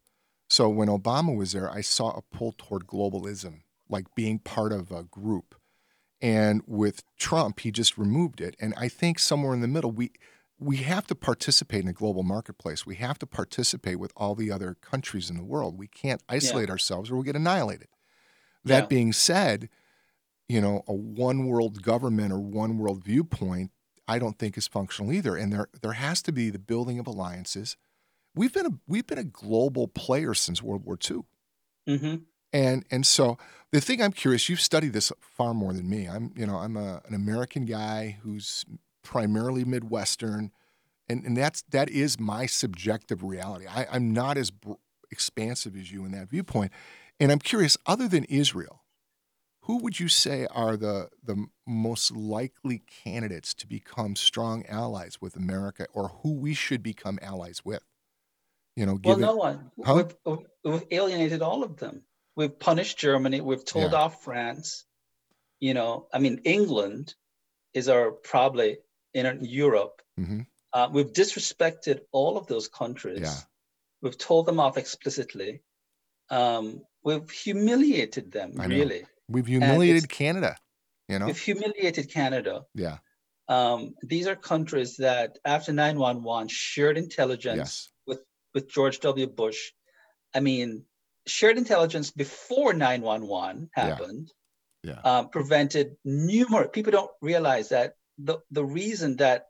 So 0.50 0.68
when 0.68 0.88
Obama 0.88 1.36
was 1.36 1.52
there, 1.52 1.70
I 1.70 1.80
saw 1.80 2.10
a 2.10 2.22
pull 2.22 2.54
toward 2.58 2.86
globalism, 2.86 3.60
like 3.88 4.14
being 4.14 4.38
part 4.38 4.72
of 4.72 4.90
a 4.90 5.04
group. 5.04 5.54
And 6.20 6.62
with 6.66 7.04
Trump, 7.16 7.60
he 7.60 7.70
just 7.70 7.96
removed 7.98 8.40
it. 8.40 8.56
And 8.60 8.74
I 8.76 8.88
think 8.88 9.18
somewhere 9.18 9.54
in 9.54 9.60
the 9.60 9.68
middle, 9.68 9.90
we 9.92 10.12
we 10.60 10.78
have 10.78 11.06
to 11.06 11.14
participate 11.14 11.82
in 11.82 11.88
a 11.88 11.92
global 11.92 12.24
marketplace. 12.24 12.84
We 12.84 12.96
have 12.96 13.18
to 13.20 13.26
participate 13.26 14.00
with 14.00 14.12
all 14.16 14.34
the 14.34 14.50
other 14.50 14.74
countries 14.74 15.30
in 15.30 15.36
the 15.36 15.44
world. 15.44 15.78
We 15.78 15.86
can't 15.86 16.22
isolate 16.28 16.68
ourselves 16.70 17.10
or 17.10 17.14
we'll 17.14 17.22
get 17.24 17.36
annihilated. 17.36 17.88
That 18.64 18.84
Yeah. 18.84 18.86
being 18.86 19.12
said, 19.12 19.68
you 20.48 20.60
know, 20.60 20.82
a 20.88 20.94
one 20.94 21.46
world 21.46 21.82
government 21.82 22.32
or 22.32 22.40
one 22.40 22.78
world 22.78 23.04
viewpoint, 23.04 23.70
I 24.08 24.18
don't 24.18 24.38
think 24.38 24.56
is 24.58 24.68
functional 24.68 25.12
either. 25.12 25.36
And 25.36 25.52
there 25.52 25.68
there 25.82 25.92
has 25.92 26.22
to 26.22 26.32
be 26.32 26.50
the 26.50 26.58
building 26.58 26.98
of 26.98 27.06
alliances. 27.06 27.76
We've 28.34 28.52
been 28.54 28.66
a 28.66 28.80
we've 28.86 29.06
been 29.06 29.18
a 29.18 29.24
global 29.24 29.88
player 29.88 30.34
since 30.34 30.62
World 30.62 30.84
War 30.84 30.96
II. 30.98 31.22
hmm 31.86 32.27
And 32.52 32.84
and 32.90 33.06
so 33.06 33.38
the 33.72 33.80
thing 33.80 34.02
I'm 34.02 34.12
curious, 34.12 34.48
you've 34.48 34.60
studied 34.60 34.92
this 34.92 35.12
far 35.20 35.54
more 35.54 35.72
than 35.72 35.88
me. 35.88 36.06
I'm 36.06 36.32
you 36.36 36.46
know 36.46 36.56
I'm 36.56 36.76
a, 36.76 37.02
an 37.06 37.14
American 37.14 37.64
guy 37.64 38.18
who's 38.22 38.64
primarily 39.02 39.64
Midwestern, 39.64 40.52
and 41.08 41.24
and 41.24 41.36
that's 41.36 41.62
that 41.70 41.90
is 41.90 42.18
my 42.18 42.46
subjective 42.46 43.22
reality. 43.22 43.66
I, 43.66 43.86
I'm 43.90 44.12
not 44.12 44.38
as 44.38 44.50
br- 44.50 44.74
expansive 45.10 45.76
as 45.76 45.92
you 45.92 46.04
in 46.04 46.12
that 46.12 46.30
viewpoint, 46.30 46.72
and 47.20 47.30
I'm 47.30 47.38
curious. 47.38 47.76
Other 47.86 48.08
than 48.08 48.24
Israel, 48.24 48.82
who 49.62 49.76
would 49.78 50.00
you 50.00 50.08
say 50.08 50.46
are 50.50 50.78
the 50.78 51.10
the 51.22 51.46
most 51.66 52.16
likely 52.16 52.82
candidates 53.04 53.52
to 53.54 53.66
become 53.66 54.16
strong 54.16 54.64
allies 54.66 55.20
with 55.20 55.36
America, 55.36 55.86
or 55.92 56.08
who 56.22 56.32
we 56.32 56.54
should 56.54 56.82
become 56.82 57.18
allies 57.20 57.62
with? 57.64 57.82
You 58.76 58.86
know, 58.86 58.98
Well, 59.02 59.18
no 59.18 59.34
one. 59.34 59.72
Huh? 59.84 60.04
We've, 60.24 60.44
we've 60.64 60.86
alienated 60.92 61.42
all 61.42 61.64
of 61.64 61.78
them. 61.78 62.02
We've 62.38 62.56
punished 62.56 62.98
Germany. 62.98 63.40
We've 63.40 63.64
told 63.64 63.90
Yeah. 63.92 63.98
off 63.98 64.22
France. 64.22 64.84
You 65.58 65.74
know, 65.74 66.06
I 66.12 66.20
mean, 66.20 66.42
England 66.44 67.16
is 67.74 67.88
our 67.88 68.12
probably 68.12 68.78
in 69.12 69.44
Europe. 69.44 70.02
Mhm. 70.16 70.46
Uh, 70.72 70.88
we've 70.92 71.12
disrespected 71.12 72.02
all 72.12 72.38
of 72.38 72.46
those 72.46 72.68
countries. 72.68 73.20
Yeah. 73.22 73.40
We've 74.02 74.16
told 74.16 74.46
them 74.46 74.60
off 74.60 74.76
explicitly. 74.78 75.62
Um, 76.30 76.82
we've 77.02 77.28
humiliated 77.28 78.30
them, 78.30 78.52
really. 78.52 79.04
we've 79.28 79.46
humiliated 79.46 80.08
Canada. 80.08 80.56
You 81.08 81.18
know, 81.18 81.26
We've 81.26 81.38
humiliated 81.40 82.08
Canada. 82.12 82.66
yeah, 82.74 82.98
Um, 83.48 83.96
these 84.02 84.26
are 84.28 84.36
countries 84.36 84.98
that, 84.98 85.38
after 85.44 85.72
911, 85.72 86.46
shared 86.48 86.96
intelligence 86.98 87.56
yes, 87.56 87.92
with 88.06 88.20
with 88.54 88.68
George 88.68 89.00
W. 89.00 89.26
Bush. 89.26 89.72
I 90.34 90.40
mean, 90.40 90.86
shared 91.28 91.58
intelligence 91.58 92.10
before 92.10 92.72
911 92.74 93.70
Yeah. 93.76 93.84
happened 93.84 94.32
Yeah. 94.82 95.00
um, 95.04 95.28
prevented 95.30 95.96
numerous. 96.04 96.70
People 96.72 96.92
don't 96.92 97.10
realize 97.20 97.68
that 97.70 97.94
the 98.18 98.38
the 98.50 98.64
reason 98.64 99.16
that 99.16 99.46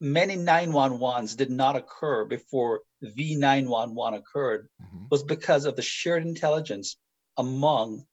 many 0.00 0.36
911s 0.36 1.36
did 1.36 1.50
not 1.50 1.76
occur 1.76 2.24
before 2.24 2.82
the 3.00 3.34
911 3.36 4.14
occurred 4.20 4.68
Mhm. 4.80 5.10
was 5.10 5.22
because 5.22 5.64
of 5.66 5.76
the 5.76 5.82
shared 5.82 6.24
intelligence 6.26 6.96
among 7.36 8.06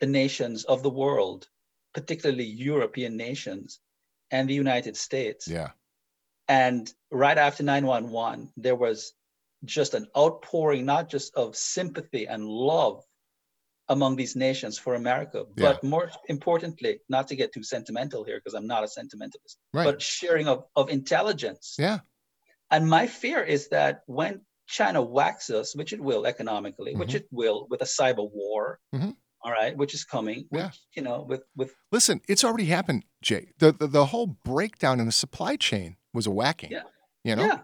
the 0.00 0.06
nations 0.06 0.64
of 0.64 0.82
the 0.82 0.90
world, 0.90 1.48
particularly 1.94 2.44
European 2.44 3.16
nations 3.16 3.80
and 4.30 4.48
the 4.48 4.54
United 4.54 4.96
States. 4.96 5.46
yeah, 5.48 5.70
And 6.48 6.92
right 7.10 7.38
after 7.38 7.62
911, 7.62 8.52
there 8.56 8.76
was 8.76 9.14
just 9.64 9.94
an 9.94 10.06
outpouring, 10.16 10.84
not 10.84 11.08
just 11.08 11.34
of 11.34 11.56
sympathy 11.56 12.26
and 12.26 12.44
love 12.46 13.02
among 13.88 14.16
these 14.16 14.36
nations 14.36 14.78
for 14.78 14.94
America, 14.94 15.44
but 15.56 15.82
more 15.84 16.10
importantly, 16.28 17.00
not 17.08 17.28
to 17.28 17.36
get 17.36 17.52
too 17.52 17.62
sentimental 17.62 18.24
here, 18.24 18.38
because 18.38 18.54
I'm 18.54 18.66
not 18.66 18.84
a 18.84 18.88
sentimentalist, 18.88 19.58
right, 19.74 19.84
but 19.84 20.00
sharing 20.00 20.48
of, 20.48 20.64
of 20.76 20.88
intelligence. 20.88 21.76
yeah, 21.78 21.98
And 22.70 22.88
my 22.88 23.06
fear 23.06 23.42
is 23.42 23.68
that 23.68 24.02
when 24.06 24.40
China 24.66 25.02
whacks 25.02 25.50
us, 25.50 25.76
which 25.76 25.92
it 25.92 26.00
will 26.00 26.26
economically, 26.26 26.94
which 26.96 27.10
Mhm. 27.12 27.16
it 27.16 27.26
will 27.30 27.66
with 27.68 27.82
a 27.82 27.84
cyber 27.84 28.26
war, 28.32 28.78
Mhm. 28.94 29.14
all 29.42 29.52
right, 29.52 29.76
which 29.76 29.92
is 29.92 30.04
coming, 30.04 30.46
which, 30.48 30.62
Yeah. 30.62 30.70
you 30.96 31.02
know, 31.02 31.22
with 31.22 31.42
with 31.56 31.74
Listen, 31.90 32.20
it's 32.28 32.44
already 32.44 32.66
happened, 32.66 33.04
Jay. 33.20 33.52
The, 33.58 33.72
the 33.72 33.88
the 33.88 34.06
whole 34.06 34.26
breakdown 34.26 35.00
in 35.00 35.06
the 35.06 35.12
supply 35.12 35.56
chain 35.56 35.96
was 36.14 36.26
a 36.26 36.30
whacking. 36.30 36.70
Yeah. 36.70 36.84
You 37.24 37.36
know, 37.36 37.44
yeah, 37.46 37.62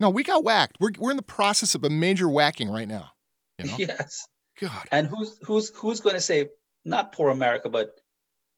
no, 0.00 0.10
we 0.10 0.22
got 0.22 0.44
whacked. 0.44 0.76
We're 0.80 0.90
we're 0.98 1.10
in 1.10 1.16
the 1.16 1.22
process 1.22 1.74
of 1.74 1.84
a 1.84 1.90
major 1.90 2.28
whacking 2.28 2.70
right 2.70 2.88
now. 2.88 3.10
You 3.58 3.66
know, 3.70 3.76
yes. 3.78 4.26
God, 4.60 4.86
And 4.90 5.06
who's 5.06 5.38
who's 5.42 5.70
who's 5.76 6.00
going 6.00 6.16
to 6.16 6.20
say 6.20 6.48
not 6.84 7.12
poor 7.12 7.30
America, 7.30 7.68
but 7.68 7.90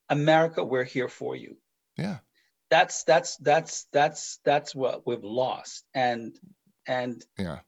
America, 0.09 0.65
we're 0.65 0.85
here 0.85 1.09
for 1.09 1.35
you. 1.37 1.57
yeah, 1.97 2.19
That's 2.71 3.05
that's 3.05 3.37
that's 3.39 3.87
that's 3.93 4.39
that's 4.45 4.75
what 4.75 5.07
we've 5.07 5.25
lost. 5.25 5.85
And 5.95 6.39
and 6.87 7.25
yeah, 7.39 7.61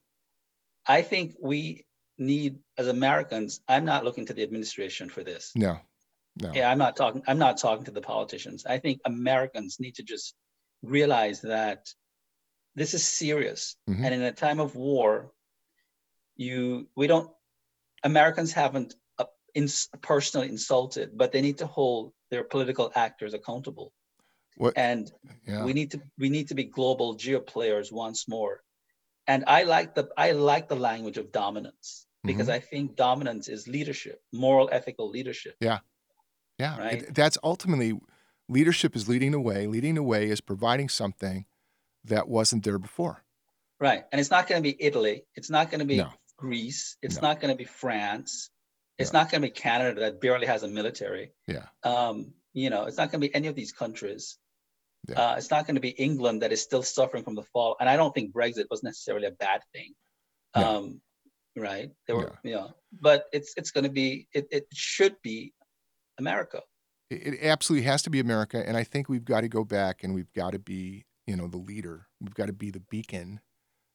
I 0.86 1.02
think 1.02 1.34
we 1.40 1.86
need 2.18 2.58
as 2.78 2.88
Americans. 2.88 3.60
I'm 3.68 3.84
not 3.84 4.04
looking 4.04 4.26
to 4.26 4.34
the 4.34 4.42
administration 4.42 5.08
for 5.08 5.24
this. 5.24 5.52
no, 5.54 5.78
no, 6.40 6.52
Yeah, 6.54 6.70
I'm 6.70 6.78
not 6.78 6.96
talking. 6.96 7.22
I'm 7.26 7.38
not 7.38 7.58
talking 7.58 7.84
to 7.86 7.90
the 7.90 8.00
politicians. 8.00 8.64
I 8.66 8.78
think 8.78 9.00
Americans 9.04 9.78
need 9.80 9.96
to 9.96 10.02
just 10.02 10.34
realize 10.82 11.40
that 11.42 11.88
this 12.80 12.94
is 12.98 13.04
serious, 13.22 13.76
Mhm. 13.88 14.02
and 14.04 14.12
in 14.16 14.22
a 14.22 14.32
time 14.46 14.58
of 14.66 14.70
war, 14.74 15.10
you 16.36 16.88
we 16.96 17.06
don't. 17.06 17.30
Americans 18.02 18.50
haven't 18.52 18.94
uh, 19.18 19.26
ins, 19.54 19.88
personally 20.00 20.48
insulted, 20.48 21.06
but 21.20 21.32
they 21.32 21.42
need 21.42 21.58
to 21.58 21.66
hold 21.66 22.12
their 22.30 22.44
political 22.44 22.90
actors 22.94 23.34
accountable. 23.34 23.92
What- 24.56 24.76
And 24.76 25.04
yeah, 25.46 25.64
we 25.66 25.72
need 25.78 25.90
to 25.94 25.98
we 26.22 26.28
need 26.36 26.48
to 26.48 26.54
be 26.54 26.64
global 26.64 27.08
geo 27.22 27.40
players 27.40 27.92
once 27.92 28.20
more. 28.36 28.54
And 29.26 29.44
I 29.46 29.60
like 29.64 29.94
the 29.94 30.04
I 30.16 30.32
like 30.32 30.66
the 30.68 30.80
language 30.90 31.18
of 31.22 31.26
dominance 31.32 32.06
because 32.24 32.48
Mm-hmm. 32.48 32.56
I 32.56 32.60
think 32.70 32.96
dominance 32.96 33.46
is 33.48 33.68
leadership, 33.76 34.16
moral, 34.32 34.68
ethical 34.72 35.06
leadership. 35.16 35.54
yeah. 35.60 35.80
Yeah. 36.58 36.78
Right? 36.78 37.14
That's 37.14 37.38
ultimately 37.42 37.92
leadership 38.48 38.96
is 38.96 39.08
leading 39.08 39.32
the 39.32 39.40
way. 39.50 39.66
Leading 39.66 39.94
the 39.94 40.02
way 40.12 40.22
is 40.34 40.40
providing 40.40 40.88
something 40.90 41.46
that 42.04 42.28
wasn't 42.28 42.64
there 42.64 42.78
before. 42.78 43.22
Right. 43.78 44.04
And 44.12 44.20
it's 44.20 44.30
not 44.30 44.46
going 44.46 44.62
to 44.62 44.68
be 44.68 44.76
Italy. 44.82 45.24
It's 45.34 45.50
not 45.50 45.70
going 45.70 45.80
to 45.80 45.84
be 45.86 45.96
No. 45.98 46.10
Greece. 46.36 46.96
It's 47.02 47.16
No. 47.16 47.28
not 47.28 47.40
going 47.40 47.52
to 47.52 47.56
be 47.56 47.64
France. 47.64 48.50
It's 48.98 49.12
not 49.14 49.30
going 49.30 49.40
to 49.40 49.48
be 49.48 49.52
Canada 49.52 50.00
that 50.00 50.20
barely 50.20 50.46
has 50.46 50.62
a 50.62 50.68
military. 50.68 51.32
Yeah, 51.46 51.66
Um, 51.84 52.34
you 52.52 52.68
know, 52.68 52.84
it's 52.84 52.98
not 52.98 53.10
going 53.10 53.22
to 53.22 53.26
be 53.28 53.34
any 53.34 53.48
of 53.48 53.54
these 53.54 53.72
countries. 53.72 54.36
Yeah. 55.08 55.30
Uh, 55.30 55.34
it's 55.36 55.50
not 55.50 55.66
going 55.66 55.76
to 55.76 55.80
be 55.80 55.88
England 55.88 56.42
that 56.42 56.52
is 56.52 56.60
still 56.60 56.82
suffering 56.82 57.24
from 57.24 57.34
the 57.34 57.42
fall. 57.44 57.76
And 57.80 57.88
I 57.88 57.96
don't 57.96 58.14
think 58.14 58.34
Brexit 58.34 58.66
was 58.70 58.82
necessarily 58.82 59.26
a 59.26 59.30
bad 59.30 59.62
thing. 59.72 59.94
Yeah. 60.54 60.68
Um, 60.68 61.00
right? 61.56 61.90
There 62.06 62.16
were, 62.16 62.38
you 62.42 62.54
know, 62.56 62.74
but 62.92 63.24
it's 63.32 63.54
it's 63.56 63.70
going 63.70 63.84
to 63.84 63.90
be 63.90 64.28
it, 64.34 64.48
it 64.50 64.66
should 64.74 65.16
be 65.22 65.54
America. 66.18 66.60
It, 67.08 67.34
it 67.34 67.42
absolutely 67.44 67.86
has 67.86 68.02
to 68.02 68.10
be 68.10 68.20
America, 68.20 68.62
and 68.66 68.76
I 68.76 68.84
think 68.84 69.08
we've 69.08 69.24
got 69.24 69.40
to 69.40 69.48
go 69.48 69.64
back 69.64 70.04
and 70.04 70.12
we've 70.14 70.32
got 70.34 70.52
to 70.52 70.58
be, 70.58 71.06
you 71.30 71.36
know, 71.36 71.46
the 71.46 71.56
leader. 71.56 72.08
We've 72.20 72.34
got 72.34 72.46
to 72.46 72.52
be 72.52 72.72
the 72.72 72.80
beacon 72.80 73.38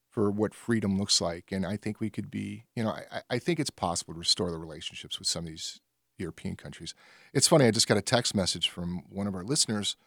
for 0.09 0.31
what 0.31 0.55
freedom 0.55 0.97
looks 0.97 1.19
like, 1.19 1.51
and 1.51 1.65
I 1.65 1.75
think 1.75 1.99
we 1.99 2.09
could 2.09 2.31
be, 2.31 2.63
you 2.73 2.83
know, 2.83 2.91
I, 2.91 3.21
I 3.29 3.39
think 3.39 3.59
it's 3.59 3.69
possible 3.69 4.13
to 4.13 4.19
restore 4.19 4.49
the 4.49 4.57
relationships 4.57 5.19
with 5.19 5.27
some 5.27 5.43
of 5.43 5.49
these 5.49 5.81
European 6.17 6.55
countries. 6.55 6.95
It's 7.33 7.49
funny. 7.49 7.65
I 7.65 7.71
just 7.71 7.89
got 7.89 7.97
a 7.97 8.01
text 8.01 8.33
message 8.33 8.69
from 8.69 9.03
one 9.09 9.27
of 9.27 9.35
our 9.35 9.43
listeners 9.43 9.97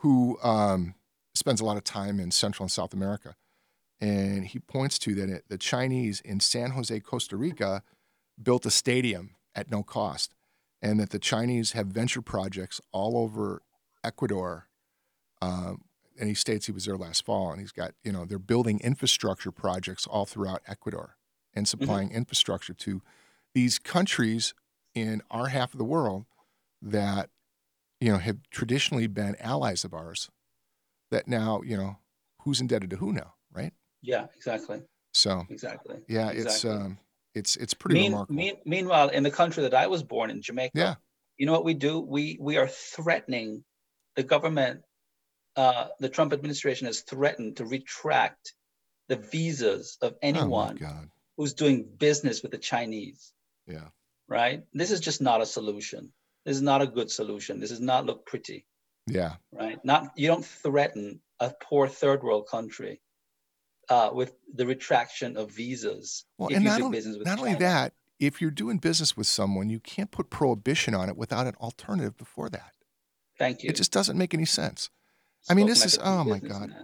who 0.00 0.38
um, 0.42 0.94
spends 1.34 1.62
a 1.62 1.64
lot 1.64 1.78
of 1.78 1.84
time 1.84 2.20
in 2.20 2.30
Central 2.30 2.64
and 2.64 2.70
South 2.70 2.92
America, 2.92 3.34
and 3.98 4.44
he 4.44 4.58
points 4.58 4.98
to 4.98 5.14
that 5.14 5.48
the 5.48 5.56
Chinese 5.56 6.20
in 6.20 6.40
San 6.40 6.72
Jose, 6.72 7.00
Costa 7.00 7.38
Rica, 7.38 7.82
built 8.42 8.66
a 8.66 8.70
stadium 8.70 9.36
at 9.54 9.70
no 9.70 9.82
cost, 9.82 10.34
and 10.82 11.00
that 11.00 11.08
the 11.08 11.18
Chinese 11.18 11.72
have 11.72 11.86
venture 11.86 12.20
projects 12.20 12.82
all 12.92 13.16
over 13.16 13.62
Ecuador. 14.04 14.68
Um, 15.40 15.80
and 16.18 16.28
he 16.28 16.34
states 16.34 16.66
he 16.66 16.72
was 16.72 16.84
there 16.86 16.96
last 16.96 17.24
fall, 17.24 17.50
and 17.50 17.60
he's 17.60 17.72
got 17.72 17.92
you 18.04 18.12
know 18.12 18.24
they're 18.24 18.38
building 18.38 18.80
infrastructure 18.80 19.50
projects 19.52 20.06
all 20.06 20.26
throughout 20.26 20.62
Ecuador 20.66 21.16
and 21.54 21.66
supplying 21.66 22.10
infrastructure 22.10 22.74
to 22.74 23.02
these 23.54 23.78
countries 23.78 24.54
in 24.94 25.22
our 25.30 25.48
half 25.48 25.72
of 25.72 25.78
the 25.78 25.84
world 25.84 26.26
that 26.82 27.30
you 28.00 28.10
know 28.12 28.18
have 28.18 28.38
traditionally 28.50 29.06
been 29.06 29.36
allies 29.40 29.84
of 29.84 29.94
ours. 29.94 30.30
That 31.10 31.28
now 31.28 31.62
you 31.62 31.76
know 31.76 31.98
who's 32.42 32.60
indebted 32.60 32.90
to 32.90 32.96
who 32.96 33.12
now, 33.12 33.34
right? 33.52 33.72
Yeah, 34.02 34.26
exactly, 34.36 34.82
So 35.14 35.46
exactly. 35.48 35.96
yeah, 36.08 36.30
it's 36.30 36.64
Exactly. 36.64 36.70
um, 36.70 36.98
it's 37.34 37.56
it's 37.56 37.74
pretty 37.74 38.00
Mean, 38.00 38.12
remarkable. 38.12 38.36
mean, 38.36 38.54
meanwhile, 38.64 39.08
in 39.08 39.22
the 39.22 39.30
country 39.30 39.62
that 39.62 39.74
I 39.74 39.86
was 39.86 40.02
born 40.02 40.30
in, 40.30 40.42
Jamaica, 40.42 40.72
Yeah. 40.78 40.94
you 41.38 41.46
know 41.46 41.52
what 41.52 41.64
we 41.64 41.74
do? 41.74 42.00
We 42.00 42.38
we 42.40 42.56
are 42.56 42.66
threatening 42.68 43.64
the 44.16 44.22
government. 44.22 44.82
Uh, 45.56 45.88
the 46.00 46.08
Trump 46.08 46.32
administration 46.32 46.86
has 46.86 47.00
threatened 47.00 47.56
to 47.56 47.64
retract 47.64 48.52
the 49.08 49.16
visas 49.16 49.96
of 50.02 50.12
oh 50.12 50.18
anyone 50.22 50.76
God, 50.76 51.08
who's 51.36 51.54
doing 51.54 51.88
business 51.98 52.42
with 52.42 52.52
the 52.52 52.58
Chinese. 52.58 53.32
yeah, 53.66 53.88
Right? 54.28 54.64
This 54.74 54.90
is 54.90 55.00
just 55.00 55.20
not 55.22 55.40
a 55.40 55.46
solution. 55.46 56.12
This 56.44 56.56
is 56.56 56.62
not 56.62 56.82
a 56.82 56.86
good 56.86 57.10
solution. 57.10 57.58
This 57.60 57.70
does 57.70 57.80
not 57.80 58.04
look 58.06 58.26
pretty. 58.26 58.66
yeah, 59.06 59.36
Right? 59.52 59.82
Not 59.84 60.12
you 60.16 60.28
don't 60.28 60.44
threaten 60.44 61.20
a 61.40 61.52
poor 61.62 61.88
third 61.88 62.22
world 62.22 62.48
country 62.48 63.00
uh, 63.88 64.10
with 64.12 64.32
the 64.54 64.66
retraction 64.66 65.36
of 65.36 65.52
visas 65.52 66.24
Well, 66.38 66.48
if 66.48 66.56
and 66.56 66.64
you 66.64 66.70
not 66.70 66.78
do 66.78 66.84
only, 66.86 66.98
business 66.98 67.16
with 67.16 67.26
not 67.26 67.38
only 67.38 67.54
that, 67.54 67.92
if 68.18 68.40
you're 68.40 68.50
doing 68.50 68.78
business 68.78 69.16
with 69.16 69.26
someone, 69.26 69.70
you 69.70 69.80
can't 69.80 70.10
put 70.10 70.30
prohibition 70.30 70.94
on 70.94 71.08
it 71.08 71.16
without 71.16 71.46
an 71.46 71.54
alternative 71.60 72.16
before 72.16 72.48
that. 72.50 72.72
Thank 73.38 73.62
you. 73.62 73.70
It 73.70 73.76
just 73.76 73.92
doesn't 73.92 74.16
make 74.16 74.34
any 74.34 74.46
sense. 74.46 74.90
I 75.48 75.54
mean, 75.54 75.66
this 75.66 75.84
is- 75.84 75.98
oh 76.02 76.24
my 76.24 76.38
God. 76.38 76.74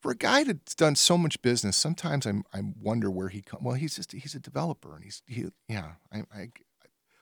For 0.00 0.12
a 0.12 0.16
guy 0.16 0.44
that's 0.44 0.74
done 0.74 0.94
so 0.94 1.18
much 1.18 1.42
business, 1.42 1.76
sometimes 1.76 2.24
I'm 2.24 2.44
I 2.54 2.62
wonder 2.80 3.10
where 3.10 3.28
he 3.28 3.42
come. 3.42 3.62
Well, 3.62 3.74
he's 3.74 3.96
just 3.96 4.12
he's 4.12 4.34
a 4.34 4.40
developer, 4.40 4.94
and 4.94 5.04
he's 5.04 5.22
he 5.26 5.46
yeah. 5.68 5.92
I, 6.10 6.22
I 6.34 6.48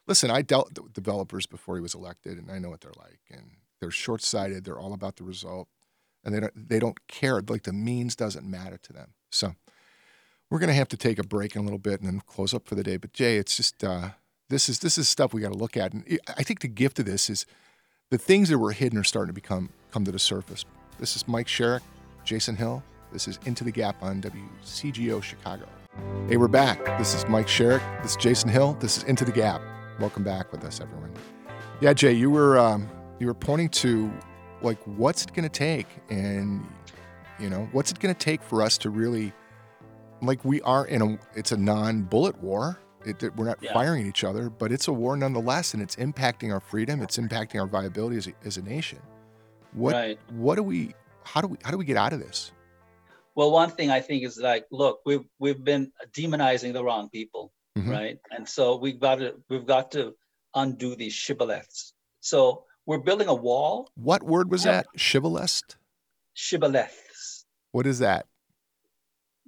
listen. 0.07 0.31
I 0.31 0.43
dealt 0.43 0.79
with 0.79 0.93
developers 0.93 1.47
before 1.47 1.75
he 1.75 1.83
was 1.83 1.95
elected, 1.95 2.39
and 2.39 2.53
I 2.53 2.61
know 2.61 2.71
what 2.71 2.81
they're 2.83 2.93
like. 2.97 3.19
And 3.31 3.51
they're 3.81 3.91
short 3.91 4.23
sighted. 4.23 4.65
They're 4.65 4.79
all 4.79 4.93
about 4.93 5.17
the 5.17 5.25
result, 5.25 5.67
and 6.25 6.33
they 6.33 6.39
don't 6.39 6.69
they 6.69 6.79
don't 6.79 7.05
care. 7.09 7.43
Like 7.43 7.65
the 7.65 7.73
means 7.73 8.15
doesn't 8.15 8.49
matter 8.49 8.79
to 8.79 8.93
them. 8.93 9.15
So 9.33 9.57
we're 10.51 10.61
gonna 10.61 10.73
have 10.75 10.89
to 10.89 10.97
take 10.97 11.19
a 11.19 11.25
break 11.25 11.57
in 11.57 11.63
a 11.63 11.65
little 11.65 11.79
bit 11.81 12.01
and 12.01 12.09
then 12.09 12.23
close 12.27 12.55
up 12.55 12.69
for 12.69 12.77
the 12.77 12.85
day. 12.85 12.97
But 12.97 13.13
Jay, 13.13 13.39
it's 13.39 13.57
just 13.57 13.83
uh, 13.83 14.11
this 14.51 14.69
is 14.69 14.79
this 14.79 14.99
is 14.99 15.09
stuff 15.09 15.35
we 15.35 15.41
got 15.41 15.53
to 15.53 15.59
look 15.59 15.77
at, 15.77 15.93
and 15.93 16.21
I 16.29 16.45
think 16.45 16.61
the 16.61 16.69
gift 16.69 17.01
of 17.01 17.07
this 17.07 17.29
is 17.29 17.45
the 18.13 18.19
things 18.19 18.51
that 18.51 18.59
were 18.59 18.71
hidden 18.71 19.01
are 19.01 19.05
starting 19.05 19.31
to 19.31 19.41
become 19.41 19.71
come 19.91 20.05
to 20.05 20.13
the 20.13 20.21
surface. 20.21 20.65
This 20.99 21.17
is 21.17 21.27
Mike 21.29 21.47
Sherrick, 21.47 21.81
Jason 22.25 22.57
Hill. 22.57 22.83
This 23.13 23.29
is 23.29 23.39
Into 23.47 23.65
the 23.65 23.71
Gap 23.71 24.03
on 24.03 24.21
WCGO 24.21 25.23
Chicago. 25.23 25.67
Hey, 26.29 26.37
we're 26.37 26.49
back. 26.49 26.85
This 26.99 27.15
is 27.15 27.27
Mike 27.29 27.47
Sherrick. 27.47 27.83
This 28.03 28.13
is 28.13 28.17
Jason 28.17 28.49
Hill. 28.49 28.77
This 28.81 28.99
is 28.99 29.05
Into 29.05 29.25
the 29.25 29.33
Gap. 29.33 29.61
Welcome 30.01 30.23
back 30.25 30.53
with 30.53 30.65
us, 30.65 30.81
everyone. 30.81 31.13
Yeah, 31.81 31.93
Jay, 31.93 32.13
you 32.13 32.31
were 32.31 32.59
um, 32.59 32.89
you 33.19 33.27
were 33.27 33.35
pointing 33.35 33.69
to 33.71 34.13
like 34.63 34.79
what's 34.85 35.23
it 35.25 35.33
going 35.33 35.45
to 35.49 35.49
take, 35.49 35.87
and 36.11 36.65
you 37.39 37.49
know 37.51 37.69
what's 37.73 37.91
it 37.91 37.99
going 38.01 38.15
to 38.15 38.19
take 38.19 38.43
for 38.43 38.63
us 38.63 38.77
to 38.79 38.91
really 38.91 39.33
like 40.21 40.45
we 40.45 40.61
are 40.63 40.87
in 40.87 41.03
a 41.03 41.19
it's 41.35 41.53
a 41.53 41.57
non-bullet 41.57 42.39
war. 42.43 42.79
It, 43.07 43.23
it- 43.23 43.37
we're 43.37 43.47
not 43.47 43.59
Yeah. 43.63 43.73
firing 43.73 44.03
at 44.03 44.09
each 44.09 44.25
other, 44.25 44.51
but 44.51 44.73
it's 44.73 44.89
a 44.89 44.93
war 44.93 45.17
nonetheless, 45.17 45.73
and 45.73 45.83
it's 45.83 45.95
impacting 45.97 46.53
our 46.53 46.61
freedom. 46.61 47.01
It's 47.01 47.17
impacting 47.17 47.61
our 47.61 47.67
viability 47.67 48.17
as 48.17 48.27
a, 48.27 48.33
as 48.45 48.57
a 48.57 48.63
nation. 48.63 48.99
What 49.73 49.95
Right. 49.95 50.19
what 50.31 50.57
do 50.57 50.63
we 50.63 50.95
how 51.25 51.41
do 51.41 51.49
we 51.49 51.59
how 51.63 51.71
do 51.71 51.79
we 51.79 51.85
get 51.85 51.97
out 51.97 52.13
of 52.13 52.21
this? 52.21 52.53
Well, 53.35 53.53
one 53.53 53.71
thing 53.71 53.91
I 53.91 54.01
think 54.01 54.25
is 54.25 54.39
like, 54.39 54.67
look, 54.71 55.01
we've 55.07 55.25
we've 55.39 55.63
been 55.63 55.93
demonizing 56.13 56.73
the 56.73 56.83
wrong 56.83 57.09
people, 57.11 57.53
Mhm. 57.77 57.91
right? 57.91 58.19
And 58.31 58.49
so 58.49 58.77
we've 58.77 58.99
got 58.99 59.17
to 59.17 59.37
we've 59.49 59.67
got 59.67 59.93
to 59.93 60.15
undo 60.55 60.97
these 60.97 61.13
shibboleths. 61.15 61.93
So 62.21 62.65
we're 62.87 62.99
building 62.99 63.29
a 63.29 63.35
wall, 63.35 63.91
What 63.95 64.23
word 64.23 64.51
was 64.51 64.63
that? 64.65 64.87
Shibboleth? 64.97 65.77
shibboleths. 66.35 67.45
What 67.73 67.87
is 67.87 67.99
that? 68.01 68.27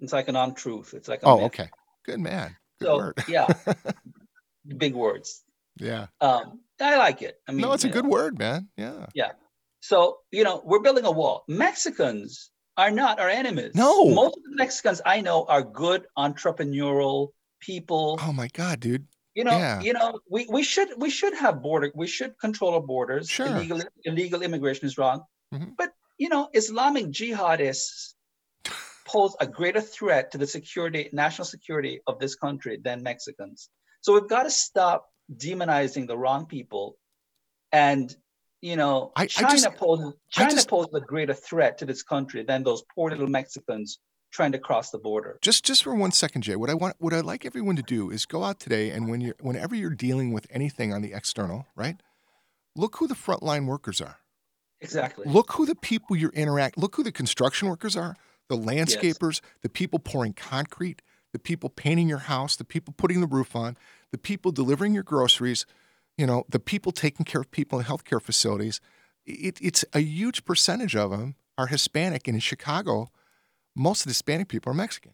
It's 0.00 0.12
like 0.12 0.28
an 0.28 0.36
untruth. 0.36 0.94
It's 0.94 1.08
like 1.08 1.22
a 1.22 1.26
Oh, 1.26 1.36
myth. 1.36 1.46
okay. 1.46 1.68
Good 2.04 2.20
man. 2.20 2.56
Good 2.78 2.86
So 2.86 2.96
word. 2.96 3.24
yeah, 3.28 3.46
big 4.76 4.94
words. 4.94 5.42
Yeah. 5.76 6.08
Um, 6.20 6.60
I 6.80 6.96
like 6.96 7.22
it. 7.22 7.40
I 7.48 7.52
mean, 7.52 7.62
no, 7.62 7.72
it's 7.72 7.84
a 7.84 7.88
good 7.88 8.04
know. 8.04 8.10
word, 8.10 8.38
man. 8.38 8.68
Yeah. 8.76 9.06
Yeah. 9.14 9.32
So 9.80 10.18
you 10.30 10.44
know, 10.44 10.62
we're 10.64 10.80
building 10.82 11.04
a 11.04 11.10
wall. 11.10 11.44
Mexicans 11.48 12.50
are 12.76 12.90
not 12.90 13.18
our 13.20 13.28
enemies. 13.28 13.72
No. 13.74 14.08
most 14.10 14.36
of 14.36 14.42
the 14.44 14.56
Mexicans 14.56 15.00
I 15.04 15.20
know 15.20 15.44
are 15.48 15.62
good 15.62 16.06
entrepreneurial 16.16 17.28
people. 17.60 18.18
Oh 18.22 18.32
my 18.32 18.48
God, 18.48 18.80
dude. 18.80 19.06
you 19.34 19.44
know 19.44 19.56
Yeah. 19.56 19.80
you 19.80 19.92
know 19.92 20.18
we, 20.28 20.46
we 20.50 20.62
should 20.64 20.88
we 20.98 21.08
should 21.08 21.34
have 21.34 21.62
border 21.62 21.92
we 21.94 22.08
should 22.08 22.32
control 22.44 22.74
our 22.74 22.82
borders 22.82 23.28
Sure. 23.30 23.46
illegal 23.46 23.80
illegal 24.04 24.42
immigration 24.42 24.86
is 24.90 24.98
wrong 24.98 25.22
Mhm. 25.54 25.68
but 25.80 25.90
you 26.22 26.28
know 26.32 26.42
islamic 26.60 27.04
jihadists 27.18 28.14
pose 29.12 29.36
a 29.44 29.46
greater 29.58 29.80
threat 29.96 30.32
to 30.32 30.38
the 30.42 30.48
security 30.56 31.02
national 31.12 31.46
security 31.56 31.94
of 32.10 32.18
this 32.22 32.34
country 32.44 32.74
than 32.86 33.04
mexicans 33.10 33.68
so 34.02 34.08
we've 34.14 34.28
got 34.36 34.44
to 34.50 34.54
stop 34.66 34.98
demonizing 35.46 36.06
the 36.10 36.18
wrong 36.22 36.42
people 36.56 36.86
and 37.86 38.06
you 38.60 38.76
know 38.76 39.12
I- 39.16 39.22
I 39.22 39.26
china 39.26 39.50
just- 39.58 39.76
poses 39.76 40.12
china 40.30 40.50
just- 40.50 40.68
poses 40.68 40.92
a 40.94 41.00
greater 41.00 41.34
threat 41.34 41.78
to 41.78 41.86
this 41.86 42.02
country 42.02 42.42
than 42.42 42.62
those 42.62 42.82
poor 42.94 43.10
little 43.10 43.26
mexicans 43.28 43.98
trying 44.32 44.52
to 44.52 44.58
cross 44.58 44.90
the 44.90 44.98
border 44.98 45.38
Just 45.42 45.64
just 45.64 45.82
for 45.82 45.94
one 45.94 46.12
second, 46.12 46.42
Jay. 46.42 46.54
What 46.56 46.70
I 46.70 46.74
want 46.74 46.96
what 47.00 47.12
I'd 47.12 47.24
like 47.24 47.44
everyone 47.44 47.74
to 47.76 47.82
do 47.82 48.10
is 48.10 48.26
go 48.26 48.44
out 48.44 48.60
today 48.60 48.90
and 48.90 49.08
when 49.10 49.20
you're 49.20 49.34
whenever 49.40 49.74
you're 49.74 49.90
dealing 49.90 50.32
with 50.32 50.46
anything 50.50 50.92
on 50.92 51.02
the 51.02 51.12
external, 51.12 51.66
right? 51.74 52.00
Look 52.76 52.96
who 52.98 53.08
the 53.08 53.14
frontline 53.14 53.66
workers 53.66 54.00
are. 54.00 54.18
exactly 54.80 55.26
Look 55.28 55.52
who 55.54 55.66
the 55.66 55.74
people 55.74 56.16
you're 56.16 56.30
interact. 56.30 56.78
Look 56.78 56.94
who 56.96 57.02
the 57.02 57.10
construction 57.12 57.68
workers 57.68 57.96
are, 57.96 58.14
the 58.48 58.56
landscapers, 58.56 59.40
the 59.62 59.68
people 59.68 59.98
pouring 59.98 60.32
concrete, 60.32 61.02
the 61.32 61.38
people 61.40 61.68
painting 61.68 62.08
your 62.08 62.18
house, 62.34 62.54
the 62.56 62.64
people 62.64 62.94
putting 62.96 63.20
the 63.20 63.26
roof 63.26 63.54
on, 63.56 63.76
the 64.12 64.18
people 64.18 64.52
delivering 64.52 64.94
your 64.94 65.02
groceries, 65.02 65.66
you 66.20 66.26
know, 66.26 66.44
the 66.48 66.60
people 66.60 66.92
taking 66.92 67.24
care 67.24 67.40
of 67.40 67.50
people 67.50 67.78
in 67.78 67.86
healthcare 67.86 68.20
facilities. 68.20 68.80
It, 69.24 69.58
it's 69.62 69.84
a 69.94 70.00
huge 70.00 70.44
percentage 70.44 70.94
of 70.94 71.10
them 71.10 71.34
are 71.56 71.66
Hispanic, 71.68 72.28
and 72.28 72.34
in 72.34 72.40
Chicago, 72.40 73.10
most 73.74 74.00
of 74.00 74.04
the 74.04 74.10
Hispanic 74.10 74.48
people 74.48 74.70
are 74.70 74.74
Mexican. 74.74 75.12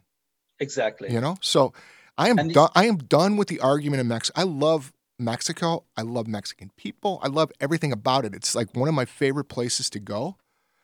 exactly 0.59 1.11
You 1.13 1.21
know, 1.21 1.37
so 1.39 1.71
I 2.17 2.29
am 2.29 2.37
And 2.39 2.53
done. 2.53 2.69
I 2.75 2.85
am 2.87 2.97
done 2.97 3.37
with 3.37 3.47
the 3.47 3.59
argument 3.61 4.01
in 4.01 4.07
Mexico. 4.07 4.41
I 4.41 4.43
love 4.43 4.91
Mexico. 5.17 5.85
I 5.95 6.01
love 6.01 6.27
Mexican 6.27 6.71
people. 6.75 7.19
I 7.23 7.27
love 7.27 7.51
everything 7.61 7.91
about 7.93 8.25
it. 8.25 8.35
It's 8.35 8.53
like 8.53 8.75
one 8.75 8.89
of 8.89 8.95
my 8.95 9.05
favorite 9.05 9.45
places 9.45 9.89
to 9.91 9.99
go. 9.99 10.37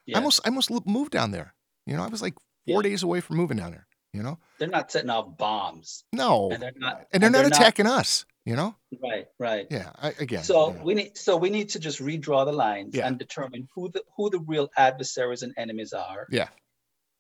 Yeah. 0.06 0.18
I 0.18 0.20
almost 0.20 0.40
I 0.46 0.50
almost 0.50 0.70
moved 0.86 1.12
down 1.12 1.32
there. 1.32 1.54
You 1.86 1.98
know, 1.98 2.04
I 2.04 2.08
was 2.08 2.22
like 2.22 2.36
four 2.66 2.82
Yeah. 2.82 2.90
days 2.90 3.04
away 3.04 3.20
from 3.20 3.38
moving 3.38 3.58
down 3.58 3.72
there. 3.72 3.88
You 4.14 4.24
know, 4.24 4.38
they're 4.60 4.68
not 4.68 4.92
setting 4.92 5.10
off 5.10 5.38
bombs 5.38 6.04
no, 6.14 6.52
and 6.52 6.62
they're 6.62 6.72
not 6.78 7.08
and 7.12 7.24
they're 7.24 7.32
not 7.32 7.48
attacking 7.48 7.88
us. 7.88 8.26
You 8.46 8.58
know, 8.58 8.76
right 9.02 9.28
right 9.40 9.68
yeah. 9.72 9.92
I, 10.02 10.10
again, 10.20 10.44
so 10.44 10.68
you 10.68 10.74
know. 10.78 10.84
we 10.84 10.94
need 10.96 11.18
so 11.18 11.38
we 11.38 11.50
need 11.50 11.70
to 11.70 11.80
just 11.80 12.00
redraw 12.02 12.44
the 12.46 12.52
lines 12.52 12.94
Yeah. 12.94 13.08
and 13.08 13.18
determine 13.18 13.70
who 13.74 13.90
the 13.90 14.04
who 14.18 14.30
the 14.30 14.40
real 14.40 14.70
adversaries 14.76 15.44
and 15.44 15.54
enemies 15.56 15.94
are 15.94 16.28
Yeah. 16.30 16.50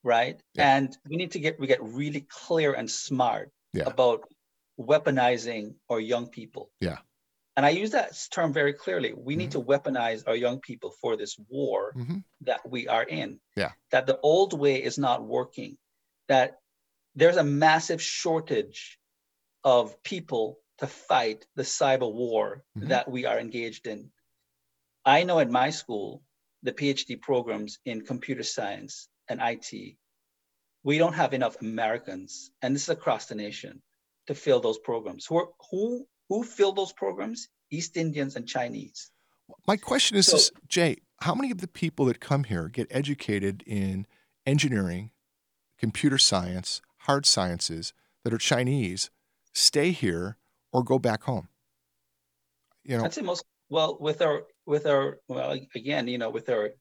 right 0.04 0.38
Yeah. 0.54 0.76
and 0.76 0.98
we 1.10 1.16
need 1.16 1.32
to 1.32 1.40
get 1.40 1.58
we 1.62 1.68
get 1.68 1.82
really 1.82 2.26
clear 2.28 2.74
and 2.74 2.92
smart 2.92 3.52
Yeah. 3.72 3.88
about 3.88 4.28
weaponizing 4.78 5.76
our 5.90 6.00
young 6.00 6.28
people 6.28 6.70
Yeah. 6.82 6.98
and 7.56 7.66
i 7.66 7.70
use 7.70 7.92
that 7.92 8.10
term 8.32 8.52
very 8.52 8.74
clearly 8.74 9.14
we 9.14 9.36
need 9.38 9.52
to 9.52 9.60
Mm-hmm. 9.60 9.72
weaponize 9.72 10.24
our 10.28 10.36
young 10.36 10.60
people 10.60 10.92
for 11.02 11.16
this 11.16 11.38
war 11.50 11.94
Mhm. 11.96 12.24
that 12.42 12.62
we 12.70 12.88
are 12.90 13.04
in 13.04 13.40
Yeah. 13.56 13.72
that 13.92 14.08
the 14.08 14.20
old 14.20 14.52
way 14.60 14.84
is 14.84 14.98
not 14.98 15.24
working 15.24 15.78
that 16.28 16.60
there's 17.16 17.38
a 17.38 17.44
massive 17.66 18.02
shortage 18.02 19.00
of 19.64 20.02
people 20.04 20.60
to 20.80 20.88
fight 20.88 21.46
the 21.56 21.64
cyber 21.64 22.12
war 22.12 22.64
Mhm. 22.78 22.90
that 22.90 23.10
we 23.10 23.26
are 23.26 23.40
engaged 23.40 23.88
in. 23.88 24.12
I 25.06 25.24
know 25.24 25.40
at 25.40 25.50
my 25.50 25.70
school, 25.70 26.24
the 26.64 26.72
PhD 26.74 27.16
programs 27.22 27.80
in 27.86 28.06
computer 28.06 28.44
science 28.44 29.10
and 29.28 29.42
IT, 29.42 29.98
we 30.84 30.98
don't 30.98 31.14
have 31.14 31.34
enough 31.34 31.62
Americans, 31.62 32.52
and 32.62 32.74
this 32.76 32.84
is 32.84 32.90
across 32.90 33.26
the 33.28 33.36
nation, 33.36 33.82
to 34.28 34.36
fill 34.36 34.60
those 34.62 34.80
programs. 34.80 35.26
Who 35.26 35.38
are, 35.38 35.50
who 35.70 36.08
who 36.30 36.44
fill 36.44 36.72
those 36.72 36.94
programs? 36.94 37.50
East 37.70 37.98
Indians 37.98 38.36
and 38.36 38.48
Chinese. 38.48 39.12
My 39.68 39.76
question 39.78 40.16
is, 40.18 40.28
So- 40.28 40.38
this, 40.38 40.52
Jay, 40.68 40.98
how 41.22 41.36
many 41.36 41.52
of 41.52 41.60
the 41.60 41.68
people 41.68 42.06
that 42.06 42.20
come 42.22 42.46
here 42.46 42.70
get 42.70 42.88
educated 42.90 43.62
in 43.68 44.08
engineering, 44.46 45.12
computer 45.78 46.18
science, 46.18 46.82
hard 47.00 47.26
sciences 47.26 47.94
that 48.24 48.34
are 48.34 48.38
Chinese, 48.38 49.10
stay 49.54 49.92
here 49.92 50.38
or 50.74 50.84
go 50.84 51.00
back 51.00 51.24
home? 51.24 51.48
You 52.84 52.98
know, 52.98 53.06
I'd 53.06 53.14
say 53.14 53.22
most 53.22 53.46
well 53.70 53.98
with 54.00 54.22
our 54.22 54.44
with 54.66 54.86
our 54.86 55.20
well 55.30 55.58
again, 55.76 56.08
you 56.08 56.18
know, 56.18 56.30
with 56.30 56.50
our 56.50 56.72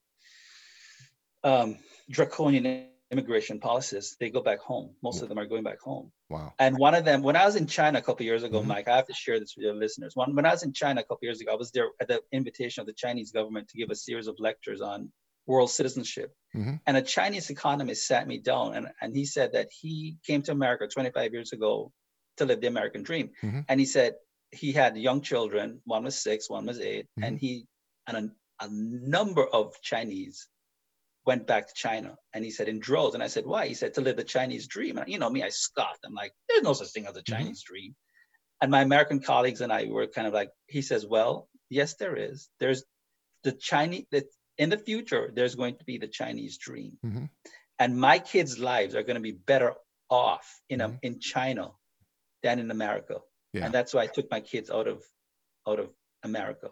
um, 1.45 1.77
draconian 2.11 2.89
immigration 3.11 3.61
policies, 3.61 4.17
they 4.19 4.31
go 4.31 4.41
back 4.41 4.59
home. 4.61 4.95
Most 5.03 5.23
of 5.23 5.29
them 5.29 5.39
are 5.39 5.45
going 5.47 5.63
back 5.63 5.81
home. 5.81 6.11
wow. 6.31 6.55
And 6.59 6.79
one 6.79 6.95
of 6.95 7.05
them, 7.05 7.21
when 7.23 7.37
I 7.37 7.45
was 7.45 7.57
in 7.57 7.67
China 7.67 7.99
a 7.99 8.03
couple 8.03 8.25
years 8.25 8.43
ago, 8.43 8.63
Mhm. 8.63 8.67
Mike, 8.67 8.89
I 8.89 8.97
have 8.97 9.07
to 9.09 9.13
share 9.13 9.39
this 9.39 9.55
with 9.55 9.65
your 9.65 9.75
listeners. 9.75 10.17
When, 10.17 10.35
when 10.35 10.47
I 10.47 10.53
was 10.53 10.63
in 10.63 10.73
China 10.73 11.03
a 11.03 11.05
couple 11.05 11.27
years 11.27 11.41
ago, 11.43 11.53
I 11.53 11.57
was 11.57 11.71
there 11.73 11.91
at 12.01 12.09
the 12.09 12.23
invitation 12.33 12.81
of 12.81 12.87
the 12.87 12.95
Chinese 12.95 13.31
government 13.33 13.69
to 13.69 13.77
give 13.77 13.91
a 13.91 13.95
series 13.95 14.29
of 14.29 14.37
lectures 14.39 14.81
on 14.81 15.13
world 15.47 15.71
citizenship. 15.71 16.35
Mhm. 16.55 16.81
And 16.87 16.97
a 16.97 17.03
Chinese 17.03 17.51
economist 17.51 18.07
sat 18.07 18.27
me 18.27 18.39
down 18.39 18.75
and, 18.77 18.87
and 19.03 19.15
he 19.15 19.27
said 19.27 19.53
that 19.53 19.69
he 19.79 20.17
came 20.27 20.41
to 20.45 20.53
America 20.53 20.87
25 20.89 21.33
years 21.35 21.53
ago 21.53 21.93
to 22.43 22.47
live 22.51 22.61
the 22.61 22.67
American 22.77 23.03
dream. 23.03 23.31
Mhm. 23.43 23.65
And 23.69 23.81
he 23.81 23.87
said 23.87 24.11
he 24.51 24.73
had 24.73 24.97
young 24.97 25.21
children, 25.31 25.81
one 25.85 26.05
was 26.05 26.17
six, 26.29 26.51
one 26.51 26.67
was 26.67 26.79
8 26.81 27.07
Mm-hmm. 27.07 27.25
and 27.25 27.39
he 27.45 27.53
and 28.07 28.17
a, 28.61 28.65
a 28.67 28.69
number 28.71 29.45
of 29.47 29.81
Chinese 29.91 30.49
went 31.25 31.47
back 31.47 31.69
to 31.69 31.75
China. 31.75 32.17
And 32.35 32.45
he 32.45 32.51
said 32.51 32.69
in 32.69 32.81
droves. 32.81 33.15
And 33.15 33.23
I 33.23 33.29
said, 33.29 33.47
why? 33.47 33.63
He 33.69 33.75
said 33.75 33.95
to 33.95 34.01
live 34.01 34.17
the 34.17 34.25
Chinese 34.37 34.67
dream. 34.67 34.99
And 34.99 35.09
you 35.09 35.19
know 35.21 35.31
me, 35.31 35.43
I 35.45 35.51
scoffed. 35.51 36.05
I'm 36.05 36.15
like, 36.15 36.33
there's 36.49 36.63
no 36.65 36.73
such 36.73 36.89
thing 36.95 37.07
as 37.07 37.17
a 37.17 37.23
Mhm. 37.23 37.33
Chinese 37.35 37.63
dream. 37.63 37.95
And 38.61 38.71
my 38.71 38.83
American 38.83 39.21
colleagues 39.21 39.61
and 39.61 39.73
I 39.73 39.87
were 39.87 40.07
kind 40.09 40.27
of 40.27 40.35
like, 40.35 40.51
he 40.67 40.83
says, 40.83 41.07
well, 41.07 41.49
yes, 41.71 41.95
there 41.95 42.17
is. 42.17 42.51
There's 42.61 42.83
the 43.45 43.53
Chinese 43.53 44.07
that 44.11 44.27
in 44.59 44.69
the 44.71 44.79
future, 44.79 45.25
there's 45.37 45.55
going 45.55 45.77
to 45.79 45.85
be 45.85 45.97
the 45.99 46.09
Chinese 46.21 46.59
dream. 46.59 46.99
Mhm. 47.05 47.31
And 47.79 47.91
my 48.09 48.19
kids' 48.19 48.59
lives 48.59 48.95
are 48.97 49.03
going 49.09 49.21
to 49.23 49.29
be 49.33 49.33
better 49.53 49.75
off 50.11 50.47
in 50.69 50.81
a, 50.81 50.89
Mhm. 50.89 50.99
in 51.03 51.21
China 51.21 51.71
than 52.43 52.59
in 52.59 52.71
America. 52.71 53.21
Yeah. 53.53 53.67
And 53.67 53.75
that's 53.75 53.95
why 53.95 54.03
I 54.03 54.07
took 54.07 54.31
my 54.31 54.41
kids 54.41 54.71
out 54.71 54.89
of 54.89 55.03
out 55.67 55.79
of 55.79 55.91
America. 56.23 56.71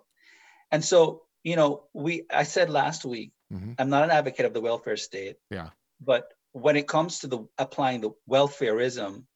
And 0.70 0.84
so, 0.84 1.22
you 1.42 1.56
know, 1.56 1.84
we 1.92 2.26
I 2.30 2.44
said 2.44 2.70
last 2.70 3.04
week, 3.04 3.32
Mhm. 3.52 3.74
I'm 3.78 3.90
not 3.90 4.04
an 4.04 4.10
advocate 4.10 4.46
of 4.46 4.54
the 4.54 4.60
welfare 4.60 4.96
state. 4.96 5.36
Yeah. 5.50 5.70
But 6.00 6.32
when 6.52 6.76
it 6.76 6.88
comes 6.88 7.20
to 7.20 7.26
the 7.26 7.40
applying 7.58 8.00
the 8.00 8.10
welfareism 8.28 9.26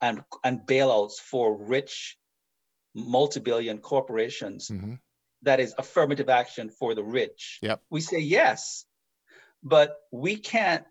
and 0.00 0.24
and 0.44 0.60
bailouts 0.60 1.18
for 1.20 1.56
rich 1.56 2.18
multi-billion 2.94 3.78
corporations, 3.78 4.68
Mhm. 4.68 4.98
that 5.42 5.60
is 5.60 5.74
affirmative 5.78 6.28
action 6.28 6.70
for 6.70 6.94
the 6.94 7.04
rich. 7.04 7.58
Yep. 7.62 7.82
We 7.90 8.00
say 8.00 8.18
yes, 8.18 8.86
but 9.62 9.96
we 10.10 10.36
can't 10.36 10.86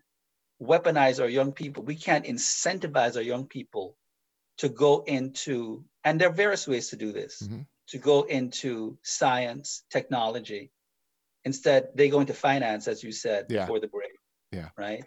weaponize 0.60 1.20
our 1.20 1.28
young 1.28 1.52
people. 1.52 1.82
We 1.84 1.96
can't 1.96 2.24
incentivize 2.26 3.16
our 3.16 3.22
young 3.22 3.46
people 3.46 3.96
to 4.58 4.68
go 4.68 5.02
into, 5.06 5.84
and 6.04 6.20
there 6.20 6.28
are 6.28 6.32
various 6.32 6.66
ways 6.68 6.88
to 6.90 6.96
do 6.96 7.12
this, 7.12 7.42
Mhm. 7.42 7.66
to 7.88 7.98
go 7.98 8.22
into 8.24 8.98
science, 9.02 9.84
technology. 9.90 10.72
Instead, 11.44 11.90
they 11.94 12.08
go 12.08 12.20
into 12.20 12.34
finance, 12.34 12.88
as 12.88 13.02
you 13.02 13.12
said 13.12 13.46
Yeah. 13.48 13.62
before 13.62 13.80
the 13.80 13.88
break. 13.88 14.12
Yeah. 14.52 14.70
Right. 14.76 15.04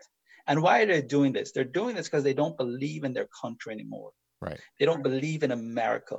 And 0.48 0.62
why 0.64 0.82
are 0.82 0.86
they 0.86 1.02
doing 1.02 1.34
this? 1.34 1.52
They're 1.52 1.64
doing 1.64 1.96
this 1.96 2.08
because 2.08 2.24
they 2.24 2.34
don't 2.34 2.58
believe 2.58 3.04
in 3.04 3.14
their 3.14 3.28
country 3.42 3.74
anymore. 3.74 4.12
Right. 4.42 4.60
They 4.80 4.86
don't 4.86 5.04
believe 5.04 5.44
in 5.44 5.52
America. 5.52 6.18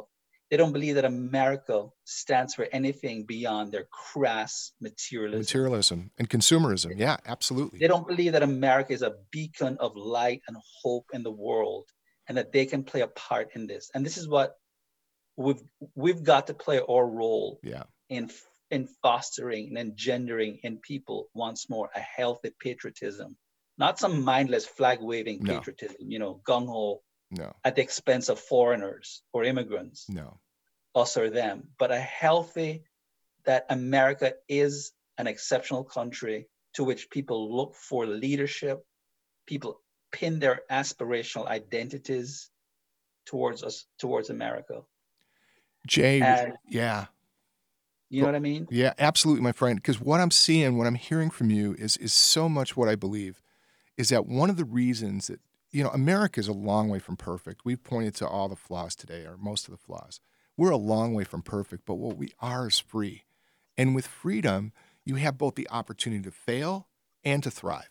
They 0.51 0.59
don't 0.59 0.73
believe 0.73 0.97
that 0.97 1.07
America 1.07 1.89
stands 2.05 2.55
for 2.55 2.69
anything 2.73 3.25
beyond 3.25 3.73
their 3.73 3.87
crass 3.87 4.73
materialism. 4.81 5.41
Materialism 5.41 6.11
and 6.19 6.29
consumerism. 6.29 6.99
Yeah, 6.99 7.17
absolutely. 7.25 7.79
They 7.79 7.89
don't 7.89 8.07
believe 8.07 8.33
that 8.33 8.43
America 8.43 8.93
is 8.93 9.03
a 9.03 9.17
beacon 9.31 9.79
of 9.79 9.97
light 9.97 10.43
and 10.47 10.57
hope 10.83 11.07
in 11.15 11.23
the 11.23 11.33
world 11.33 11.91
and 12.29 12.39
that 12.39 12.53
they 12.53 12.67
can 12.67 12.85
play 12.85 13.01
a 13.01 13.07
part 13.09 13.51
in 13.55 13.67
this. 13.67 13.91
And 13.95 14.05
this 14.05 14.17
is 14.17 14.29
what 14.29 14.57
we've 15.37 15.63
we've 15.95 16.23
got 16.23 16.47
to 16.49 16.55
play 16.55 16.81
our 16.81 17.07
role 17.07 17.61
Yeah. 17.63 17.85
in 18.09 18.31
in 18.71 18.89
fostering 19.03 19.69
and 19.69 19.79
engendering 19.79 20.61
in 20.63 20.79
people 20.79 21.29
once 21.35 21.69
more 21.69 21.91
a 21.95 22.01
healthy 22.01 22.51
patriotism, 22.59 23.37
not 23.77 23.99
some 23.99 24.23
mindless 24.23 24.67
flag 24.67 24.99
waving 25.01 25.39
No. 25.43 25.55
patriotism, 25.55 26.11
you 26.11 26.19
know, 26.19 26.41
gung 26.47 26.67
ho 26.67 27.03
No, 27.31 27.55
at 27.65 27.77
the 27.77 27.83
expense 27.83 28.29
of 28.29 28.39
foreigners 28.41 29.23
or 29.33 29.45
immigrants, 29.45 30.09
no. 30.09 30.41
us 30.95 31.17
or 31.17 31.29
them, 31.31 31.69
but 31.79 31.91
a 31.91 32.01
healthy 32.01 32.85
that 33.45 33.67
America 33.71 34.35
is 34.49 34.93
an 35.19 35.27
exceptional 35.27 35.85
country 35.85 36.49
to 36.75 36.85
which 36.85 37.11
people 37.11 37.55
look 37.57 37.75
for 37.75 38.07
leadership, 38.07 38.85
people 39.47 39.81
pin 40.13 40.39
their 40.39 40.61
aspirational 40.71 41.47
identities 41.47 42.51
towards 43.27 43.63
us, 43.63 43.87
towards 43.99 44.31
America. 44.31 44.83
Jay, 45.87 46.21
And 46.21 46.55
yeah. 46.69 47.07
you 48.09 48.21
know 48.21 48.29
what 48.29 48.37
I 48.37 48.41
mean? 48.41 48.69
Yeah, 48.71 48.93
absolutely, 48.99 49.43
my 49.43 49.53
friend. 49.53 49.77
Because 49.77 50.01
what 50.01 50.21
I'm 50.21 50.31
seeing, 50.31 50.79
what 50.79 50.87
I'm 50.87 50.95
hearing 50.95 51.31
from 51.31 51.51
you 51.51 51.75
is 51.79 51.97
is 51.97 52.13
so 52.13 52.49
much 52.49 52.77
what 52.77 52.89
I 52.89 52.95
believe 52.95 53.43
is 53.97 54.11
that 54.11 54.27
one 54.27 54.51
of 54.51 54.57
the 54.57 54.65
reasons 54.65 55.27
that 55.27 55.41
you 55.71 55.83
know 55.83 55.91
America 55.91 56.39
is 56.39 56.49
a 56.49 56.53
long 56.53 56.89
way 56.89 56.99
from 56.99 57.17
perfect. 57.17 57.65
We've 57.65 57.83
pointed 57.83 58.15
to 58.17 58.29
all 58.29 58.49
the 58.49 58.57
flaws 58.57 58.95
today, 58.95 59.25
or 59.25 59.37
most 59.37 59.67
of 59.67 59.73
the 59.73 59.79
flaws. 59.79 60.21
We're 60.57 60.71
a 60.71 60.77
long 60.77 61.15
way 61.15 61.25
from 61.25 61.43
perfect, 61.43 61.85
but 61.87 61.95
what 61.95 62.17
we 62.17 62.33
are 62.39 62.69
is 62.69 62.79
free. 62.79 63.25
And 63.77 63.95
with 63.95 64.07
freedom, 64.07 64.73
you 65.05 65.17
have 65.17 65.39
both 65.39 65.55
the 65.55 65.69
opportunity 65.71 66.23
to 66.25 66.31
fail 66.31 66.89
and 67.25 67.43
to 67.43 67.51
thrive. 67.51 67.89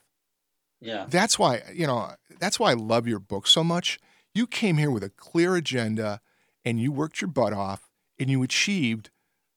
Yeah. 0.82 1.06
That's 1.08 1.38
why, 1.38 1.62
you 1.74 1.86
know, 1.88 2.12
that's 2.40 2.60
why 2.60 2.72
I 2.72 2.74
love 2.74 3.08
your 3.08 3.20
book 3.20 3.48
so 3.48 3.64
much. 3.64 4.00
You 4.34 4.48
came 4.48 4.78
here 4.78 4.92
with 4.92 5.04
a 5.04 5.10
clear 5.10 5.56
agenda 5.56 6.22
and 6.66 6.80
you 6.80 6.92
worked 6.92 7.22
your 7.22 7.30
butt 7.30 7.54
off 7.54 7.90
and 8.20 8.30
you 8.30 8.42
achieved 8.44 9.10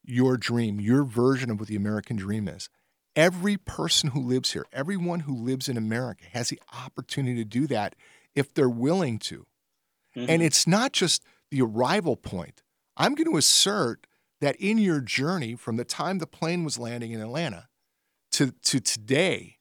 your 0.04 0.36
dream, 0.36 0.80
your 0.80 1.02
version 1.04 1.50
of 1.50 1.58
what 1.58 1.68
the 1.68 1.76
American 1.76 2.16
dream 2.16 2.46
is. 2.46 2.68
Every 3.16 3.56
person 3.56 4.10
who 4.10 4.20
lives 4.20 4.52
here, 4.52 4.66
everyone 4.72 5.20
who 5.20 5.34
lives 5.34 5.68
in 5.68 5.76
America 5.76 6.24
has 6.32 6.48
the 6.50 6.60
opportunity 6.84 7.36
to 7.36 7.44
do 7.48 7.66
that 7.68 7.94
if 8.34 8.52
they're 8.52 8.68
willing 8.68 9.18
to. 9.20 9.46
And 10.14 10.28
Mhm. 10.42 10.44
it's 10.44 10.66
not 10.66 10.92
just 10.92 11.24
the 11.50 11.62
arrival 11.62 12.16
point. 12.16 12.62
I'm 12.96 13.14
going 13.14 13.30
to 13.30 13.36
assert 13.36 14.06
that 14.40 14.56
in 14.56 14.78
your 14.78 15.00
journey 15.00 15.54
from 15.54 15.76
the 15.76 15.84
time 15.84 16.18
the 16.18 16.26
plane 16.26 16.64
was 16.64 16.78
landing 16.78 17.12
in 17.12 17.20
Atlanta 17.20 17.68
to, 18.32 18.50
to 18.50 18.80
today, 18.80 19.53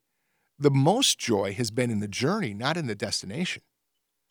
the 0.64 0.72
most 0.72 1.20
joy 1.20 1.53
has 1.53 1.70
been 1.72 1.89
in 1.91 1.99
the 1.99 2.07
journey, 2.07 2.53
not 2.53 2.78
in 2.78 2.88
the 2.88 2.95
destination. 2.95 3.61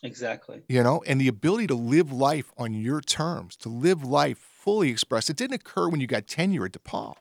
exactly. 0.03 0.63
You 0.69 0.83
know, 0.83 1.03
and 1.07 1.21
the 1.21 1.29
ability 1.29 1.69
to 1.69 1.75
live 1.75 2.11
life 2.13 2.53
on 2.59 2.75
your 2.75 3.01
terms, 3.01 3.57
to 3.59 3.69
live 3.69 4.03
life 4.05 4.39
fully 4.39 4.91
expressed. 4.91 5.31
It 5.31 5.37
didn't 5.37 5.55
occur 5.55 5.89
when 5.89 6.01
you 6.01 6.07
got 6.07 6.27
tenure 6.27 6.65
at 6.65 6.73
DePaul. 6.73 7.15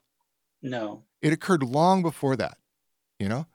No. 0.64 1.04
It 1.22 1.32
occurred 1.34 1.64
long 1.64 2.02
before 2.02 2.36
that. 2.38 2.58
You 3.20 3.30
know, 3.30 3.46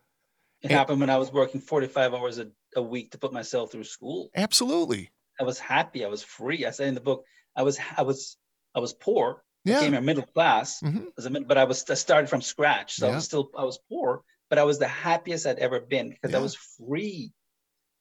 It 0.63 0.71
And- 0.71 0.73
happened 0.79 1.01
when 1.01 1.11
I 1.11 1.17
was 1.19 1.33
working 1.33 1.61
45 1.61 2.15
hours 2.15 2.39
a, 2.39 2.49
a 2.77 2.83
week 2.83 3.11
to 3.13 3.19
put 3.19 3.33
myself 3.33 3.73
through 3.73 3.85
school. 3.85 4.31
absolutely. 4.37 5.11
I 5.41 5.45
was 5.45 5.59
happy. 5.59 6.05
I 6.05 6.09
was 6.09 6.23
free. 6.23 6.65
I 6.65 6.71
said 6.71 6.89
in 6.89 6.95
the 6.95 7.01
book, 7.01 7.25
I 7.55 7.63
was 7.63 7.79
I 7.97 8.03
was 8.03 8.37
I 8.75 8.81
was 8.81 8.95
poor. 8.95 9.43
I 9.67 9.71
Yeah. 9.71 9.81
came 9.81 9.93
here 9.93 10.01
middle 10.01 10.25
class, 10.25 10.81
Mhm. 10.81 11.09
as 11.19 11.27
a 11.27 11.31
mid- 11.31 11.47
but 11.49 11.59
I 11.59 11.65
was 11.65 11.85
I 11.91 11.95
started 11.95 12.29
from 12.31 12.41
scratch. 12.41 12.95
So 12.95 13.09
I 13.11 13.15
was 13.17 13.25
still 13.25 13.51
I 13.59 13.65
was 13.65 13.79
poor, 13.91 14.23
but 14.49 14.59
I 14.59 14.65
was 14.65 14.79
the 14.79 14.89
happiest 14.89 15.47
I'd 15.47 15.59
ever 15.59 15.81
been 15.81 16.11
because 16.11 16.35
I 16.35 16.39
was 16.39 16.55
free. 16.55 17.33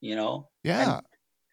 You 0.01 0.15
know, 0.15 0.49
Yeah. 0.63 0.99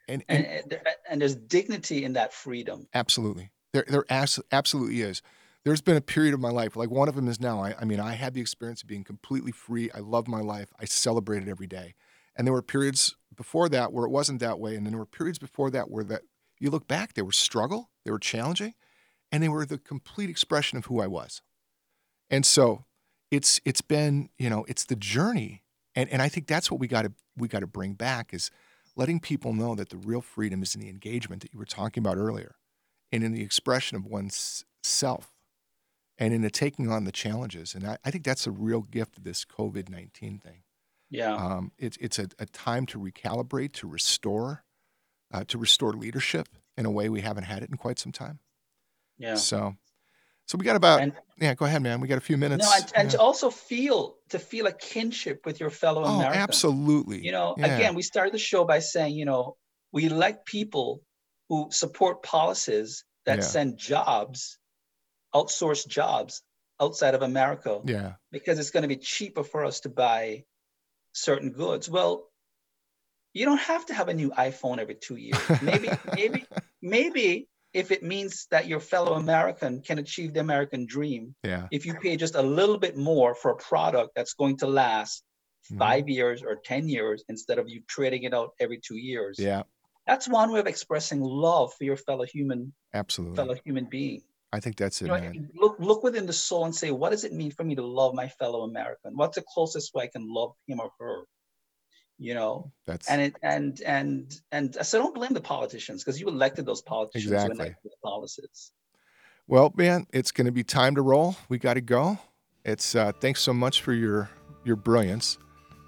And, 0.09 0.24
and, 0.28 0.45
and 0.45 0.72
and, 0.72 0.80
and 1.09 1.20
there's 1.22 1.36
dignity 1.36 2.05
in 2.05 2.14
that 2.14 2.32
freedom. 2.32 2.86
Absolutely. 2.93 3.51
There, 3.72 3.84
there 3.88 4.05
absolutely 4.11 5.01
is. 5.01 5.22
There's 5.64 5.80
been 5.80 5.97
a 5.97 6.03
period 6.03 6.34
of 6.34 6.40
my 6.40 6.51
life, 6.51 6.76
like 6.76 6.90
one 6.90 7.09
of 7.09 7.14
them 7.14 7.28
is 7.28 7.40
now. 7.40 7.62
I, 7.62 7.74
I 7.80 7.84
mean, 7.84 8.01
I 8.01 8.12
had 8.12 8.34
the 8.34 8.40
experience 8.40 8.82
of 8.82 8.88
being 8.88 9.05
completely 9.05 9.53
free. 9.53 9.90
I 9.93 10.01
love 10.01 10.26
my 10.26 10.40
life. 10.40 10.72
I 10.78 10.84
celebrate 10.84 11.43
it 11.43 11.49
every 11.49 11.68
day. 11.68 11.95
And 12.36 12.47
there 12.47 12.53
were 12.53 12.62
periods 12.62 13.14
before 13.34 13.68
that 13.68 13.93
where 13.93 14.05
it 14.05 14.11
wasn't 14.11 14.40
that 14.40 14.59
way. 14.59 14.74
And 14.74 14.84
then 14.84 14.93
there 14.93 14.99
were 14.99 15.07
periods 15.07 15.38
before 15.38 15.70
that 15.70 15.90
where 15.90 16.05
that 16.05 16.22
you 16.59 16.68
look 16.70 16.88
back, 16.88 17.14
they 17.14 17.22
were 17.22 17.32
struggle, 17.32 17.90
they 18.05 18.11
were 18.11 18.18
challenging, 18.18 18.74
and 19.30 19.43
they 19.43 19.49
were 19.49 19.64
the 19.64 19.78
complete 19.78 20.30
expression 20.30 20.78
of 20.78 20.86
who 20.86 21.01
I 21.01 21.07
was. 21.07 21.43
And 22.28 22.45
so 22.45 22.84
it's 23.32 23.60
it's 23.64 23.80
been, 23.80 24.28
you 24.38 24.50
know, 24.50 24.64
it's 24.68 24.84
the 24.84 24.94
journey. 24.94 25.62
And 25.96 26.08
and 26.10 26.22
I 26.22 26.28
think 26.28 26.46
that's 26.46 26.70
what 26.70 26.78
we 26.78 26.86
gotta 26.86 27.12
we 27.36 27.48
gotta 27.48 27.66
bring 27.66 27.94
back 27.94 28.32
is 28.32 28.50
letting 28.94 29.18
people 29.18 29.54
know 29.54 29.74
that 29.74 29.88
the 29.88 29.96
real 29.96 30.20
freedom 30.20 30.62
is 30.62 30.74
in 30.74 30.82
the 30.82 30.90
engagement 30.90 31.40
that 31.40 31.52
you 31.52 31.58
were 31.58 31.64
talking 31.64 32.02
about 32.02 32.18
earlier 32.18 32.56
and 33.10 33.24
in 33.24 33.32
the 33.32 33.42
expression 33.42 33.96
of 33.96 34.04
one's 34.04 34.66
self 34.82 35.32
and 36.18 36.34
in 36.34 36.42
the 36.42 36.50
taking 36.50 36.90
on 36.90 37.04
the 37.04 37.12
challenges. 37.12 37.74
And 37.74 37.86
I, 37.86 37.96
I 38.04 38.10
think 38.10 38.22
that's 38.22 38.46
a 38.46 38.50
real 38.50 38.82
gift 38.82 39.16
of 39.16 39.24
this 39.24 39.46
COVID 39.46 39.88
19 39.88 40.38
thing. 40.38 40.62
Yeah. 41.08 41.34
Um, 41.34 41.72
it's 41.78 41.96
it's 42.00 42.18
a, 42.18 42.28
a 42.38 42.44
time 42.44 42.84
to 42.86 42.98
recalibrate, 42.98 43.72
to 43.74 43.86
restore, 43.86 44.62
uh, 45.32 45.44
to 45.44 45.56
restore 45.56 45.94
leadership 45.94 46.50
in 46.76 46.84
a 46.84 46.90
way 46.90 47.08
we 47.08 47.22
haven't 47.22 47.44
had 47.44 47.62
it 47.62 47.70
in 47.70 47.78
quite 47.78 47.98
some 47.98 48.12
time. 48.12 48.40
yeah. 49.18 49.36
So, 49.36 49.76
so 50.53 50.59
we 50.59 50.66
got 50.66 50.76
about 50.76 51.00
And- 51.00 51.14
yeah. 51.40 51.55
Go 51.55 51.64
ahead, 51.64 51.82
man. 51.82 52.00
We 52.03 52.09
got 52.09 52.18
a 52.18 52.20
few 52.20 52.36
minutes. 52.36 52.62
No, 52.62 52.70
and, 52.74 52.92
and 52.94 53.07
Yeah. 53.09 53.16
to 53.16 53.20
also 53.20 53.48
feel 53.48 54.18
to 54.28 54.38
feel 54.38 54.66
a 54.66 54.72
kinship 54.72 55.46
with 55.46 55.61
your 55.61 55.70
fellow 55.70 56.03
oh, 56.05 56.16
Americans. 56.16 56.42
absolutely. 56.42 57.24
You 57.24 57.32
know, 57.32 57.55
Yeah. 57.57 57.74
again, 57.74 57.94
we 57.94 58.03
started 58.03 58.34
the 58.34 58.38
show 58.38 58.64
by 58.64 58.80
saying, 58.80 59.14
you 59.14 59.24
know, 59.24 59.57
we 59.92 60.05
elect 60.05 60.44
people 60.46 61.03
who 61.48 61.68
support 61.70 62.22
policies 62.22 63.05
that 63.24 63.38
Yeah. 63.38 63.44
send 63.44 63.78
jobs, 63.78 64.59
outsource 65.34 65.86
jobs 65.88 66.42
outside 66.80 67.14
of 67.14 67.22
America 67.22 67.80
Yeah, 67.84 68.12
because 68.30 68.59
it's 68.59 68.70
going 68.70 68.82
to 68.82 68.88
be 68.88 68.96
cheaper 68.96 69.42
for 69.44 69.64
us 69.64 69.80
to 69.80 69.88
buy 69.88 70.44
certain 71.12 71.50
goods. 71.53 71.88
Well, 71.88 72.28
you 73.32 73.46
don't 73.46 73.61
have 73.61 73.86
to 73.86 73.94
have 73.94 74.09
a 74.09 74.14
new 74.14 74.30
iPhone 74.32 74.78
every 74.78 74.96
two 74.96 75.16
years. 75.16 75.40
Maybe, 75.62 75.88
maybe, 76.16 76.44
maybe 76.82 77.48
if 77.72 77.90
it 77.90 78.02
means 78.02 78.46
that 78.50 78.66
your 78.66 78.80
fellow 78.80 79.14
American 79.14 79.80
can 79.82 79.98
achieve 79.98 80.34
the 80.34 80.40
American 80.40 80.86
dream, 80.86 81.34
yeah, 81.42 81.68
if 81.70 81.86
you 81.86 81.94
pay 81.94 82.16
just 82.16 82.34
a 82.34 82.42
little 82.42 82.78
bit 82.78 82.96
more 82.96 83.34
for 83.34 83.50
a 83.52 83.56
product 83.56 84.10
that's 84.14 84.34
going 84.34 84.58
to 84.58 84.66
last 84.66 85.24
Mhm. 85.70 85.78
five 85.78 86.08
years 86.08 86.42
or 86.42 86.56
10 86.56 86.88
years 86.88 87.24
instead 87.28 87.58
of 87.58 87.68
you 87.68 87.82
trading 87.86 88.24
it 88.24 88.34
out 88.34 88.50
every 88.60 88.78
two 88.80 88.96
years. 88.96 89.38
yeah. 89.38 89.62
That's 90.06 90.26
one 90.28 90.50
way 90.50 90.58
of 90.58 90.66
expressing 90.66 91.20
love 91.20 91.72
for 91.74 91.84
your 91.84 91.96
fellow 91.96 92.24
human, 92.24 92.74
Absolutely. 92.92 93.36
fellow 93.36 93.54
human 93.64 93.84
being. 93.86 94.22
I 94.52 94.58
think 94.60 94.76
that's 94.76 95.00
it, 95.00 95.06
You 95.06 95.12
know, 95.12 95.48
look, 95.54 95.76
look 95.78 96.02
within 96.02 96.26
the 96.26 96.32
soul 96.32 96.64
and 96.66 96.74
say, 96.74 96.90
what 96.90 97.10
does 97.10 97.24
it 97.24 97.32
mean 97.32 97.52
for 97.52 97.64
me 97.64 97.76
to 97.76 97.86
love 97.86 98.12
my 98.12 98.28
fellow 98.28 98.62
American? 98.64 99.16
What's 99.16 99.36
the 99.36 99.44
closest 99.54 99.94
way 99.94 100.04
I 100.04 100.08
can 100.08 100.26
love 100.28 100.52
him 100.66 100.80
or 100.80 100.90
her? 100.98 101.22
You 102.22 102.34
know, 102.34 102.70
That's 102.86 103.08
and 103.10 103.20
it 103.20 103.34
and 103.42 103.80
and 103.84 104.32
and 104.52 104.76
so 104.82 104.98
don't 104.98 105.14
blame 105.14 105.32
the 105.34 105.40
politicians 105.40 106.04
because 106.04 106.20
you 106.20 106.28
elected 106.28 106.64
those 106.66 106.80
politicians 106.82 107.32
Exactly. 107.32 107.74
policies. 108.04 108.70
well, 109.48 109.72
man. 109.76 110.06
It's 110.12 110.30
going 110.30 110.46
to 110.46 110.52
be 110.52 110.62
time 110.62 110.94
to 110.94 111.02
roll. 111.02 111.36
We 111.48 111.58
got 111.58 111.74
to 111.74 111.80
go. 111.80 112.18
It's 112.64 112.94
uh, 112.94 113.10
thanks 113.20 113.40
so 113.40 113.52
much 113.52 113.82
for 113.82 113.92
your 113.92 114.30
your 114.64 114.76
brilliance, 114.76 115.36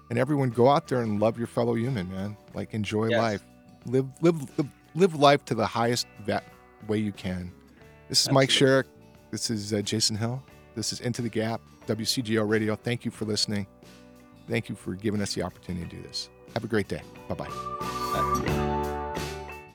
and 0.09 0.19
everyone 0.19 0.49
go 0.49 0.67
out 0.69 0.87
there 0.89 1.01
and 1.01 1.19
love 1.21 1.37
your 1.37 1.47
fellow 1.47 1.75
human, 1.75 2.11
man. 2.11 2.35
Like 2.53 2.73
enjoy 2.73 3.07
Yes. 3.09 3.17
life, 3.19 3.43
live 3.85 4.07
live 4.21 4.41
live, 4.57 4.69
live 4.93 5.15
life 5.15 5.45
to 5.45 5.55
the 5.55 5.65
highest 5.65 6.05
that 6.25 6.43
way 6.87 6.97
you 6.97 7.13
can. 7.13 7.51
This 8.09 8.25
is 8.25 8.31
Mike 8.31 8.49
Absolutely. 8.49 8.83
Sherrick. 8.83 8.85
This 9.31 9.49
is 9.49 9.73
uh, 9.73 9.81
Jason 9.81 10.17
Hill. 10.17 10.43
This 10.75 10.91
is 10.91 10.99
Into 10.99 11.21
the 11.21 11.29
Gap, 11.29 11.61
WCGO 11.87 12.47
Radio. 12.47 12.75
Thank 12.75 13.05
you 13.05 13.11
for 13.11 13.23
listening. 13.25 13.65
Thank 14.47 14.69
you 14.69 14.75
for 14.75 14.93
giving 14.93 15.21
us 15.21 15.33
the 15.33 15.43
opportunity 15.43 15.87
to 15.87 15.95
do 15.95 16.01
this. 16.03 16.29
Have 16.53 16.63
a 16.63 16.67
great 16.67 16.87
day. 16.87 17.01
Bye 17.27 17.35
bye. 17.35 17.47
It. 17.49 18.74